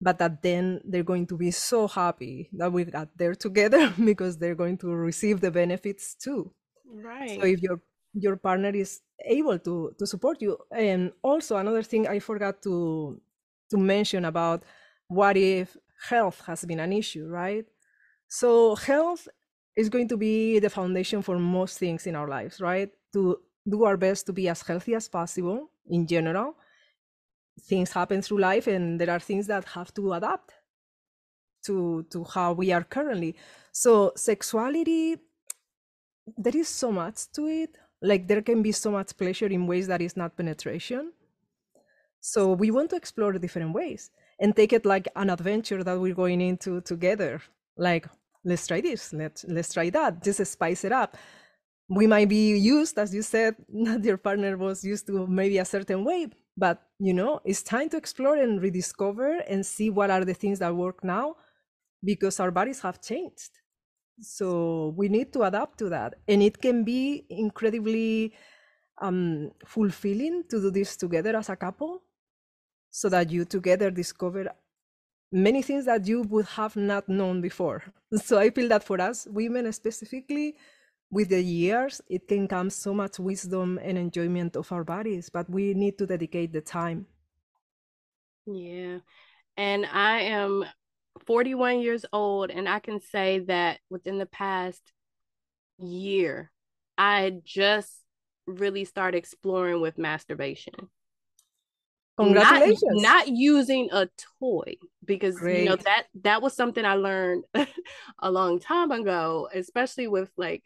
but 0.00 0.18
that 0.18 0.40
then 0.40 0.80
they're 0.86 1.02
going 1.02 1.26
to 1.26 1.36
be 1.36 1.50
so 1.50 1.88
happy 1.88 2.48
that 2.54 2.72
we 2.72 2.84
got 2.84 3.08
there 3.18 3.34
together 3.34 3.92
because 4.02 4.38
they're 4.38 4.54
going 4.54 4.78
to 4.78 4.88
receive 4.88 5.42
the 5.42 5.50
benefits 5.50 6.14
too. 6.14 6.54
Right. 6.90 7.38
So 7.38 7.46
if 7.46 7.60
your 7.60 7.82
your 8.14 8.36
partner 8.36 8.70
is 8.70 9.00
able 9.24 9.58
to 9.58 9.94
to 9.98 10.06
support 10.06 10.42
you. 10.42 10.58
And 10.70 11.12
also 11.22 11.56
another 11.56 11.82
thing 11.82 12.08
i 12.08 12.18
forgot 12.18 12.62
to 12.62 13.20
to 13.70 13.76
mention 13.78 14.24
about 14.24 14.64
what 15.08 15.36
if 15.36 15.76
health 16.08 16.42
has 16.46 16.64
been 16.64 16.80
an 16.80 16.92
issue 16.92 17.26
right? 17.28 17.66
So 18.28 18.76
health 18.76 19.28
is 19.76 19.88
going 19.88 20.08
to 20.08 20.16
be 20.16 20.58
the 20.58 20.70
foundation 20.70 21.22
for 21.22 21.38
most 21.38 21.78
things 21.78 22.06
in 22.06 22.16
our 22.16 22.28
lives 22.28 22.60
right? 22.60 22.90
To 23.14 23.38
do 23.68 23.84
our 23.84 23.96
best 23.96 24.26
to 24.26 24.32
be 24.32 24.48
as 24.48 24.62
healthy 24.62 24.94
as 24.94 25.08
possible 25.08 25.70
in 25.88 26.06
general. 26.06 26.56
Things 27.68 27.92
happen 27.92 28.22
through 28.22 28.40
life 28.40 28.66
and 28.66 29.00
there 29.00 29.10
are 29.10 29.20
things 29.20 29.46
that 29.46 29.64
have 29.66 29.92
to 29.94 30.12
adapt 30.14 30.52
to 31.66 32.04
to 32.10 32.24
how 32.24 32.52
we 32.52 32.72
are 32.72 32.82
currently. 32.84 33.36
So 33.72 34.12
sexuality 34.16 35.18
there 36.36 36.56
is 36.56 36.68
so 36.68 36.92
much 36.92 37.30
to 37.32 37.46
it 37.46 37.76
like 38.02 38.28
there 38.28 38.42
can 38.42 38.62
be 38.62 38.72
so 38.72 38.90
much 38.90 39.16
pleasure 39.16 39.46
in 39.46 39.66
ways 39.66 39.86
that 39.86 40.02
is 40.02 40.16
not 40.16 40.36
penetration. 40.36 41.12
So 42.20 42.52
we 42.52 42.70
want 42.70 42.90
to 42.90 42.96
explore 42.96 43.32
different 43.32 43.72
ways 43.72 44.10
and 44.40 44.54
take 44.54 44.72
it 44.72 44.84
like 44.84 45.08
an 45.16 45.30
adventure 45.30 45.82
that 45.82 45.98
we're 45.98 46.14
going 46.14 46.40
into 46.40 46.80
together. 46.82 47.40
Like 47.76 48.06
let's 48.44 48.66
try 48.66 48.80
this 48.80 49.12
let's 49.12 49.44
let's 49.48 49.72
try 49.72 49.88
that 49.90 50.22
just 50.22 50.44
spice 50.46 50.84
it 50.84 50.92
up. 50.92 51.16
We 51.88 52.06
might 52.06 52.28
be 52.28 52.56
used 52.56 52.98
as 52.98 53.14
you 53.14 53.22
said 53.22 53.56
that 53.84 54.04
your 54.04 54.18
partner 54.18 54.56
was 54.56 54.84
used 54.84 55.06
to 55.06 55.26
maybe 55.26 55.58
a 55.58 55.64
certain 55.64 56.04
way 56.04 56.28
but 56.56 56.82
you 56.98 57.14
know 57.14 57.40
it's 57.44 57.62
time 57.62 57.88
to 57.88 57.96
explore 57.96 58.36
and 58.36 58.60
rediscover 58.60 59.38
and 59.48 59.64
see 59.64 59.90
what 59.90 60.10
are 60.10 60.24
the 60.24 60.34
things 60.34 60.58
that 60.58 60.74
work 60.74 61.02
now 61.02 61.34
because 62.04 62.40
our 62.40 62.50
bodies 62.50 62.80
have 62.80 63.00
changed 63.00 63.50
so 64.22 64.94
we 64.96 65.08
need 65.08 65.32
to 65.32 65.42
adapt 65.42 65.78
to 65.78 65.88
that 65.88 66.14
and 66.28 66.42
it 66.42 66.60
can 66.60 66.84
be 66.84 67.24
incredibly 67.28 68.32
um, 69.00 69.50
fulfilling 69.66 70.44
to 70.48 70.60
do 70.60 70.70
this 70.70 70.96
together 70.96 71.36
as 71.36 71.48
a 71.48 71.56
couple 71.56 72.02
so 72.90 73.08
that 73.08 73.30
you 73.30 73.44
together 73.44 73.90
discover 73.90 74.48
many 75.32 75.62
things 75.62 75.86
that 75.86 76.06
you 76.06 76.22
would 76.22 76.46
have 76.46 76.76
not 76.76 77.08
known 77.08 77.40
before. 77.40 77.82
So 78.16 78.38
i 78.38 78.50
feel 78.50 78.68
that 78.68 78.84
for 78.84 79.00
us 79.00 79.26
women 79.30 79.72
specifically 79.72 80.56
with 81.10 81.30
the 81.30 81.42
years 81.42 82.00
it 82.08 82.28
can 82.28 82.46
come 82.46 82.70
so 82.70 82.94
much 82.94 83.18
wisdom 83.18 83.78
and 83.82 83.98
enjoyment 83.98 84.56
of 84.56 84.70
our 84.70 84.84
bodies 84.84 85.30
but 85.30 85.48
we 85.48 85.74
need 85.74 85.98
to 85.98 86.06
dedicate 86.06 86.52
the 86.52 86.60
time. 86.60 87.06
Yeah 88.46 88.98
and 89.56 89.86
i 89.92 90.20
am 90.20 90.64
41 91.26 91.80
years 91.80 92.04
old, 92.12 92.50
and 92.50 92.68
I 92.68 92.78
can 92.78 93.00
say 93.00 93.40
that 93.40 93.80
within 93.90 94.18
the 94.18 94.26
past 94.26 94.92
year, 95.78 96.50
I 96.98 97.40
just 97.44 97.92
really 98.46 98.84
started 98.84 99.18
exploring 99.18 99.80
with 99.80 99.98
masturbation. 99.98 100.74
Congratulations. 102.18 102.82
Not, 102.82 103.26
not 103.26 103.28
using 103.28 103.88
a 103.90 104.08
toy 104.38 104.74
because 105.04 105.36
Great. 105.36 105.60
you 105.60 105.64
know 105.64 105.76
that 105.76 106.04
that 106.22 106.42
was 106.42 106.54
something 106.54 106.84
I 106.84 106.94
learned 106.94 107.44
a 108.18 108.30
long 108.30 108.60
time 108.60 108.90
ago, 108.90 109.48
especially 109.52 110.08
with 110.08 110.30
like 110.36 110.62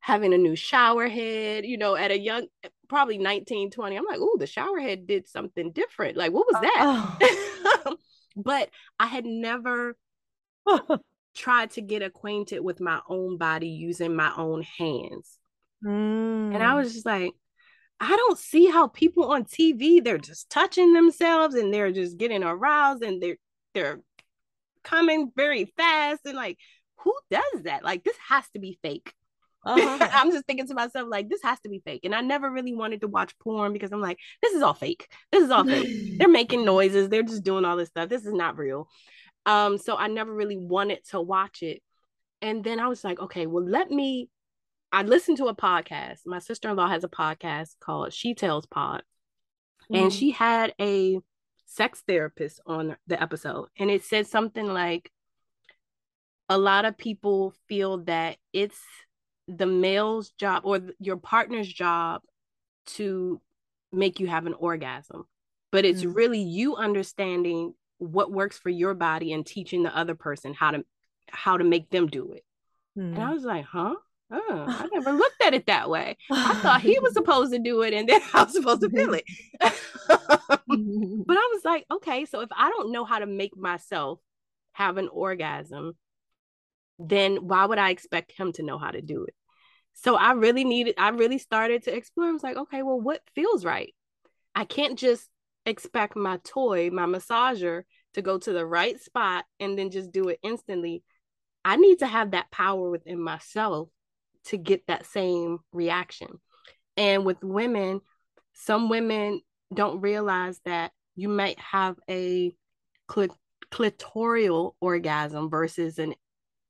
having 0.00 0.32
a 0.34 0.38
new 0.38 0.54
shower 0.54 1.08
head, 1.08 1.64
you 1.64 1.78
know, 1.78 1.96
at 1.96 2.10
a 2.10 2.18
young 2.18 2.46
probably 2.88 3.18
19, 3.18 3.70
20. 3.70 3.96
I'm 3.96 4.04
like, 4.04 4.18
oh, 4.20 4.36
the 4.38 4.46
shower 4.46 4.78
head 4.78 5.06
did 5.06 5.26
something 5.26 5.72
different. 5.72 6.16
Like, 6.16 6.32
what 6.32 6.46
was 6.46 6.62
that? 6.62 7.16
Oh. 7.86 7.96
but 8.36 8.70
I 8.98 9.06
had 9.06 9.24
never 9.24 9.96
tried 11.34 11.70
to 11.72 11.80
get 11.80 12.02
acquainted 12.02 12.60
with 12.60 12.80
my 12.80 13.00
own 13.08 13.36
body 13.36 13.68
using 13.68 14.14
my 14.14 14.32
own 14.36 14.62
hands. 14.78 15.38
Mm. 15.84 16.54
And 16.54 16.62
I 16.62 16.72
mm. 16.72 16.76
was 16.76 16.92
just 16.94 17.06
like, 17.06 17.32
I 18.00 18.16
don't 18.16 18.38
see 18.38 18.66
how 18.66 18.88
people 18.88 19.32
on 19.32 19.44
TV 19.44 20.02
they're 20.02 20.18
just 20.18 20.50
touching 20.50 20.92
themselves 20.92 21.54
and 21.54 21.72
they're 21.72 21.92
just 21.92 22.18
getting 22.18 22.42
aroused 22.42 23.02
and 23.02 23.22
they're 23.22 23.36
they're 23.72 24.00
coming 24.82 25.30
very 25.36 25.72
fast 25.76 26.20
and 26.24 26.36
like 26.36 26.58
who 26.98 27.14
does 27.30 27.62
that? 27.64 27.84
Like 27.84 28.02
this 28.02 28.16
has 28.28 28.48
to 28.50 28.58
be 28.58 28.78
fake. 28.82 29.12
Uh-huh. 29.64 30.08
I'm 30.12 30.30
just 30.30 30.46
thinking 30.46 30.66
to 30.68 30.74
myself, 30.74 31.08
like, 31.10 31.28
this 31.28 31.42
has 31.42 31.60
to 31.60 31.68
be 31.68 31.80
fake. 31.84 32.04
And 32.04 32.14
I 32.14 32.20
never 32.20 32.50
really 32.50 32.74
wanted 32.74 33.00
to 33.00 33.08
watch 33.08 33.38
porn 33.38 33.72
because 33.72 33.92
I'm 33.92 34.00
like, 34.00 34.18
this 34.42 34.52
is 34.52 34.62
all 34.62 34.74
fake. 34.74 35.08
This 35.32 35.44
is 35.44 35.50
all 35.50 35.64
fake. 35.64 35.88
They're 36.18 36.28
making 36.28 36.64
noises. 36.64 37.08
They're 37.08 37.22
just 37.22 37.44
doing 37.44 37.64
all 37.64 37.76
this 37.76 37.88
stuff. 37.88 38.08
This 38.08 38.26
is 38.26 38.32
not 38.32 38.58
real. 38.58 38.88
Um, 39.46 39.78
so 39.78 39.96
I 39.96 40.08
never 40.08 40.32
really 40.32 40.56
wanted 40.56 41.00
to 41.10 41.20
watch 41.20 41.62
it. 41.62 41.82
And 42.42 42.62
then 42.62 42.80
I 42.80 42.88
was 42.88 43.04
like, 43.04 43.20
okay, 43.20 43.46
well, 43.46 43.64
let 43.64 43.90
me. 43.90 44.28
I 44.92 45.02
listened 45.02 45.38
to 45.38 45.46
a 45.46 45.56
podcast. 45.56 46.20
My 46.24 46.38
sister 46.38 46.68
in 46.70 46.76
law 46.76 46.86
has 46.86 47.02
a 47.02 47.08
podcast 47.08 47.70
called 47.80 48.12
She 48.12 48.34
Tells 48.34 48.66
Pod. 48.66 49.02
Mm. 49.92 50.02
And 50.02 50.12
she 50.12 50.30
had 50.30 50.72
a 50.80 51.18
sex 51.66 52.02
therapist 52.06 52.60
on 52.66 52.96
the 53.06 53.20
episode. 53.20 53.68
And 53.78 53.90
it 53.90 54.04
said 54.04 54.26
something 54.28 54.66
like, 54.66 55.10
a 56.48 56.58
lot 56.58 56.84
of 56.84 56.98
people 56.98 57.54
feel 57.68 57.98
that 58.04 58.36
it's 58.52 58.78
the 59.48 59.66
male's 59.66 60.30
job 60.30 60.62
or 60.64 60.80
your 60.98 61.16
partner's 61.16 61.70
job 61.70 62.22
to 62.86 63.40
make 63.92 64.20
you 64.20 64.26
have 64.26 64.46
an 64.46 64.54
orgasm 64.54 65.24
but 65.70 65.84
it's 65.84 66.02
mm-hmm. 66.02 66.12
really 66.12 66.40
you 66.40 66.76
understanding 66.76 67.74
what 67.98 68.32
works 68.32 68.58
for 68.58 68.70
your 68.70 68.94
body 68.94 69.32
and 69.32 69.46
teaching 69.46 69.82
the 69.82 69.96
other 69.96 70.14
person 70.14 70.54
how 70.54 70.70
to 70.70 70.84
how 71.30 71.56
to 71.56 71.64
make 71.64 71.90
them 71.90 72.06
do 72.06 72.32
it 72.32 72.44
mm-hmm. 72.98 73.14
and 73.14 73.22
i 73.22 73.30
mm. 73.30 73.34
was 73.34 73.44
like 73.44 73.64
huh 73.64 73.94
Oh, 74.30 74.64
I 74.66 74.88
never 74.92 75.12
looked 75.18 75.42
at 75.42 75.54
it 75.54 75.66
that 75.66 75.88
way. 75.88 76.16
I 76.30 76.54
thought 76.54 76.80
he 76.80 76.98
was 76.98 77.12
supposed 77.14 77.52
to 77.52 77.58
do 77.58 77.82
it 77.82 77.94
and 77.94 78.08
then 78.08 78.20
I 78.34 78.44
was 78.44 78.52
supposed 78.52 78.80
to 78.82 78.90
feel 78.90 79.14
it. 79.14 79.24
Mm-hmm. 79.62 81.22
but 81.26 81.36
I 81.36 81.50
was 81.52 81.64
like, 81.64 81.84
okay, 81.90 82.24
so 82.24 82.40
if 82.40 82.48
I 82.56 82.70
don't 82.70 82.90
know 82.90 83.04
how 83.04 83.18
to 83.18 83.26
make 83.26 83.56
myself 83.56 84.18
have 84.72 84.96
an 84.96 85.08
orgasm, 85.08 85.94
then 86.98 87.36
why 87.36 87.64
would 87.66 87.78
I 87.78 87.90
expect 87.90 88.32
him 88.32 88.52
to 88.52 88.62
know 88.62 88.78
how 88.78 88.90
to 88.90 89.02
do 89.02 89.24
it? 89.24 89.34
So 89.94 90.16
I 90.16 90.32
really 90.32 90.64
needed, 90.64 90.94
I 90.98 91.10
really 91.10 91.38
started 91.38 91.84
to 91.84 91.94
explore. 91.94 92.26
I 92.26 92.32
was 92.32 92.42
like, 92.42 92.56
okay, 92.56 92.82
well, 92.82 93.00
what 93.00 93.20
feels 93.34 93.64
right? 93.64 93.94
I 94.54 94.64
can't 94.64 94.98
just 94.98 95.28
expect 95.66 96.16
my 96.16 96.38
toy, 96.44 96.90
my 96.90 97.06
massager, 97.06 97.82
to 98.14 98.22
go 98.22 98.38
to 98.38 98.52
the 98.52 98.66
right 98.66 99.00
spot 99.00 99.44
and 99.60 99.78
then 99.78 99.90
just 99.90 100.12
do 100.12 100.28
it 100.28 100.38
instantly. 100.42 101.02
I 101.64 101.76
need 101.76 102.00
to 102.00 102.06
have 102.06 102.32
that 102.32 102.50
power 102.50 102.90
within 102.90 103.20
myself 103.20 103.88
to 104.46 104.56
get 104.56 104.86
that 104.86 105.06
same 105.06 105.58
reaction. 105.72 106.28
And 106.96 107.24
with 107.24 107.42
women, 107.42 108.00
some 108.52 108.88
women 108.88 109.40
don't 109.72 110.00
realize 110.00 110.60
that 110.64 110.92
you 111.16 111.28
might 111.28 111.58
have 111.58 111.96
a 112.08 112.54
clit- 113.08 113.36
clitoral 113.70 114.74
orgasm 114.80 115.50
versus 115.50 115.98
an 115.98 116.14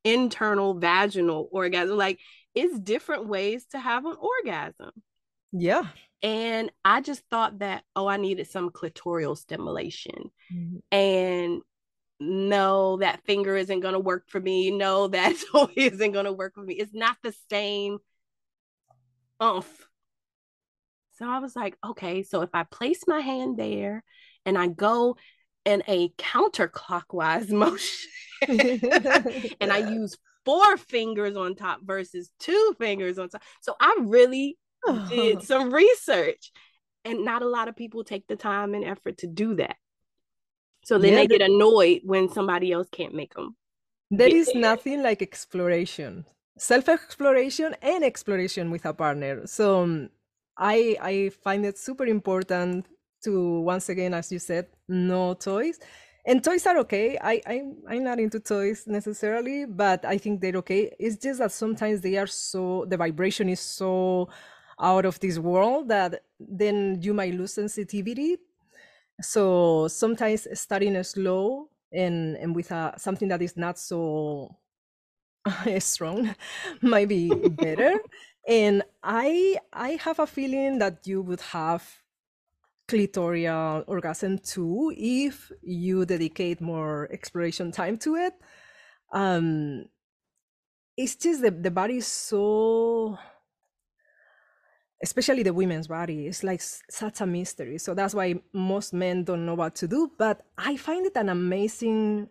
internal 0.05 0.75
vaginal 0.75 1.49
orgasm. 1.51 1.97
Like 1.97 2.21
it's 2.55 2.79
different 2.79 3.27
ways 3.27 3.67
to 3.73 3.79
have 3.79 4.07
an 4.07 4.17
orgasm. 4.17 4.91
Yeah. 5.53 5.85
And 6.23 6.71
I 6.85 7.01
just 7.01 7.23
thought 7.31 7.59
that, 7.59 7.85
oh, 7.95 8.07
I 8.07 8.17
needed 8.17 8.49
some 8.49 8.71
clitoral 8.71 9.37
stimulation. 9.37 10.31
Mm-hmm. 10.53 10.97
And 10.97 11.63
no, 12.21 12.97
that 12.99 13.25
finger 13.25 13.57
isn't 13.57 13.81
going 13.81 13.95
to 13.95 14.01
work 14.01 14.25
for 14.29 14.41
me. 14.41 14.71
No, 14.71 15.09
that 15.09 15.37
toy 15.53 15.73
isn't 15.77 16.13
going 16.13 16.25
to 16.25 16.33
work 16.33 16.55
for 16.55 16.63
me. 16.63 16.75
It's 16.75 16.95
not 16.95 17.17
the 17.23 17.35
same 17.51 17.99
umph. 19.41 19.87
So 21.19 21.29
I 21.29 21.39
was 21.39 21.55
like, 21.55 21.77
okay, 21.85 22.23
so 22.23 22.41
if 22.41 22.51
I 22.55 22.65
place 22.65 23.05
my 23.07 23.21
hand 23.21 23.57
there 23.57 24.03
and 24.45 24.59
I 24.59 24.67
go 24.67 25.17
in 25.65 25.83
a 25.89 26.11
counterclockwise 26.11 27.51
motion 27.51 28.11
and 29.61 29.73
I 29.73 29.91
use 29.91 30.17
four 30.45 30.77
fingers 30.77 31.37
on 31.37 31.55
top 31.55 31.81
versus 31.83 32.31
two 32.39 32.75
fingers 32.79 33.19
on 33.19 33.29
top. 33.29 33.43
So 33.61 33.75
I 33.81 33.97
really 34.01 34.59
did 35.09 35.43
some 35.51 35.73
research, 35.73 36.53
and 37.05 37.25
not 37.25 37.43
a 37.43 37.49
lot 37.49 37.69
of 37.69 37.77
people 37.77 38.05
take 38.05 38.27
the 38.27 38.37
time 38.37 38.75
and 38.75 38.85
effort 38.85 39.19
to 39.19 39.27
do 39.27 39.55
that. 39.57 39.77
So 40.85 40.99
then 40.99 41.13
yeah, 41.13 41.21
they 41.21 41.27
get 41.27 41.43
annoyed 41.43 42.03
when 42.05 42.29
somebody 42.31 42.73
else 42.73 42.89
can't 42.91 43.15
make 43.15 43.35
them. 43.35 43.57
There 44.11 44.35
is 44.35 44.47
there. 44.53 44.61
nothing 44.61 45.03
like 45.03 45.23
exploration, 45.23 46.27
self 46.59 46.89
exploration, 46.89 47.75
and 47.81 48.05
exploration 48.05 48.71
with 48.71 48.85
a 48.85 48.93
partner. 48.93 49.47
So 49.47 49.83
um, 49.83 50.11
I 50.59 50.97
I 51.01 51.31
find 51.43 51.65
it 51.65 51.79
super 51.79 52.05
important 52.05 52.87
to 53.25 53.61
once 53.61 53.89
again, 53.89 54.15
as 54.15 54.31
you 54.33 54.39
said, 54.39 54.67
no 54.89 55.35
toys. 55.35 55.79
And 56.27 56.43
toys 56.43 56.67
are 56.67 56.79
okay. 56.79 57.19
I, 57.21 57.43
I'm, 57.47 57.77
i'm 57.89 58.05
not 58.05 58.19
into 58.19 58.41
toys 58.41 58.85
necessarily 58.87 59.67
but 59.67 60.05
i 60.07 60.17
think 60.17 60.41
they're 60.41 60.57
okay. 60.57 60.91
It's 60.99 61.17
just 61.17 61.39
that 61.41 61.53
sometimes 61.53 62.01
they 62.01 62.17
are 62.17 62.27
so 62.27 62.87
the 62.89 62.97
vibration 62.97 63.49
is 63.49 63.61
so 63.61 64.31
out 64.81 65.05
of 65.05 65.21
this 65.21 65.39
world 65.39 65.89
that 65.89 66.23
then 66.41 66.99
you 67.01 67.15
might 67.15 67.35
lose 67.35 67.55
sensitivity. 67.55 68.39
So 69.21 69.89
sometimes 69.89 70.49
starting 70.59 71.01
slow 71.03 71.69
and 71.93 72.37
and 72.37 72.57
with 72.57 72.71
a, 72.71 72.95
something 72.97 73.29
that 73.29 73.43
is 73.43 73.57
not 73.57 73.79
so 73.79 74.57
strong 75.79 76.35
might 76.81 77.09
be 77.09 77.29
better. 77.51 77.99
And 78.47 78.83
i 79.03 79.57
i 79.73 79.93
have 80.05 80.19
a 80.19 80.27
feeling 80.27 80.79
that 80.79 81.07
you 81.07 81.23
would 81.23 81.41
have 81.41 81.83
clitoral 82.95 83.85
orgasm 83.87 84.39
too 84.39 84.93
if 84.97 85.51
you 85.63 86.05
dedicate 86.05 86.61
more 86.61 87.09
exploration 87.11 87.73
time 87.73 87.97
to 87.99 88.15
it. 88.17 88.35
Um 89.13 89.87
it's 90.97 91.17
just 91.17 91.43
the, 91.43 91.51
the 91.51 91.71
body 91.71 91.97
is 91.97 92.07
so 92.07 93.19
especially 95.03 95.43
the 95.43 95.53
women's 95.53 95.89
body 95.89 96.29
is 96.29 96.45
like 96.45 96.63
such 96.63 97.21
a 97.21 97.27
mystery. 97.27 97.79
So 97.79 97.95
that's 97.95 98.15
why 98.15 98.37
most 98.53 98.95
men 98.95 99.25
don't 99.25 99.45
know 99.45 99.55
what 99.55 99.75
to 99.77 99.89
do 99.89 100.13
but 100.17 100.43
i 100.57 100.77
find 100.77 101.07
it 101.07 101.17
an 101.17 101.29
amazing 101.29 102.29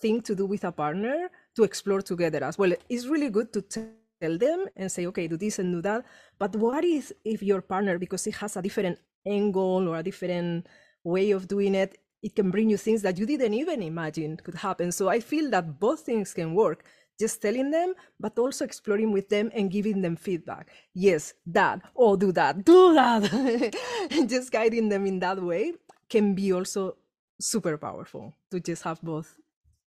thing 0.00 0.20
to 0.22 0.34
do 0.34 0.46
with 0.46 0.64
a 0.64 0.72
partner 0.72 1.30
to 1.54 1.62
explore 1.62 2.02
together 2.02 2.42
as 2.42 2.56
well. 2.58 2.72
It's 2.88 3.06
really 3.06 3.28
good 3.28 3.52
to 3.52 3.62
tell 3.62 4.38
them 4.38 4.66
and 4.76 4.90
say 4.90 5.06
okay 5.06 5.28
do 5.28 5.36
this 5.36 5.58
and 5.58 5.72
do 5.72 5.82
that. 5.82 6.04
But 6.38 6.56
what 6.56 6.84
is 6.84 7.14
if 7.24 7.42
your 7.42 7.60
partner 7.60 7.98
because 7.98 8.26
it 8.26 8.34
has 8.36 8.56
a 8.56 8.62
different 8.62 8.98
angle 9.26 9.88
or 9.88 9.98
a 9.98 10.02
different 10.02 10.66
way 11.04 11.30
of 11.30 11.48
doing 11.48 11.74
it, 11.74 11.98
it 12.22 12.34
can 12.36 12.50
bring 12.50 12.68
you 12.70 12.76
things 12.76 13.02
that 13.02 13.18
you 13.18 13.26
didn't 13.26 13.54
even 13.54 13.82
imagine 13.82 14.36
could 14.36 14.54
happen. 14.54 14.92
So 14.92 15.08
I 15.08 15.20
feel 15.20 15.50
that 15.50 15.80
both 15.80 16.00
things 16.00 16.34
can 16.34 16.54
work. 16.54 16.84
Just 17.18 17.42
telling 17.42 17.70
them, 17.70 17.92
but 18.18 18.38
also 18.38 18.64
exploring 18.64 19.12
with 19.12 19.28
them 19.28 19.50
and 19.54 19.70
giving 19.70 20.00
them 20.00 20.16
feedback. 20.16 20.70
Yes, 20.94 21.34
that, 21.46 21.82
oh, 21.94 22.16
do 22.16 22.32
that, 22.32 22.64
do 22.64 22.94
that. 22.94 23.76
just 24.26 24.50
guiding 24.50 24.88
them 24.88 25.04
in 25.04 25.18
that 25.18 25.42
way 25.42 25.74
can 26.08 26.34
be 26.34 26.50
also 26.52 26.96
super 27.38 27.76
powerful 27.76 28.34
to 28.50 28.58
just 28.58 28.84
have 28.84 29.02
both, 29.02 29.36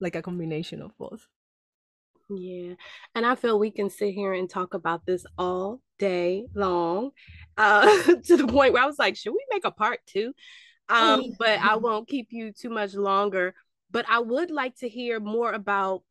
like 0.02 0.18
a 0.18 0.22
combination 0.22 0.82
of 0.82 0.98
both. 0.98 1.30
Yeah. 2.36 2.74
And 3.16 3.26
I 3.26 3.36
feel 3.36 3.60
we 3.60 3.72
can 3.72 3.90
sit 3.90 4.14
here 4.14 4.34
and 4.34 4.50
talk 4.50 4.74
about 4.74 5.06
this 5.06 5.26
all 5.38 5.82
day 6.00 6.46
long 6.54 7.12
uh, 7.58 7.86
to 8.26 8.38
the 8.38 8.48
point 8.48 8.74
where 8.74 8.84
I 8.84 8.88
was 8.88 9.00
like, 9.00 9.16
should 9.16 9.34
we 9.34 9.46
make 9.52 9.66
a 9.66 9.72
part 9.72 10.00
two? 10.06 10.34
Um, 10.90 11.24
oh. 11.24 11.36
but 11.40 11.60
I 11.60 11.76
won't 11.76 12.08
keep 12.08 12.28
you 12.32 12.52
too 12.52 12.70
much 12.70 12.94
longer. 12.94 13.54
But 13.90 14.06
I 14.10 14.20
would 14.20 14.52
like 14.52 14.78
to 14.78 14.90
hear 14.90 15.20
more 15.20 15.52
about 15.52 16.04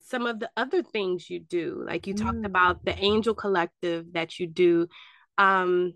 some 0.00 0.26
of 0.26 0.40
the 0.40 0.50
other 0.56 0.82
things 0.82 1.28
you 1.28 1.40
do. 1.40 1.82
Like 1.86 2.06
you 2.06 2.14
mm. 2.14 2.22
talked 2.22 2.44
about 2.44 2.84
the 2.84 2.98
Angel 2.98 3.34
Collective 3.34 4.12
that 4.12 4.38
you 4.38 4.46
do. 4.46 4.88
Um, 5.38 5.94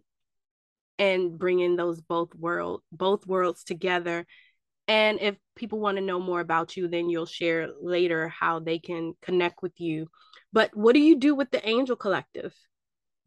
and 1.00 1.38
bringing 1.38 1.76
those 1.76 2.00
both 2.00 2.34
world 2.34 2.82
both 2.90 3.24
worlds 3.24 3.62
together 3.62 4.26
and 4.88 5.20
if 5.20 5.36
people 5.54 5.78
want 5.78 5.98
to 5.98 6.02
know 6.02 6.18
more 6.18 6.40
about 6.40 6.76
you, 6.76 6.88
then 6.88 7.10
you'll 7.10 7.26
share 7.26 7.68
later 7.80 8.28
how 8.28 8.58
they 8.58 8.78
can 8.78 9.14
connect 9.20 9.62
with 9.62 9.78
you. 9.78 10.08
But 10.52 10.74
what 10.74 10.94
do 10.94 11.00
you 11.00 11.16
do 11.16 11.34
with 11.34 11.50
the 11.50 11.66
Angel 11.68 11.94
Collective? 11.94 12.54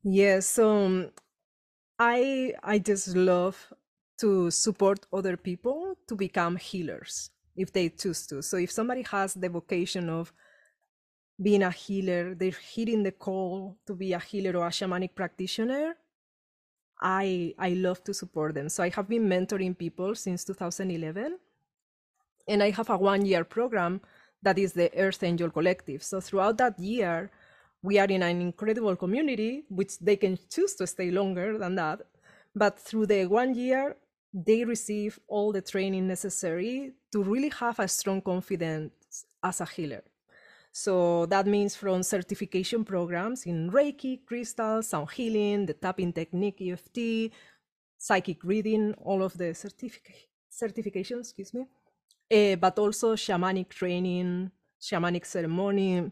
Yes, 0.03 0.47
so 0.47 0.86
um, 0.86 1.12
I 1.99 2.53
I 2.64 2.80
just 2.80 3.16
love 3.16 3.72
to 4.20 4.49
support 4.49 5.05
other 5.14 5.38
people 5.38 5.95
to 6.07 6.16
become 6.16 6.55
healers 6.55 7.30
if 7.55 7.72
they 7.72 7.89
choose 7.89 8.26
to. 8.28 8.41
So 8.41 8.57
if 8.57 8.72
somebody 8.72 9.03
has 9.03 9.36
the 9.36 9.49
vocation 9.49 10.09
of 10.09 10.34
being 11.41 11.64
a 11.64 11.72
healer, 11.72 12.36
they're 12.36 12.57
hitting 12.74 13.03
the 13.03 13.12
call 13.12 13.78
to 13.86 13.95
be 13.95 14.14
a 14.14 14.20
healer 14.20 14.57
or 14.59 14.68
a 14.68 14.72
shamanic 14.72 15.16
practitioner, 15.16 15.95
I 17.01 17.53
I 17.57 17.70
love 17.74 18.03
to 18.05 18.14
support 18.14 18.53
them. 18.53 18.70
So 18.70 18.84
I 18.84 18.89
have 18.89 19.07
been 19.09 19.28
mentoring 19.28 19.78
people 19.78 20.16
since 20.16 20.43
2011, 20.45 21.38
and 22.48 22.62
I 22.64 22.72
have 22.72 22.89
a 22.89 22.98
one 22.98 23.26
year 23.26 23.44
program 23.44 24.02
that 24.42 24.58
is 24.58 24.74
the 24.74 24.89
Earth 24.98 25.24
Angel 25.24 25.50
Collective. 25.50 26.04
So 26.04 26.20
throughout 26.20 26.58
that 26.58 26.80
year, 26.80 27.32
we 27.84 28.00
are 28.00 28.06
in 28.06 28.24
an 28.24 28.42
incredible 28.42 28.96
community, 28.96 29.64
which 29.70 30.00
they 30.00 30.16
can 30.16 30.38
choose 30.50 30.76
to 30.76 30.88
stay 30.88 31.12
longer 31.12 31.58
than 31.58 31.76
that. 31.76 32.02
But 32.56 32.80
through 32.80 33.08
the 33.08 33.26
one 33.26 33.56
year, 33.56 33.98
they 34.34 34.64
receive 34.64 35.20
all 35.28 35.52
the 35.52 35.62
training 35.62 36.08
necessary 36.08 36.94
to 37.12 37.24
really 37.24 37.50
have 37.50 37.80
a 37.80 37.88
strong 37.88 38.22
confidence 38.22 39.26
as 39.44 39.62
a 39.62 39.66
healer. 39.66 40.04
So 40.72 41.26
that 41.26 41.48
means 41.48 41.76
from 41.76 42.02
certification 42.02 42.86
programs 42.86 43.46
in 43.46 43.70
Reiki, 43.72 44.26
crystals, 44.26 44.88
sound 44.88 45.12
healing, 45.12 45.66
the 45.66 45.74
tapping 45.74 46.14
technique, 46.14 46.62
EFT, 46.62 47.32
psychic 47.98 48.44
reading, 48.44 48.94
all 48.94 49.22
of 49.22 49.38
the 49.38 49.54
certific- 49.54 50.30
certifications, 50.52 51.22
excuse 51.22 51.54
me, 51.54 51.66
uh, 52.32 52.56
but 52.56 52.80
also 52.80 53.16
shamanic 53.16 53.70
training, 53.70 54.52
shamanic 54.82 55.26
ceremony, 55.26 56.12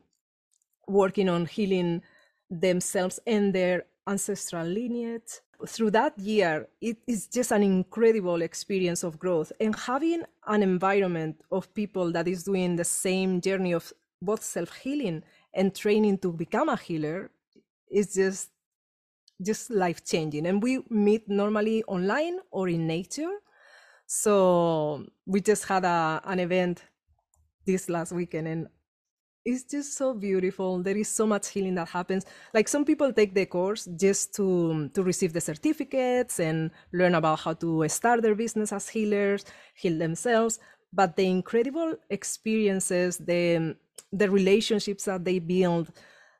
working 0.87 1.29
on 1.29 1.45
healing 1.45 2.01
themselves 2.49 3.19
and 3.25 3.53
their 3.53 3.85
ancestral 4.07 4.65
lineage. 4.65 5.41
Through 5.67 5.91
that 5.91 6.17
year, 6.17 6.67
it 6.81 6.97
is 7.05 7.27
just 7.27 7.51
an 7.51 7.63
incredible 7.63 8.41
experience 8.41 9.03
of 9.03 9.19
growth. 9.19 9.51
And 9.59 9.75
having 9.75 10.23
an 10.47 10.63
environment 10.63 11.41
of 11.51 11.73
people 11.73 12.11
that 12.13 12.27
is 12.27 12.43
doing 12.43 12.75
the 12.75 12.85
same 12.85 13.41
journey 13.41 13.73
of 13.73 13.91
both 14.21 14.43
self 14.43 14.75
healing 14.77 15.23
and 15.53 15.75
training 15.75 16.17
to 16.19 16.31
become 16.31 16.69
a 16.69 16.77
healer 16.77 17.31
is 17.89 18.13
just 18.13 18.49
just 19.41 19.69
life 19.69 20.03
changing 20.03 20.45
and 20.45 20.61
we 20.61 20.79
meet 20.89 21.29
normally 21.29 21.81
online 21.85 22.39
or 22.51 22.67
in 22.67 22.85
nature 22.85 23.39
so 24.11 25.05
we 25.27 25.39
just 25.39 25.65
had 25.65 25.85
a, 25.85 26.19
an 26.25 26.39
event 26.39 26.83
this 27.67 27.89
last 27.89 28.11
weekend 28.11 28.47
and 28.47 28.67
it's 29.45 29.63
just 29.63 29.95
so 29.95 30.13
beautiful. 30.13 30.83
There 30.83 30.97
is 30.97 31.07
so 31.07 31.25
much 31.25 31.49
healing 31.49 31.75
that 31.75 31.89
happens. 31.89 32.25
Like 32.53 32.67
some 32.67 32.85
people 32.85 33.13
take 33.13 33.33
the 33.33 33.45
course 33.45 33.87
just 33.95 34.35
to 34.35 34.89
to 34.93 35.03
receive 35.03 35.31
the 35.33 35.41
certificates 35.41 36.39
and 36.39 36.71
learn 36.91 37.15
about 37.15 37.39
how 37.39 37.53
to 37.53 37.87
start 37.87 38.21
their 38.21 38.35
business 38.35 38.73
as 38.73 38.89
healers 38.89 39.45
heal 39.75 39.97
themselves 39.97 40.59
but 40.91 41.15
the 41.15 41.25
incredible 41.25 41.95
experiences 42.09 43.17
the 43.17 43.75
the 44.11 44.29
relationships 44.29 45.05
that 45.05 45.23
they 45.23 45.39
build 45.39 45.91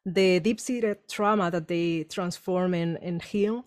the 0.06 0.40
deep-seated 0.40 0.98
trauma 1.08 1.52
that 1.52 1.68
they 1.68 2.04
transform 2.06 2.74
and, 2.74 2.98
and 3.02 3.22
heal 3.22 3.66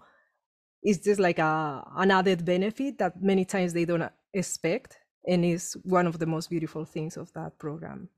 is 0.84 0.98
just 0.98 1.20
like 1.20 1.38
a, 1.38 1.84
an 1.96 2.10
added 2.10 2.44
benefit 2.44 2.98
that 2.98 3.22
many 3.22 3.44
times 3.44 3.72
they 3.72 3.84
don't 3.84 4.10
expect 4.34 4.98
and 5.26 5.44
is 5.44 5.76
one 5.84 6.06
of 6.06 6.18
the 6.18 6.26
most 6.26 6.50
beautiful 6.50 6.84
things 6.84 7.16
of 7.16 7.32
that 7.32 7.58
program 7.58 8.08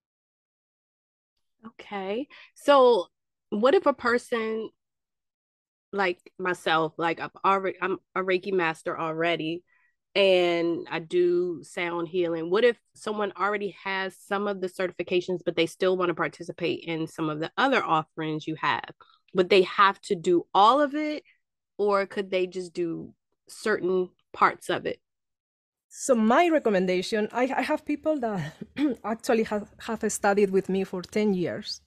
okay 1.67 2.27
so 2.55 3.07
what 3.51 3.75
if 3.75 3.87
a 3.87 3.93
person 3.93 4.69
like 5.93 6.33
myself 6.39 6.93
like 6.99 7.21
i'm 7.21 7.31
already 7.45 7.77
i'm 7.81 7.99
a 8.15 8.21
reiki 8.21 8.53
master 8.53 8.99
already 8.99 9.63
and 10.15 10.87
I 10.91 11.01
do 11.01 11.63
sound 11.65 12.09
healing. 12.09 12.51
What 12.51 12.65
if 12.65 12.79
someone 12.95 13.33
already 13.37 13.77
has 13.83 14.17
some 14.17 14.47
of 14.47 14.61
the 14.61 14.69
certifications, 14.69 15.41
but 15.45 15.57
they 15.57 15.67
still 15.67 15.97
want 15.97 16.11
to 16.11 16.15
participate 16.15 16.85
in 16.85 17.07
some 17.07 17.29
of 17.29 17.41
the 17.41 17.51
other 17.57 17.83
offerings 17.83 18.47
you 18.47 18.55
have? 18.61 18.91
Would 19.35 19.51
they 19.51 19.63
have 19.63 20.01
to 20.03 20.15
do 20.15 20.47
all 20.55 20.81
of 20.81 20.95
it, 20.95 21.25
or 21.79 22.07
could 22.07 22.31
they 22.31 22.47
just 22.47 22.73
do 22.73 23.15
certain 23.49 24.11
parts 24.33 24.71
of 24.71 24.87
it? 24.87 25.01
So 25.89 26.15
my 26.15 26.49
recommendation, 26.49 27.29
I, 27.33 27.43
I 27.57 27.63
have 27.63 27.85
people 27.85 28.19
that 28.21 28.55
actually 29.05 29.45
have, 29.45 29.69
have 29.79 30.11
studied 30.11 30.51
with 30.51 30.69
me 30.69 30.83
for 30.83 31.03
10 31.03 31.35
years 31.35 31.81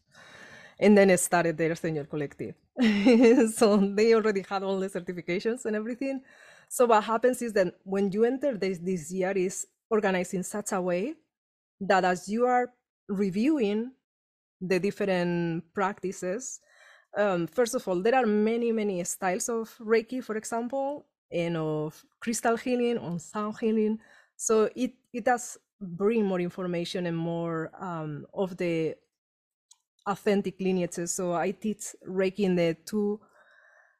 and 0.80 0.98
then 0.98 1.16
started 1.18 1.58
their 1.58 1.76
senior 1.76 2.06
collective. 2.06 2.56
so 3.54 3.78
they 3.78 4.14
already 4.14 4.46
had 4.48 4.64
all 4.64 4.80
the 4.80 4.90
certifications 4.90 5.66
and 5.66 5.76
everything. 5.76 6.22
So 6.70 6.86
what 6.86 7.04
happens 7.04 7.42
is 7.42 7.54
that 7.54 7.74
when 7.84 8.12
you 8.12 8.24
enter 8.24 8.58
this, 8.58 8.78
this 8.80 9.12
year 9.12 9.32
is 9.32 9.68
organized 9.90 10.34
in 10.34 10.44
such 10.44 10.72
a 10.72 10.82
way 10.82 11.16
that 11.82 12.06
as 12.06 12.30
you 12.30 12.46
are 12.46 12.72
reviewing 13.10 13.92
the 14.62 14.80
different 14.80 15.64
practices, 15.74 16.60
um, 17.18 17.48
first 17.48 17.76
of 17.76 17.88
all, 17.88 18.00
there 18.02 18.16
are 18.16 18.26
many, 18.26 18.72
many 18.72 19.04
styles 19.04 19.50
of 19.50 19.76
Reiki, 19.80 20.24
for 20.24 20.38
example, 20.38 21.06
and 21.32 21.58
of 21.58 22.06
crystal 22.20 22.56
healing, 22.56 22.98
on 22.98 23.20
sound 23.20 23.58
healing. 23.60 24.00
So 24.36 24.70
it, 24.76 24.94
it 25.12 25.26
does 25.26 25.58
bring 25.82 26.26
more 26.26 26.40
information 26.40 27.08
and 27.08 27.18
more 27.18 27.72
um, 27.80 28.26
of 28.34 28.56
the 28.58 28.96
authentic 30.06 30.60
lineages. 30.60 31.12
So 31.14 31.34
I 31.34 31.52
teach 31.52 31.96
Reiki 32.08 32.40
in 32.40 32.56
the 32.56 32.78
two 32.86 33.20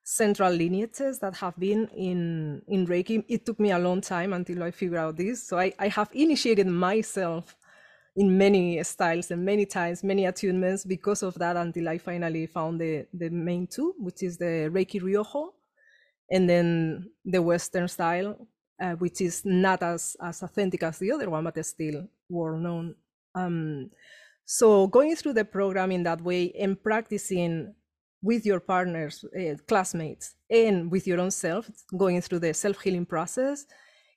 central 0.04 0.54
lineages 0.54 1.20
that 1.20 1.36
have 1.36 1.58
been 1.60 1.88
in 1.90 2.62
in 2.68 2.88
Reiki. 2.88 3.26
It 3.28 3.46
took 3.46 3.60
me 3.60 3.72
a 3.72 3.80
long 3.80 4.00
time 4.00 4.32
until 4.32 4.64
I 4.64 4.72
figured 4.72 5.00
out 5.00 5.18
this. 5.18 5.44
So 5.44 5.60
I, 5.60 5.74
I 5.80 5.90
have 5.90 6.10
initiated 6.14 6.68
myself 6.68 7.58
in 8.18 8.36
many 8.36 8.84
styles 8.84 9.30
and 9.30 9.46
many 9.46 9.66
times, 9.66 10.04
many 10.04 10.24
attunements 10.24 10.88
because 10.88 11.22
of 11.22 11.36
that 11.36 11.56
until 11.56 11.88
I 11.88 12.00
finally 12.00 12.48
found 12.48 12.82
the, 12.82 13.06
the 13.14 13.30
main 13.30 13.68
two, 13.68 13.94
which 14.00 14.24
is 14.24 14.38
the 14.38 14.70
Reiki 14.74 15.00
Ryoho 15.00 15.50
and 16.32 16.50
then 16.50 17.12
the 17.24 17.42
Western 17.42 17.88
style, 17.88 18.48
uh, 18.82 18.94
which 18.94 19.22
is 19.22 19.46
not 19.46 19.84
as, 19.84 20.18
as 20.22 20.42
authentic 20.42 20.82
as 20.82 20.98
the 20.98 21.12
other 21.12 21.30
one, 21.30 21.44
but 21.44 21.64
still 21.64 22.08
well 22.28 22.58
known. 22.58 22.96
Um, 23.36 23.92
so 24.46 24.88
going 24.88 25.16
through 25.16 25.34
the 25.34 25.46
program 25.46 25.92
in 25.92 26.02
that 26.04 26.22
way 26.22 26.52
and 26.60 26.82
practicing 26.82 27.76
with 28.24 28.48
your 28.48 28.60
partners, 28.60 29.24
uh, 29.40 29.56
classmates, 29.68 30.34
and 30.50 30.90
with 30.92 31.06
your 31.06 31.20
own 31.20 31.30
self, 31.30 31.70
going 31.96 32.20
through 32.22 32.40
the 32.40 32.54
self 32.54 32.82
healing 32.82 33.06
process, 33.06 33.68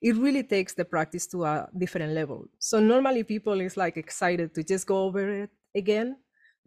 it 0.01 0.15
really 0.15 0.43
takes 0.43 0.73
the 0.73 0.83
practice 0.83 1.27
to 1.27 1.45
a 1.45 1.69
different 1.77 2.13
level. 2.13 2.47
So 2.59 2.79
normally 2.79 3.23
people 3.23 3.61
is 3.61 3.77
like 3.77 3.97
excited 3.97 4.53
to 4.55 4.63
just 4.63 4.87
go 4.87 5.03
over 5.03 5.43
it 5.43 5.49
again, 5.75 6.17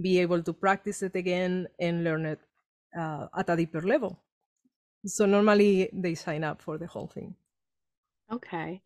be 0.01 0.21
able 0.21 0.43
to 0.43 0.53
practice 0.53 1.03
it 1.03 1.17
again, 1.17 1.67
and 1.81 2.05
learn 2.05 2.27
it 2.27 2.41
uh, 2.97 3.27
at 3.37 3.51
a 3.51 3.57
deeper 3.57 3.83
level. 3.83 4.23
So 5.05 5.27
normally 5.27 5.91
they 5.93 6.15
sign 6.15 6.45
up 6.45 6.63
for 6.63 6.79
the 6.79 6.87
whole 6.87 7.09
thing. 7.09 7.35
Okay. 8.33 8.83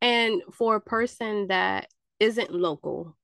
And 0.00 0.42
for 0.52 0.76
a 0.76 0.80
person 0.80 1.46
that 1.48 1.88
isn't 2.18 2.52
local 2.52 3.16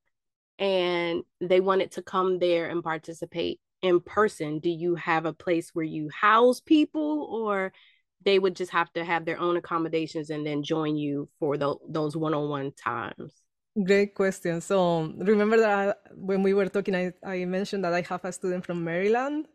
and 0.59 1.23
they 1.41 1.61
wanted 1.61 1.93
to 1.93 2.03
come 2.03 2.39
there 2.39 2.71
and 2.71 2.83
participate, 2.83 3.61
in 3.83 4.01
person 4.01 4.59
do 4.59 4.71
you 4.71 4.97
have 4.97 5.25
a 5.25 5.33
place 5.33 5.71
where 5.73 5.85
you 5.85 6.09
house 6.09 6.61
people 6.61 7.29
or 7.31 7.73
they 8.25 8.39
would 8.39 8.57
just 8.57 8.73
have 8.73 8.93
to 8.93 9.05
have 9.05 9.25
their 9.25 9.39
own 9.39 9.57
accommodations 9.57 10.31
and 10.31 10.47
then 10.47 10.63
join 10.63 10.97
you 10.97 11.29
for 11.39 11.57
the, 11.57 11.75
those 11.89 12.17
one-on-one 12.17 12.73
times. 12.73 13.43
Great 13.85 14.15
question. 14.15 14.61
So 14.61 15.13
remember 15.19 15.57
that 15.59 15.99
when 16.17 16.43
we 16.43 16.53
were 16.53 16.67
talking 16.67 16.97
I, 16.97 17.13
I 17.25 17.45
mentioned 17.45 17.85
that 17.85 17.95
i 17.95 18.01
have 18.03 18.25
a 18.25 18.33
student 18.33 18.67
from 18.67 18.83
maryland? 18.83 19.47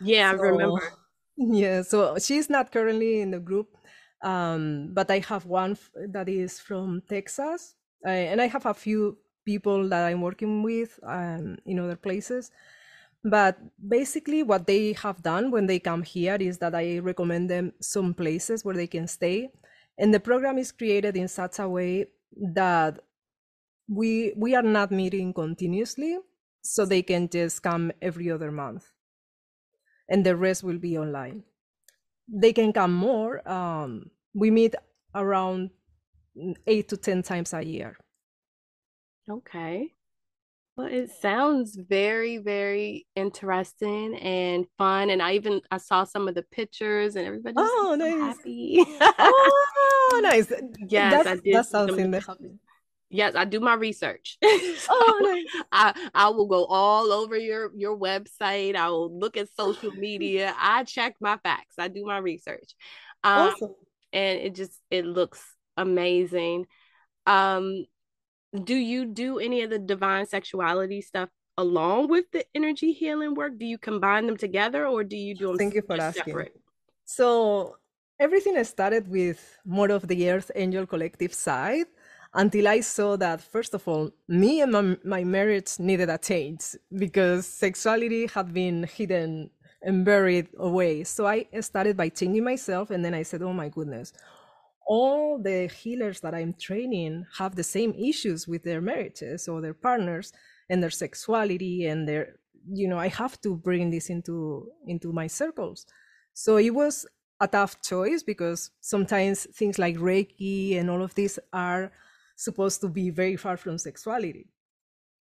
Yeah 0.00 0.32
so, 0.32 0.38
i 0.38 0.40
remember. 0.40 0.92
yeah 1.36 1.82
so 1.82 2.16
she's 2.18 2.48
not 2.48 2.70
currently 2.70 3.20
in 3.20 3.32
the 3.32 3.40
group 3.40 3.76
um, 4.22 4.90
but 4.92 5.10
i 5.10 5.18
have 5.18 5.46
one 5.46 5.76
that 6.10 6.28
is 6.28 6.60
from 6.60 7.02
texas. 7.08 7.74
Uh, 8.06 8.10
and 8.10 8.40
i 8.40 8.46
have 8.46 8.66
a 8.66 8.74
few 8.74 9.18
people 9.44 9.88
that 9.88 10.04
i'm 10.04 10.20
working 10.20 10.62
with 10.62 11.00
um, 11.02 11.56
in 11.66 11.80
other 11.80 11.96
places 11.96 12.52
but 13.24 13.58
basically, 13.88 14.42
what 14.42 14.66
they 14.66 14.92
have 14.92 15.22
done 15.22 15.50
when 15.50 15.66
they 15.66 15.78
come 15.78 16.02
here 16.02 16.36
is 16.38 16.58
that 16.58 16.74
I 16.74 16.98
recommend 16.98 17.48
them 17.50 17.72
some 17.80 18.12
places 18.14 18.64
where 18.64 18.74
they 18.74 18.86
can 18.86 19.08
stay. 19.08 19.50
And 19.98 20.12
the 20.12 20.20
program 20.20 20.58
is 20.58 20.72
created 20.72 21.16
in 21.16 21.28
such 21.28 21.58
a 21.58 21.68
way 21.68 22.06
that 22.54 23.00
we 23.88 24.32
we 24.36 24.54
are 24.54 24.62
not 24.62 24.90
meeting 24.90 25.32
continuously, 25.32 26.18
so 26.62 26.84
they 26.84 27.02
can 27.02 27.28
just 27.28 27.62
come 27.62 27.92
every 28.02 28.30
other 28.30 28.50
month, 28.50 28.92
and 30.08 30.24
the 30.24 30.36
rest 30.36 30.62
will 30.64 30.78
be 30.78 30.98
online. 30.98 31.44
They 32.28 32.52
can 32.52 32.72
come 32.72 32.92
more. 32.94 33.46
Um, 33.48 34.10
we 34.34 34.50
meet 34.50 34.74
around 35.14 35.70
eight 36.66 36.88
to 36.88 36.96
ten 36.96 37.22
times 37.22 37.54
a 37.54 37.62
year. 37.62 37.96
Okay. 39.28 39.93
Well, 40.76 40.88
it 40.88 41.10
sounds 41.20 41.76
very, 41.76 42.38
very 42.38 43.06
interesting 43.14 44.16
and 44.16 44.66
fun. 44.76 45.10
And 45.10 45.22
I 45.22 45.34
even 45.34 45.60
I 45.70 45.76
saw 45.78 46.02
some 46.02 46.26
of 46.26 46.34
the 46.34 46.42
pictures 46.42 47.14
and 47.14 47.26
everybody 47.26 47.54
oh, 47.56 47.94
nice. 47.96 48.36
happy. 48.36 48.84
oh, 49.00 50.20
nice. 50.22 50.52
Yes, 50.88 51.12
that's, 51.12 51.28
I 51.28 51.34
did. 51.36 51.54
That's 51.54 51.70
something 51.70 52.10
that 52.10 52.24
Yes, 53.08 53.36
I 53.36 53.44
do 53.44 53.60
my 53.60 53.74
research. 53.74 54.36
oh, 54.44 55.20
nice. 55.22 55.62
I 55.70 56.10
I 56.12 56.28
will 56.30 56.46
go 56.46 56.64
all 56.64 57.12
over 57.12 57.36
your 57.36 57.70
your 57.76 57.96
website. 57.96 58.74
I 58.74 58.88
will 58.88 59.16
look 59.16 59.36
at 59.36 59.54
social 59.56 59.92
media. 59.96 60.52
I 60.58 60.82
check 60.82 61.14
my 61.20 61.36
facts. 61.44 61.76
I 61.78 61.86
do 61.86 62.04
my 62.04 62.18
research. 62.18 62.74
Um, 63.22 63.50
awesome. 63.50 63.74
And 64.12 64.40
it 64.40 64.56
just 64.56 64.80
it 64.90 65.06
looks 65.06 65.40
amazing. 65.76 66.66
Um, 67.26 67.84
do 68.62 68.74
you 68.74 69.06
do 69.06 69.38
any 69.38 69.62
of 69.62 69.70
the 69.70 69.78
divine 69.78 70.26
sexuality 70.26 71.00
stuff 71.00 71.28
along 71.58 72.08
with 72.08 72.30
the 72.32 72.44
energy 72.54 72.92
healing 72.92 73.34
work? 73.34 73.58
Do 73.58 73.66
you 73.66 73.78
combine 73.78 74.26
them 74.26 74.36
together, 74.36 74.86
or 74.86 75.04
do 75.04 75.16
you 75.16 75.34
do 75.34 75.48
them? 75.48 75.58
Thank 75.58 75.74
you 75.74 75.82
for 75.82 76.00
asking. 76.00 76.24
Separate? 76.24 76.60
So 77.04 77.76
everything 78.18 78.62
started 78.64 79.08
with 79.08 79.58
more 79.64 79.90
of 79.90 80.06
the 80.08 80.30
Earth 80.30 80.50
Angel 80.54 80.86
Collective 80.86 81.34
side 81.34 81.86
until 82.32 82.66
I 82.66 82.80
saw 82.80 83.16
that, 83.16 83.40
first 83.40 83.74
of 83.74 83.86
all, 83.86 84.10
me 84.26 84.60
and 84.60 84.72
my, 84.72 84.96
my 85.04 85.24
marriage 85.24 85.78
needed 85.78 86.10
a 86.10 86.18
change 86.18 86.74
because 86.96 87.46
sexuality 87.46 88.26
had 88.26 88.52
been 88.52 88.84
hidden 88.84 89.50
and 89.82 90.04
buried 90.04 90.48
away. 90.58 91.04
So 91.04 91.26
I 91.26 91.46
started 91.60 91.96
by 91.96 92.08
changing 92.08 92.42
myself, 92.42 92.90
and 92.90 93.04
then 93.04 93.14
I 93.14 93.22
said, 93.22 93.42
oh 93.42 93.52
my 93.52 93.68
goodness, 93.68 94.12
all 94.86 95.40
the 95.42 95.68
healers 95.68 96.20
that 96.20 96.34
I'm 96.34 96.54
training 96.54 97.26
have 97.38 97.56
the 97.56 97.62
same 97.62 97.94
issues 97.94 98.46
with 98.46 98.62
their 98.64 98.80
marriages 98.80 99.48
or 99.48 99.60
their 99.60 99.74
partners 99.74 100.32
and 100.68 100.82
their 100.82 100.90
sexuality 100.90 101.86
and 101.86 102.08
their 102.08 102.36
you 102.72 102.88
know 102.88 102.98
i 102.98 103.08
have 103.08 103.38
to 103.42 103.54
bring 103.54 103.90
this 103.90 104.08
into 104.08 104.66
into 104.86 105.12
my 105.12 105.26
circles 105.26 105.84
so 106.32 106.56
it 106.56 106.70
was 106.70 107.06
a 107.40 107.48
tough 107.48 107.80
choice 107.82 108.22
because 108.22 108.70
sometimes 108.80 109.46
things 109.54 109.78
like 109.78 109.96
reiki 109.96 110.78
and 110.78 110.90
all 110.90 111.02
of 111.02 111.14
these 111.14 111.38
are 111.52 111.92
supposed 112.36 112.80
to 112.80 112.88
be 112.88 113.10
very 113.10 113.36
far 113.36 113.56
from 113.56 113.78
sexuality. 113.78 114.46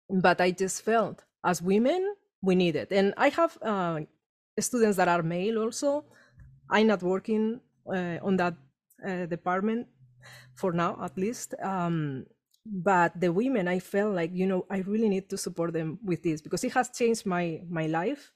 But 0.09 0.41
I 0.41 0.51
just 0.51 0.83
felt 0.83 1.23
as 1.43 1.61
women, 1.61 2.15
we 2.41 2.55
need 2.55 2.75
it. 2.75 2.91
And 2.91 3.13
I 3.17 3.29
have 3.29 3.57
uh, 3.61 4.01
students 4.59 4.97
that 4.97 5.07
are 5.07 5.23
male 5.23 5.59
also. 5.59 6.05
I'm 6.69 6.87
not 6.87 7.01
working 7.01 7.61
uh, 7.87 8.17
on 8.21 8.37
that 8.37 8.55
uh, 9.05 9.25
department 9.25 9.87
for 10.55 10.71
now, 10.71 10.97
at 11.01 11.17
least. 11.17 11.53
Um, 11.61 12.25
but 12.65 13.19
the 13.19 13.31
women, 13.31 13.67
I 13.67 13.79
felt 13.79 14.13
like, 14.13 14.31
you 14.33 14.45
know, 14.45 14.65
I 14.69 14.79
really 14.79 15.09
need 15.09 15.29
to 15.29 15.37
support 15.37 15.73
them 15.73 15.99
with 16.03 16.21
this 16.21 16.41
because 16.41 16.63
it 16.63 16.73
has 16.73 16.89
changed 16.89 17.25
my 17.25 17.61
my 17.69 17.87
life. 17.87 18.31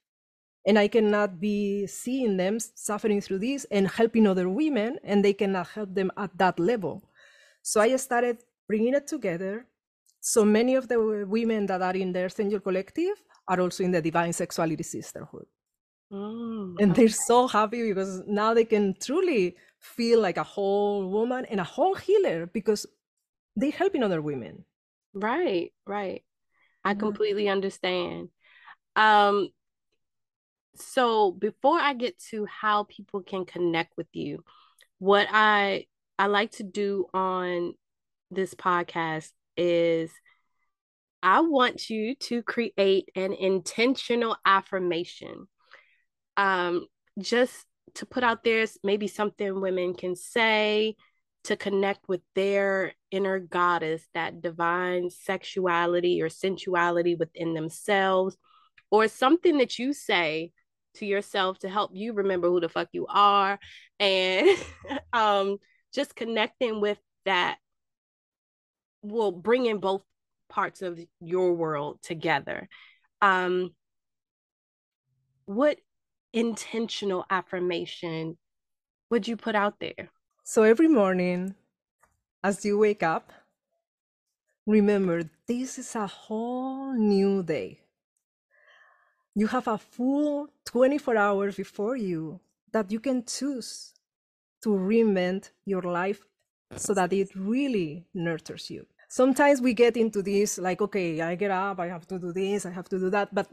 And 0.68 0.80
I 0.80 0.88
cannot 0.88 1.40
be 1.40 1.86
seeing 1.86 2.38
them 2.38 2.58
suffering 2.60 3.22
through 3.22 3.38
this 3.38 3.66
and 3.70 3.88
helping 3.88 4.26
other 4.26 4.50
women, 4.50 4.98
and 5.04 5.24
they 5.24 5.34
cannot 5.34 5.68
help 5.68 5.94
them 5.94 6.12
at 6.18 6.36
that 6.40 6.58
level. 6.60 7.08
So 7.62 7.82
I 7.82 7.96
started 7.98 8.38
bringing 8.68 8.96
it 8.96 9.06
together. 9.06 9.68
So 10.22 10.44
many 10.44 10.74
of 10.74 10.88
the 10.88 11.26
women 11.28 11.68
that 11.68 11.84
are 11.84 11.96
in 11.96 12.12
the 12.12 12.22
Earth 12.22 12.40
Angel 12.40 12.60
Collective 12.60 13.22
are 13.48 13.62
also 13.62 13.84
in 13.84 13.92
the 13.92 14.02
Divine 14.02 14.34
Sexuality 14.34 14.82
Sisterhood. 14.82 15.46
Mm, 16.12 16.76
and 16.80 16.96
they're 16.96 17.10
so 17.10 17.48
happy 17.48 17.94
because 17.94 18.24
now 18.28 18.54
they 18.54 18.66
can 18.66 18.96
truly 19.00 19.56
feel 19.96 20.20
like 20.22 20.38
a 20.38 20.44
whole 20.44 21.08
woman 21.08 21.46
and 21.46 21.60
a 21.60 21.64
whole 21.64 21.96
healer 21.96 22.46
because 22.48 22.86
they're 23.56 23.72
helping 23.72 24.04
other 24.04 24.22
women. 24.22 24.66
Right, 25.14 25.72
right. 25.86 26.24
I 26.84 26.92
mm-hmm. 26.92 27.00
completely 27.00 27.50
understand. 27.50 28.30
Um, 28.96 29.50
so 30.76 31.32
before 31.32 31.80
I 31.80 31.94
get 31.94 32.20
to 32.32 32.46
how 32.46 32.84
people 32.84 33.22
can 33.22 33.46
connect 33.46 33.96
with 33.98 34.08
you, 34.14 34.44
what 35.00 35.28
I 35.32 35.86
I 36.18 36.28
like 36.28 36.52
to 36.54 36.64
do 36.64 37.08
on 37.14 37.74
this 38.32 38.54
podcast 38.54 39.32
is 39.58 40.12
I 41.22 41.42
want 41.42 41.90
you 41.90 42.16
to 42.16 42.44
create 42.44 43.10
an 43.16 43.34
intentional 43.34 44.38
affirmation. 44.46 45.48
Um, 46.38 46.88
just 47.20 47.66
to 47.96 48.06
put 48.06 48.24
out 48.24 48.44
there, 48.44 48.66
maybe 48.84 49.08
something 49.08 49.62
women 49.62 49.94
can 49.94 50.16
say 50.16 50.96
to 51.46 51.56
connect 51.56 52.08
with 52.08 52.22
their 52.34 52.94
inner 53.12 53.40
goddess, 53.40 54.04
that 54.14 54.42
divine 54.42 55.10
sexuality 55.10 56.22
or 56.22 56.30
sensuality 56.30 57.16
within 57.18 57.54
themselves, 57.54 58.38
or 58.92 59.08
something 59.08 59.58
that 59.60 59.78
you 59.78 59.94
say 59.94 60.52
to 60.96 61.06
yourself 61.06 61.60
to 61.60 61.70
help 61.70 61.92
you 61.94 62.14
remember 62.14 62.50
who 62.50 62.60
the 62.60 62.70
fuck 62.70 62.88
you 62.94 63.06
are 63.08 63.60
and 64.00 64.50
um, 65.14 65.58
just 65.94 66.16
connecting 66.16 66.82
with 66.82 66.98
that 67.26 67.58
will 69.02 69.32
bring 69.32 69.66
in 69.66 69.80
both 69.80 70.02
parts 70.50 70.82
of 70.82 71.00
your 71.20 71.54
world 71.54 72.00
together. 72.02 72.68
Um, 73.22 73.74
what 75.46 75.78
intentional 76.36 77.26
affirmation 77.32 78.38
would 79.10 79.28
you 79.28 79.38
put 79.38 79.56
out 79.56 79.80
there? 79.80 80.10
So 80.44 80.64
every 80.64 80.88
morning, 80.88 81.56
as 82.44 82.64
you 82.66 82.78
wake 82.78 83.02
up, 83.02 83.32
remember 84.68 85.24
this 85.48 85.80
is 85.80 85.96
a 85.96 86.06
whole 86.06 86.94
new 86.94 87.42
day. 87.42 87.80
You 89.34 89.48
have 89.48 89.68
a 89.68 89.78
full 89.78 90.50
24 90.66 91.18
hours 91.18 91.56
before 91.56 91.96
you 91.96 92.40
that 92.72 92.92
you 92.92 93.00
can 93.00 93.26
choose 93.26 93.94
to 94.62 94.70
reinvent 94.70 95.52
your 95.66 95.82
life 95.82 96.26
so 96.76 96.94
that 96.94 97.14
it 97.14 97.30
really 97.36 98.06
nurtures 98.14 98.70
you 98.70 98.86
sometimes 99.08 99.62
we 99.62 99.74
get 99.74 99.96
into 99.96 100.22
this 100.22 100.58
like 100.58 100.82
okay 100.82 101.22
i 101.22 101.36
get 101.36 101.52
up 101.52 101.80
i 101.80 101.88
have 101.88 102.08
to 102.08 102.20
do 102.20 102.34
this 102.34 102.66
i 102.66 102.70
have 102.70 102.90
to 102.90 103.00
do 103.00 103.10
that 103.10 103.34
but 103.34 103.48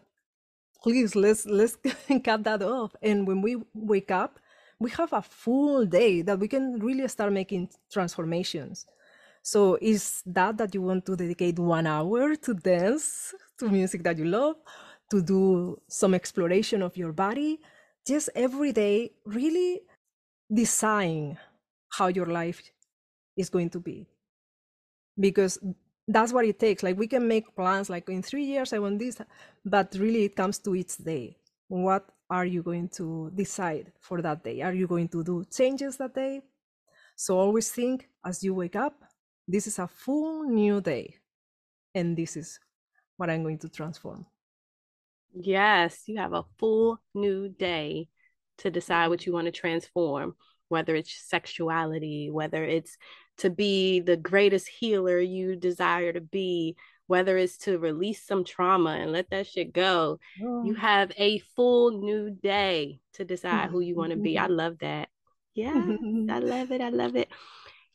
please 0.83 1.15
let's 1.15 1.47
let's 1.47 1.77
cut 2.25 2.45
that 2.45 2.63
off. 2.63 2.95
And 3.03 3.27
when 3.27 3.43
we 3.43 3.57
wake 3.75 4.11
up 4.11 4.39
we 4.83 4.91
have 4.91 5.13
a 5.13 5.23
full 5.23 5.87
day 5.87 6.23
that 6.23 6.39
we 6.39 6.49
can 6.49 6.79
really 6.81 7.07
start 7.09 7.33
making 7.33 7.71
transformations. 7.91 8.87
So 9.43 9.79
is 9.81 10.23
that 10.27 10.59
that 10.59 10.75
you 10.75 10.83
want 10.83 11.07
to 11.07 11.17
dedicate 11.17 11.59
one 11.59 11.87
hour 11.87 12.35
to 12.37 12.55
dance 12.55 13.35
to 13.59 13.69
music 13.69 14.03
that 14.03 14.19
you 14.19 14.25
love 14.25 14.57
to 15.11 15.23
do 15.23 15.81
some 15.89 16.15
exploration 16.15 16.83
of 16.83 16.97
your 16.97 17.13
body? 17.13 17.61
Just 18.07 18.31
every 18.35 18.73
day 18.73 19.13
really 19.25 19.83
design 20.53 21.39
how 21.91 22.09
your 22.09 22.27
life 22.27 22.61
is 23.37 23.49
going 23.49 23.71
to 23.71 23.81
be. 23.81 24.07
Because 25.19 25.59
that's 26.09 26.33
what 26.33 26.45
it 26.45 26.59
takes. 26.59 26.83
Like 26.83 26.99
we 26.99 27.07
can 27.07 27.27
make 27.27 27.55
plans 27.55 27.89
like 27.89 28.09
in 28.09 28.23
three 28.23 28.45
years 28.45 28.73
i 28.73 28.79
want 28.79 28.99
this 28.99 29.21
but 29.65 29.95
really 29.99 30.25
it 30.25 30.37
comes 30.37 30.59
to 30.61 30.75
each 30.75 30.97
day. 30.99 31.37
What 31.69 32.07
are 32.29 32.45
you 32.45 32.63
going 32.63 32.89
to 32.89 33.31
decide 33.35 33.93
for 34.01 34.21
that 34.23 34.43
day? 34.43 34.63
Are 34.63 34.73
you 34.73 34.87
going 34.87 35.09
to 35.09 35.23
do 35.23 35.45
changes 35.45 35.97
that 35.99 36.15
day? 36.15 36.43
So 37.17 37.39
always 37.39 37.71
think 37.71 38.09
as 38.25 38.43
you 38.43 38.55
wake 38.55 38.77
up 38.77 38.95
this 39.47 39.67
is 39.67 39.79
a 39.79 39.89
full 39.89 40.45
new 40.45 40.81
day 40.81 41.17
and 41.95 42.17
this 42.17 42.37
is 42.37 42.59
what 43.17 43.29
i'm 43.29 43.43
going 43.43 43.59
to 43.59 43.69
transform. 43.69 44.27
Yes 45.35 46.03
you 46.07 46.19
have 46.19 46.33
a 46.33 46.45
full 46.59 47.01
new 47.15 47.49
day 47.49 48.09
to 48.59 48.71
decide 48.71 49.09
what 49.09 49.27
you 49.27 49.33
want 49.33 49.47
to 49.47 49.53
transform 49.53 50.35
whether 50.69 50.95
it's 50.95 51.29
sexuality 51.29 52.31
whether 52.31 52.65
it's 52.65 52.97
to 53.39 53.51
be 53.51 54.01
the 54.01 54.17
greatest 54.17 54.69
healer 54.69 55.19
you 55.19 55.57
desire 55.57 56.13
to 56.13 56.21
be, 56.21 56.77
whether 57.07 57.37
it's 57.37 57.57
to 57.59 57.79
release 57.79 58.23
some 58.23 58.45
trauma 58.45 58.91
and 58.91 59.13
let 59.13 59.31
that 59.31 59.47
shit 59.47 59.73
go. 59.73 60.19
Oh. 60.43 60.65
You 60.65 60.75
have 60.75 61.13
a 61.17 61.39
full 61.57 62.03
new 62.03 62.31
day 62.31 63.01
to 63.15 63.25
decide 63.25 63.71
who 63.71 63.81
you 63.81 63.95
want 63.95 64.11
to 64.11 64.17
be. 64.17 64.39
I 64.39 64.47
love 64.47 64.79
that. 64.81 65.09
Yeah, 65.55 65.75
I 65.75 66.39
love 66.39 66.73
it. 66.73 66.81
I 66.81 66.89
love 66.89 67.17
it. 67.17 67.29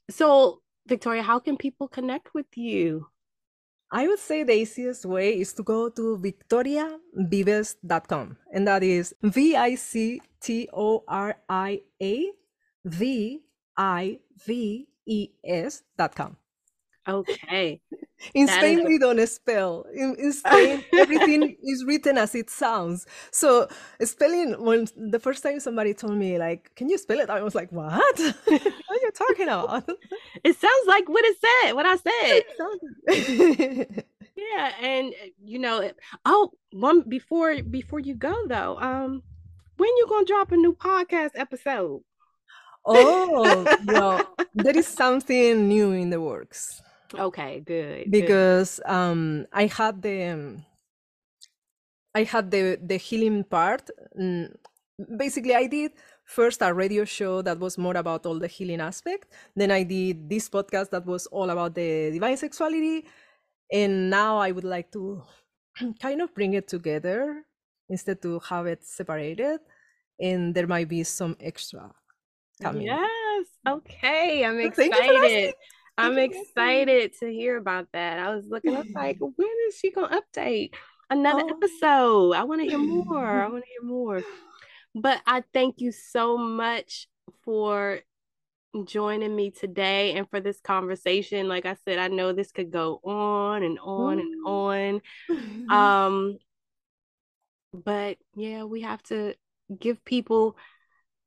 So, 0.09 0.61
Victoria, 0.88 1.23
how 1.23 1.39
can 1.39 1.57
people 1.57 1.88
connect 1.88 2.33
with 2.33 2.45
you? 2.55 3.07
I 3.89 4.05
would 4.07 4.19
say 4.19 4.43
the 4.43 4.53
easiest 4.53 5.05
way 5.05 5.39
is 5.39 5.53
to 5.53 5.63
go 5.63 5.89
to 5.89 6.17
victoriavives.com, 6.17 8.38
and 8.53 8.67
that 8.67 8.83
is 8.83 9.15
V 9.23 9.55
I 9.55 9.75
C 9.75 10.21
T 10.41 10.67
O 10.73 11.05
R 11.07 11.38
I 11.47 11.81
A 12.01 12.31
V 12.83 13.39
I 13.77 14.19
V 14.45 14.89
es.com. 15.43 16.38
Okay. 17.08 17.80
In 18.34 18.47
that 18.47 18.60
Spain, 18.60 18.80
is... 18.80 18.86
we 18.86 18.97
don't 18.97 19.24
spell. 19.28 19.86
In, 19.93 20.16
in 20.18 20.34
Spain, 20.34 20.84
everything 20.93 21.55
is 21.64 21.86
written 21.86 22.18
as 22.18 22.34
it 22.34 22.49
sounds. 22.49 23.05
So 23.32 23.68
spelling, 24.01 24.60
when 24.64 24.88
the 24.95 25.20
first 25.20 25.43
time 25.43 25.60
somebody 25.60 25.93
told 25.93 26.18
me, 26.18 26.39
like, 26.39 26.74
can 26.76 26.89
you 26.89 26.97
spell 26.97 27.20
it? 27.20 27.30
I 27.30 27.43
was 27.43 27.53
like, 27.53 27.72
what? 27.72 28.20
what 28.20 28.49
are 28.49 29.01
you 29.01 29.12
talking 29.14 29.47
about? 29.47 29.88
It 30.43 30.60
sounds 30.60 30.88
like 30.88 31.08
what 31.08 31.24
it 31.26 31.38
said, 31.45 31.74
what 31.74 31.86
I 31.86 31.95
said. 31.95 32.43
yeah. 34.36 34.72
And 34.82 35.14
you 35.43 35.60
know, 35.60 35.91
oh, 36.26 36.53
one 36.72 37.03
before 37.08 37.62
before 37.62 37.99
you 37.99 38.16
go 38.16 38.47
though, 38.47 38.80
um, 38.80 39.22
when 39.78 39.89
you 39.97 40.08
gonna 40.10 40.26
drop 40.26 40.51
a 40.51 40.58
new 40.58 40.74
podcast 40.74 41.32
episode? 41.36 42.01
Oh, 42.88 43.77
well, 43.85 44.23
there 44.55 44.77
is 44.77 44.88
something 44.88 45.67
new 45.67 45.91
in 45.91 46.09
the 46.09 46.21
works. 46.21 46.81
Okay, 47.13 47.59
good. 47.59 48.09
Because 48.09 48.79
good. 48.83 48.91
um 48.91 49.45
I 49.51 49.67
had 49.67 50.01
the 50.01 50.23
um, 50.23 50.65
I 52.15 52.23
had 52.23 52.49
the 52.49 52.79
the 52.81 52.97
healing 52.97 53.43
part. 53.43 53.89
Mm, 54.17 54.55
basically, 55.17 55.53
I 55.53 55.67
did 55.67 55.91
first 56.25 56.61
a 56.61 56.73
radio 56.73 57.05
show 57.05 57.41
that 57.41 57.59
was 57.59 57.77
more 57.77 57.95
about 57.97 58.25
all 58.25 58.39
the 58.39 58.47
healing 58.47 58.81
aspect. 58.81 59.31
Then 59.55 59.71
I 59.71 59.83
did 59.83 60.29
this 60.29 60.49
podcast 60.49 60.89
that 60.91 61.05
was 61.05 61.25
all 61.27 61.49
about 61.49 61.75
the 61.75 62.11
divine 62.11 62.38
sexuality. 62.38 63.05
And 63.71 64.09
now 64.09 64.38
I 64.38 64.51
would 64.51 64.63
like 64.63 64.91
to 64.91 65.23
kind 66.01 66.21
of 66.21 66.33
bring 66.33 66.53
it 66.53 66.67
together 66.67 67.43
instead 67.89 68.21
to 68.21 68.39
have 68.39 68.65
it 68.65 68.83
separated. 68.83 69.59
And 70.19 70.55
there 70.55 70.67
might 70.67 70.89
be 70.89 71.03
some 71.03 71.35
extra 71.39 71.91
coming. 72.62 72.84
Yes. 72.84 73.45
Okay. 73.68 74.45
I'm 74.45 74.60
excited. 74.60 75.53
I'm 75.97 76.18
excited 76.18 77.14
to 77.20 77.28
hear 77.32 77.58
about 77.58 77.88
that. 77.93 78.20
I 78.20 78.36
was 78.36 78.45
looking, 78.47 78.76
I 78.76 78.82
was 78.82 78.91
like, 78.93 79.18
when 79.20 79.49
is 79.68 79.78
she 79.78 79.91
gonna 79.91 80.22
update 80.22 80.74
another 81.10 81.43
oh. 81.45 81.49
episode? 81.49 82.34
I 82.34 82.43
want 82.43 82.62
to 82.62 82.68
hear 82.68 82.78
more. 82.78 83.26
I 83.26 83.47
want 83.47 83.64
to 83.64 83.70
hear 83.70 83.89
more. 83.89 84.22
But 84.93 85.22
I 85.26 85.43
thank 85.53 85.82
you 85.82 85.91
so 85.91 86.38
much 86.38 87.08
for 87.43 88.01
joining 88.86 89.36
me 89.36 89.49
today 89.49 90.14
and 90.14 90.30
for 90.30 90.39
this 90.39 90.60
conversation. 90.60 91.47
Like 91.47 91.66
I 91.66 91.76
said, 91.86 91.97
I 91.97 92.10
know 92.10 92.32
this 92.32 92.51
could 92.51 92.72
go 92.72 92.99
on 93.03 93.64
and 93.64 93.80
on 93.80 94.20
and 94.20 94.45
on. 94.45 95.01
Um 95.70 96.38
but 97.74 98.18
yeah, 98.36 98.64
we 98.64 98.82
have 98.82 99.03
to 99.03 99.36
give 99.78 100.03
people 100.05 100.55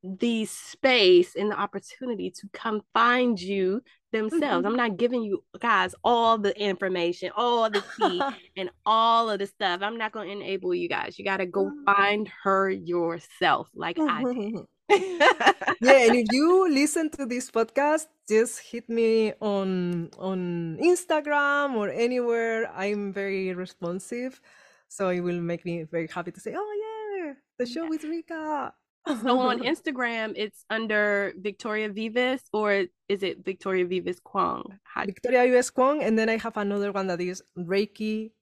the 0.02 0.46
space 0.46 1.36
and 1.36 1.50
the 1.50 1.58
opportunity 1.58 2.30
to 2.30 2.48
come 2.52 2.82
find 2.94 3.40
you 3.40 3.82
themselves. 4.12 4.42
Mm-hmm. 4.42 4.66
I'm 4.66 4.76
not 4.76 4.96
giving 4.96 5.22
you 5.22 5.44
guys 5.58 5.94
all 6.02 6.38
the 6.38 6.58
information, 6.58 7.30
all 7.36 7.70
the 7.70 7.82
tea, 7.96 8.20
and 8.56 8.70
all 8.86 9.30
of 9.30 9.38
the 9.38 9.46
stuff. 9.46 9.80
I'm 9.82 9.98
not 9.98 10.12
going 10.12 10.28
to 10.28 10.32
enable 10.32 10.74
you 10.74 10.88
guys. 10.88 11.18
You 11.18 11.24
got 11.24 11.38
to 11.38 11.46
go 11.46 11.66
mm. 11.66 11.84
find 11.84 12.30
her 12.42 12.70
yourself, 12.70 13.68
like 13.74 13.98
I 13.98 14.24
did. 14.24 14.54
yeah, 14.90 16.06
and 16.06 16.16
if 16.16 16.26
you 16.32 16.68
listen 16.68 17.10
to 17.10 17.26
this 17.26 17.50
podcast, 17.50 18.06
just 18.28 18.58
hit 18.58 18.88
me 18.88 19.32
on 19.40 20.10
on 20.18 20.78
Instagram 20.82 21.74
or 21.74 21.90
anywhere. 21.90 22.72
I'm 22.74 23.12
very 23.12 23.54
responsive, 23.54 24.40
so 24.88 25.10
it 25.10 25.20
will 25.20 25.40
make 25.40 25.64
me 25.64 25.84
very 25.84 26.08
happy 26.08 26.32
to 26.32 26.40
say, 26.40 26.54
"Oh 26.56 26.72
yeah, 26.84 27.34
the 27.58 27.66
show 27.66 27.86
with 27.88 28.02
Reka." 28.02 28.72
so 29.22 29.38
on 29.38 29.60
Instagram, 29.72 30.32
it's 30.36 30.64
under 30.70 31.32
Victoria 31.38 31.88
Vives, 31.88 32.42
or 32.52 32.84
is 33.08 33.22
it 33.22 33.44
Victoria 33.44 33.86
Vives 33.86 34.20
Khuong? 34.20 34.64
How- 34.84 35.06
Victoria 35.06 35.50
Vives 35.50 35.70
Khuong, 35.70 36.04
and 36.04 36.18
then 36.18 36.28
I 36.28 36.36
have 36.36 36.56
another 36.56 36.92
one 36.92 37.06
that 37.08 37.20
is 37.20 37.42
Reiki 37.58 38.32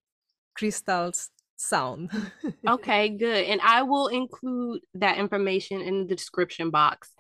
Crystals 0.57 1.31
Sound. 1.57 2.11
okay, 2.69 3.09
good. 3.09 3.45
And 3.47 3.61
I 3.63 3.83
will 3.83 4.09
include 4.09 4.81
that 4.95 5.19
information 5.19 5.81
in 5.81 6.07
the 6.07 6.15
description 6.15 6.71
box 6.71 7.11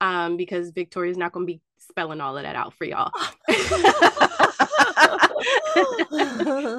um, 0.00 0.36
because 0.36 0.70
Victoria's 0.70 1.16
not 1.16 1.32
going 1.32 1.46
to 1.46 1.52
be 1.52 1.60
spelling 1.78 2.20
all 2.20 2.36
of 2.36 2.44
that 2.44 2.56
out 2.56 2.74
for 2.74 2.84
y'all. 2.84 3.10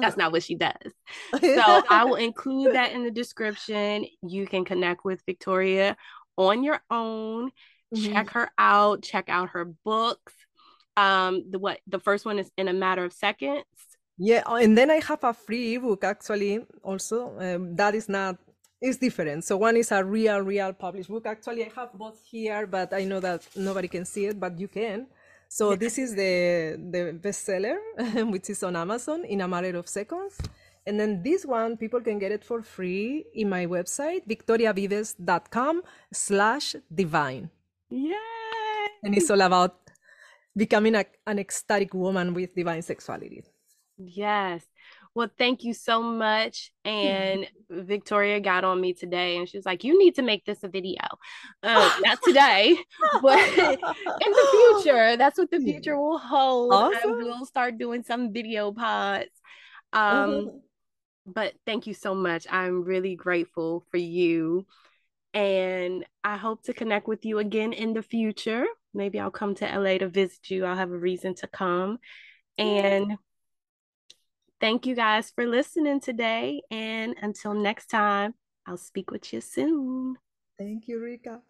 That's 0.00 0.16
not 0.16 0.32
what 0.32 0.42
she 0.42 0.54
does. 0.54 0.92
So 1.40 1.82
I 1.90 2.04
will 2.04 2.16
include 2.16 2.74
that 2.74 2.92
in 2.92 3.04
the 3.04 3.10
description. 3.10 4.06
You 4.22 4.46
can 4.46 4.64
connect 4.64 5.04
with 5.04 5.22
Victoria 5.26 5.96
on 6.36 6.64
your 6.64 6.80
own. 6.90 7.50
Mm-hmm. 7.94 8.12
Check 8.12 8.30
her 8.30 8.50
out. 8.58 9.02
Check 9.02 9.28
out 9.28 9.50
her 9.50 9.64
books. 9.64 10.32
Um, 10.96 11.44
the 11.50 11.58
what 11.58 11.80
the 11.86 12.00
first 12.00 12.24
one 12.24 12.38
is 12.38 12.50
in 12.56 12.68
a 12.68 12.72
matter 12.72 13.04
of 13.04 13.12
seconds. 13.12 13.64
Yeah, 14.18 14.42
uh, 14.46 14.56
and 14.56 14.76
then 14.76 14.90
I 14.90 15.00
have 15.00 15.24
a 15.24 15.32
free 15.32 15.78
book 15.78 16.04
actually 16.04 16.60
also. 16.82 17.34
Um, 17.38 17.74
that 17.76 17.94
is 17.94 18.08
not 18.08 18.36
it's 18.82 18.98
different. 18.98 19.44
So 19.44 19.56
one 19.56 19.76
is 19.76 19.92
a 19.92 20.04
real, 20.04 20.40
real 20.40 20.72
published 20.72 21.08
book. 21.08 21.24
Actually, 21.24 21.64
I 21.64 21.70
have 21.76 21.92
both 21.94 22.20
here, 22.28 22.66
but 22.66 22.92
I 22.92 23.04
know 23.04 23.20
that 23.20 23.46
nobody 23.54 23.86
can 23.86 24.04
see 24.04 24.26
it, 24.26 24.40
but 24.40 24.58
you 24.58 24.66
can. 24.66 25.06
So 25.52 25.76
this 25.76 25.98
is 25.98 26.14
the 26.16 26.80
the 26.80 27.12
bestseller, 27.12 27.76
which 28.32 28.48
is 28.48 28.62
on 28.64 28.74
Amazon 28.74 29.26
in 29.28 29.42
a 29.42 29.48
matter 29.48 29.76
of 29.76 29.86
seconds. 29.86 30.40
And 30.86 30.98
then 30.98 31.22
this 31.22 31.44
one, 31.44 31.76
people 31.76 32.00
can 32.00 32.18
get 32.18 32.32
it 32.32 32.42
for 32.42 32.62
free 32.62 33.26
in 33.34 33.50
my 33.50 33.66
website, 33.66 34.24
victoriavives.com 34.26 35.82
slash 36.10 36.74
divine. 36.88 37.50
Yeah. 37.90 38.16
And 39.04 39.14
it's 39.14 39.28
all 39.30 39.42
about 39.42 39.76
becoming 40.56 40.94
a, 40.94 41.04
an 41.26 41.38
ecstatic 41.38 41.92
woman 41.92 42.32
with 42.32 42.54
divine 42.56 42.80
sexuality. 42.80 43.44
Yes. 43.98 44.64
Well, 45.14 45.28
thank 45.36 45.62
you 45.62 45.74
so 45.74 46.02
much. 46.02 46.72
And 46.84 47.46
Victoria 47.68 48.40
got 48.40 48.64
on 48.64 48.80
me 48.80 48.94
today 48.94 49.36
and 49.36 49.48
she 49.48 49.58
was 49.58 49.66
like, 49.66 49.84
You 49.84 49.98
need 49.98 50.14
to 50.14 50.22
make 50.22 50.44
this 50.44 50.62
a 50.62 50.68
video. 50.68 51.02
Uh, 51.62 51.92
not 52.00 52.18
today, 52.22 52.76
but 53.22 53.58
in 53.58 54.32
the 54.32 54.78
future. 54.82 55.16
That's 55.16 55.38
what 55.38 55.50
the 55.50 55.60
future 55.60 55.98
will 55.98 56.18
hold. 56.18 56.72
Awesome. 56.72 57.18
we'll 57.18 57.44
start 57.44 57.78
doing 57.78 58.02
some 58.02 58.32
video 58.32 58.72
pods. 58.72 59.30
Um, 59.92 60.02
uh-huh. 60.02 60.50
But 61.26 61.54
thank 61.66 61.86
you 61.86 61.94
so 61.94 62.14
much. 62.14 62.46
I'm 62.50 62.82
really 62.82 63.14
grateful 63.14 63.84
for 63.90 63.98
you. 63.98 64.66
And 65.34 66.04
I 66.24 66.36
hope 66.36 66.62
to 66.64 66.74
connect 66.74 67.06
with 67.06 67.24
you 67.24 67.38
again 67.38 67.72
in 67.72 67.94
the 67.94 68.02
future. 68.02 68.64
Maybe 68.92 69.20
I'll 69.20 69.30
come 69.30 69.54
to 69.56 69.66
LA 69.66 69.98
to 69.98 70.08
visit 70.08 70.50
you. 70.50 70.64
I'll 70.64 70.76
have 70.76 70.90
a 70.90 70.98
reason 70.98 71.34
to 71.36 71.46
come. 71.46 71.98
And 72.58 73.16
Thank 74.62 74.86
you 74.86 74.94
guys 74.94 75.32
for 75.34 75.44
listening 75.44 75.98
today. 75.98 76.62
And 76.70 77.16
until 77.20 77.52
next 77.52 77.86
time, 77.86 78.34
I'll 78.64 78.76
speak 78.76 79.10
with 79.10 79.32
you 79.32 79.40
soon. 79.40 80.18
Thank 80.56 80.86
you, 80.86 81.00
Reka. 81.02 81.42